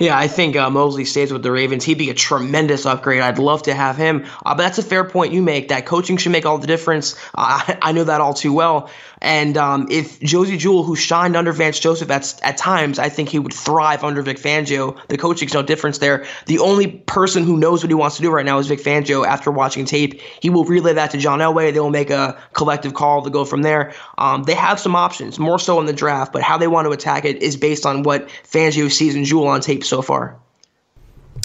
Yeah, 0.00 0.18
I 0.18 0.26
think 0.26 0.56
uh, 0.56 0.70
Mosley 0.70 1.04
stays 1.04 1.32
with 1.32 1.44
the 1.44 1.52
Ravens. 1.52 1.84
He'd 1.84 1.98
be 1.98 2.10
a 2.10 2.14
tremendous 2.14 2.84
upgrade. 2.84 3.20
I'd 3.20 3.38
love 3.38 3.62
to 3.64 3.74
have 3.74 3.96
him. 3.96 4.24
Uh, 4.44 4.54
but 4.54 4.64
that's 4.64 4.78
a 4.78 4.82
fair 4.82 5.04
point 5.04 5.32
you 5.32 5.40
make. 5.40 5.68
That 5.68 5.86
coaching 5.86 6.16
should 6.16 6.32
make 6.32 6.46
all 6.46 6.58
the 6.58 6.66
difference. 6.66 7.14
Uh, 7.26 7.62
I, 7.66 7.78
I 7.80 7.92
know 7.92 8.04
that 8.04 8.20
all 8.20 8.34
too 8.34 8.52
well. 8.52 8.90
And 9.24 9.56
um, 9.56 9.86
if 9.90 10.20
Josey 10.20 10.58
Jewell, 10.58 10.82
who 10.82 10.94
shined 10.94 11.34
under 11.34 11.50
Vance 11.50 11.78
Joseph 11.78 12.10
at, 12.10 12.38
at 12.42 12.58
times, 12.58 12.98
I 12.98 13.08
think 13.08 13.30
he 13.30 13.38
would 13.38 13.54
thrive 13.54 14.04
under 14.04 14.20
Vic 14.20 14.36
Fangio. 14.36 14.98
The 15.08 15.16
coaching's 15.16 15.54
no 15.54 15.62
difference 15.62 15.96
there. 15.96 16.26
The 16.44 16.58
only 16.58 16.88
person 16.88 17.42
who 17.42 17.56
knows 17.56 17.82
what 17.82 17.88
he 17.90 17.94
wants 17.94 18.16
to 18.16 18.22
do 18.22 18.30
right 18.30 18.44
now 18.44 18.58
is 18.58 18.66
Vic 18.66 18.80
Fangio. 18.80 19.26
After 19.26 19.50
watching 19.50 19.86
tape, 19.86 20.20
he 20.42 20.50
will 20.50 20.66
relay 20.66 20.92
that 20.92 21.10
to 21.12 21.18
John 21.18 21.38
Elway. 21.38 21.72
They 21.72 21.80
will 21.80 21.88
make 21.88 22.10
a 22.10 22.38
collective 22.52 22.92
call 22.92 23.22
to 23.22 23.30
go 23.30 23.46
from 23.46 23.62
there. 23.62 23.94
Um, 24.18 24.42
they 24.42 24.54
have 24.54 24.78
some 24.78 24.94
options, 24.94 25.38
more 25.38 25.58
so 25.58 25.80
in 25.80 25.86
the 25.86 25.94
draft, 25.94 26.30
but 26.30 26.42
how 26.42 26.58
they 26.58 26.68
want 26.68 26.84
to 26.86 26.92
attack 26.92 27.24
it 27.24 27.42
is 27.42 27.56
based 27.56 27.86
on 27.86 28.02
what 28.02 28.28
Fangio 28.44 28.92
sees 28.92 29.14
in 29.14 29.24
Jewell 29.24 29.48
on 29.48 29.62
tape 29.62 29.84
so 29.84 30.02
far. 30.02 30.36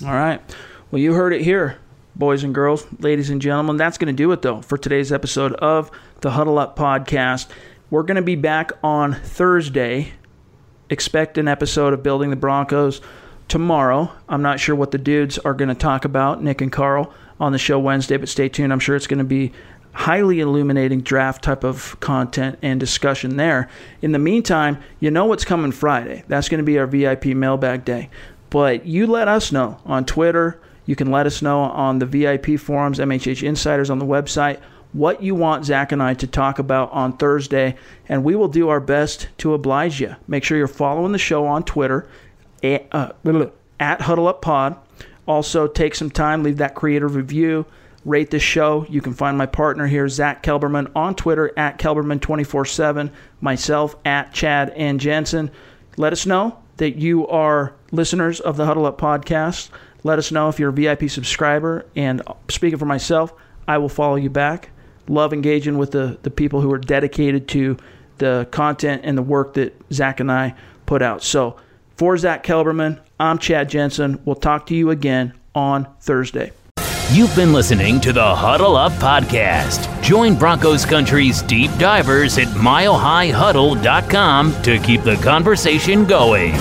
All 0.04 0.14
right. 0.14 0.42
Well, 0.92 1.02
you 1.02 1.14
heard 1.14 1.32
it 1.32 1.42
here, 1.42 1.80
boys 2.18 2.44
and 2.44 2.54
girls, 2.54 2.86
ladies 3.00 3.30
and 3.30 3.42
gentlemen. 3.42 3.78
That's 3.78 3.98
going 3.98 4.14
to 4.14 4.18
do 4.18 4.30
it, 4.34 4.42
though, 4.42 4.62
for 4.62 4.78
today's 4.78 5.14
episode 5.14 5.54
of 5.54 5.90
the 6.22 6.32
Huddle 6.32 6.60
Up 6.60 6.78
Podcast. 6.78 7.48
We're 7.92 8.04
going 8.04 8.18
to 8.18 8.22
be 8.22 8.36
back 8.36 8.72
on 8.84 9.16
Thursday. 9.16 10.14
Expect 10.92 11.40
an 11.40 11.48
episode 11.48 11.92
of 11.92 12.04
Building 12.04 12.30
the 12.30 12.36
Broncos 12.36 13.02
tomorrow. 13.48 14.12
I'm 14.28 14.44
not 14.44 14.60
sure 14.60 14.76
what 14.76 14.92
the 14.92 15.00
dudes 15.00 15.40
are 15.40 15.56
going 15.56 15.70
to 15.70 15.76
talk 15.76 16.06
about, 16.06 16.44
Nick 16.44 16.62
and 16.62 16.72
Carl, 16.72 17.12
on 17.40 17.52
the 17.52 17.58
show 17.58 17.80
Wednesday, 17.80 18.18
but 18.18 18.30
stay 18.30 18.48
tuned. 18.48 18.72
I'm 18.72 18.80
sure 18.80 18.96
it's 18.96 19.08
going 19.08 19.18
to 19.18 19.24
be 19.24 19.54
highly 19.94 20.40
illuminating 20.40 21.02
draft 21.02 21.44
type 21.44 21.64
of 21.64 22.00
content 22.00 22.60
and 22.62 22.80
discussion 22.80 23.38
there. 23.38 23.68
In 24.04 24.12
the 24.12 24.20
meantime, 24.20 24.78
you 25.00 25.10
know 25.10 25.26
what's 25.26 25.44
coming 25.44 25.72
Friday. 25.72 26.24
That's 26.28 26.48
going 26.48 26.60
to 26.60 26.64
be 26.64 26.78
our 26.78 26.86
VIP 26.86 27.26
mailbag 27.26 27.86
day. 27.86 28.12
But 28.52 28.86
you 28.86 29.08
let 29.08 29.28
us 29.28 29.52
know 29.52 29.80
on 29.84 30.06
Twitter. 30.06 30.62
You 30.86 30.96
can 30.96 31.10
let 31.10 31.26
us 31.26 31.42
know 31.42 31.62
on 31.62 31.98
the 31.98 32.06
VIP 32.06 32.60
forums, 32.60 33.00
MHH 33.00 33.42
Insiders 33.42 33.90
on 33.90 33.98
the 33.98 34.06
website 34.06 34.60
what 34.92 35.22
you 35.22 35.36
want 35.36 35.66
Zach 35.66 35.92
and 35.92 36.02
I 36.02 36.14
to 36.16 36.28
talk 36.28 36.60
about 36.60 36.92
on 36.92 37.18
Thursday, 37.18 37.76
and 38.08 38.24
we 38.24 38.36
will 38.36 38.48
do 38.48 38.70
our 38.70 38.80
best 38.80 39.28
to 39.40 39.54
oblige 39.54 40.02
you. 40.02 40.16
Make 40.28 40.44
sure 40.44 40.58
you're 40.58 40.68
following 40.68 41.12
the 41.12 41.18
show 41.18 41.46
on 41.46 41.64
Twitter 41.64 42.08
at, 42.64 42.88
uh, 42.92 43.12
at 43.80 44.02
Huddle 44.02 44.28
Up 44.28 44.42
Pod. 44.42 44.78
Also, 45.28 45.68
take 45.68 45.94
some 45.94 46.10
time, 46.10 46.42
leave 46.42 46.58
that 46.58 46.74
creative 46.74 47.16
review, 47.16 47.66
rate 48.04 48.32
the 48.32 48.40
show. 48.40 48.86
You 48.90 49.00
can 49.00 49.14
find 49.14 49.38
my 49.38 49.46
partner 49.46 49.86
here, 49.86 50.10
Zach 50.10 50.42
Kelberman, 50.42 50.92
on 50.96 51.14
Twitter 51.14 51.52
at 51.56 51.78
Kelberman247, 51.78 53.12
myself 53.42 53.96
at 54.06 54.34
Chad 54.34 54.72
and 54.72 55.00
Jensen. 55.00 55.52
Let 55.98 56.14
us 56.14 56.26
know 56.26 56.58
that 56.78 56.96
you 56.96 57.28
are 57.28 57.76
listeners 57.92 58.40
of 58.40 58.58
the 58.58 58.66
Huddle 58.66 58.88
Up 58.88 59.00
podcast. 59.00 59.70
Let 60.04 60.18
us 60.18 60.32
know 60.32 60.50
if 60.50 60.60
you're 60.60 60.70
a 60.70 60.74
VIP 60.74 61.12
subscriber. 61.12 61.86
And 61.96 62.24
speaking 62.48 62.80
for 62.80 62.86
myself, 62.86 63.34
I 63.68 63.78
will 63.78 63.90
follow 63.90 64.16
you 64.16 64.32
back 64.32 64.72
love 65.10 65.34
engaging 65.34 65.78
with 65.78 65.92
the, 65.92 66.18
the 66.24 66.30
people 66.30 66.62
who 66.62 66.72
are 66.72 66.78
dedicated 66.78 67.48
to 67.50 67.78
the 68.20 68.48
content 68.52 69.02
and 69.04 69.18
the 69.18 69.22
work 69.22 69.56
that 69.56 69.76
Zach 69.92 70.20
and 70.20 70.32
I 70.32 70.56
put 70.86 71.02
out. 71.02 71.24
So 71.24 71.58
for 71.98 72.16
Zach 72.18 72.44
Kelberman, 72.44 73.00
I'm 73.20 73.40
Chad 73.40 73.70
Jensen. 73.70 74.22
We'll 74.24 74.36
talk 74.36 74.68
to 74.68 74.76
you 74.76 74.92
again 74.92 75.34
on 75.54 75.88
Thursday. 76.00 76.54
You've 77.12 77.36
been 77.36 77.52
listening 77.54 78.00
to 78.02 78.14
the 78.14 78.36
Huddle 78.36 78.76
Up 78.76 78.92
Podcast. 78.94 80.04
Join 80.04 80.36
Broncos 80.36 80.86
Country's 80.86 81.42
deep 81.42 81.72
divers 81.80 82.38
at 82.38 82.50
milehighhuddle.com 82.50 84.62
to 84.62 84.78
keep 84.80 85.02
the 85.02 85.16
conversation 85.16 86.06
going. 86.06 86.54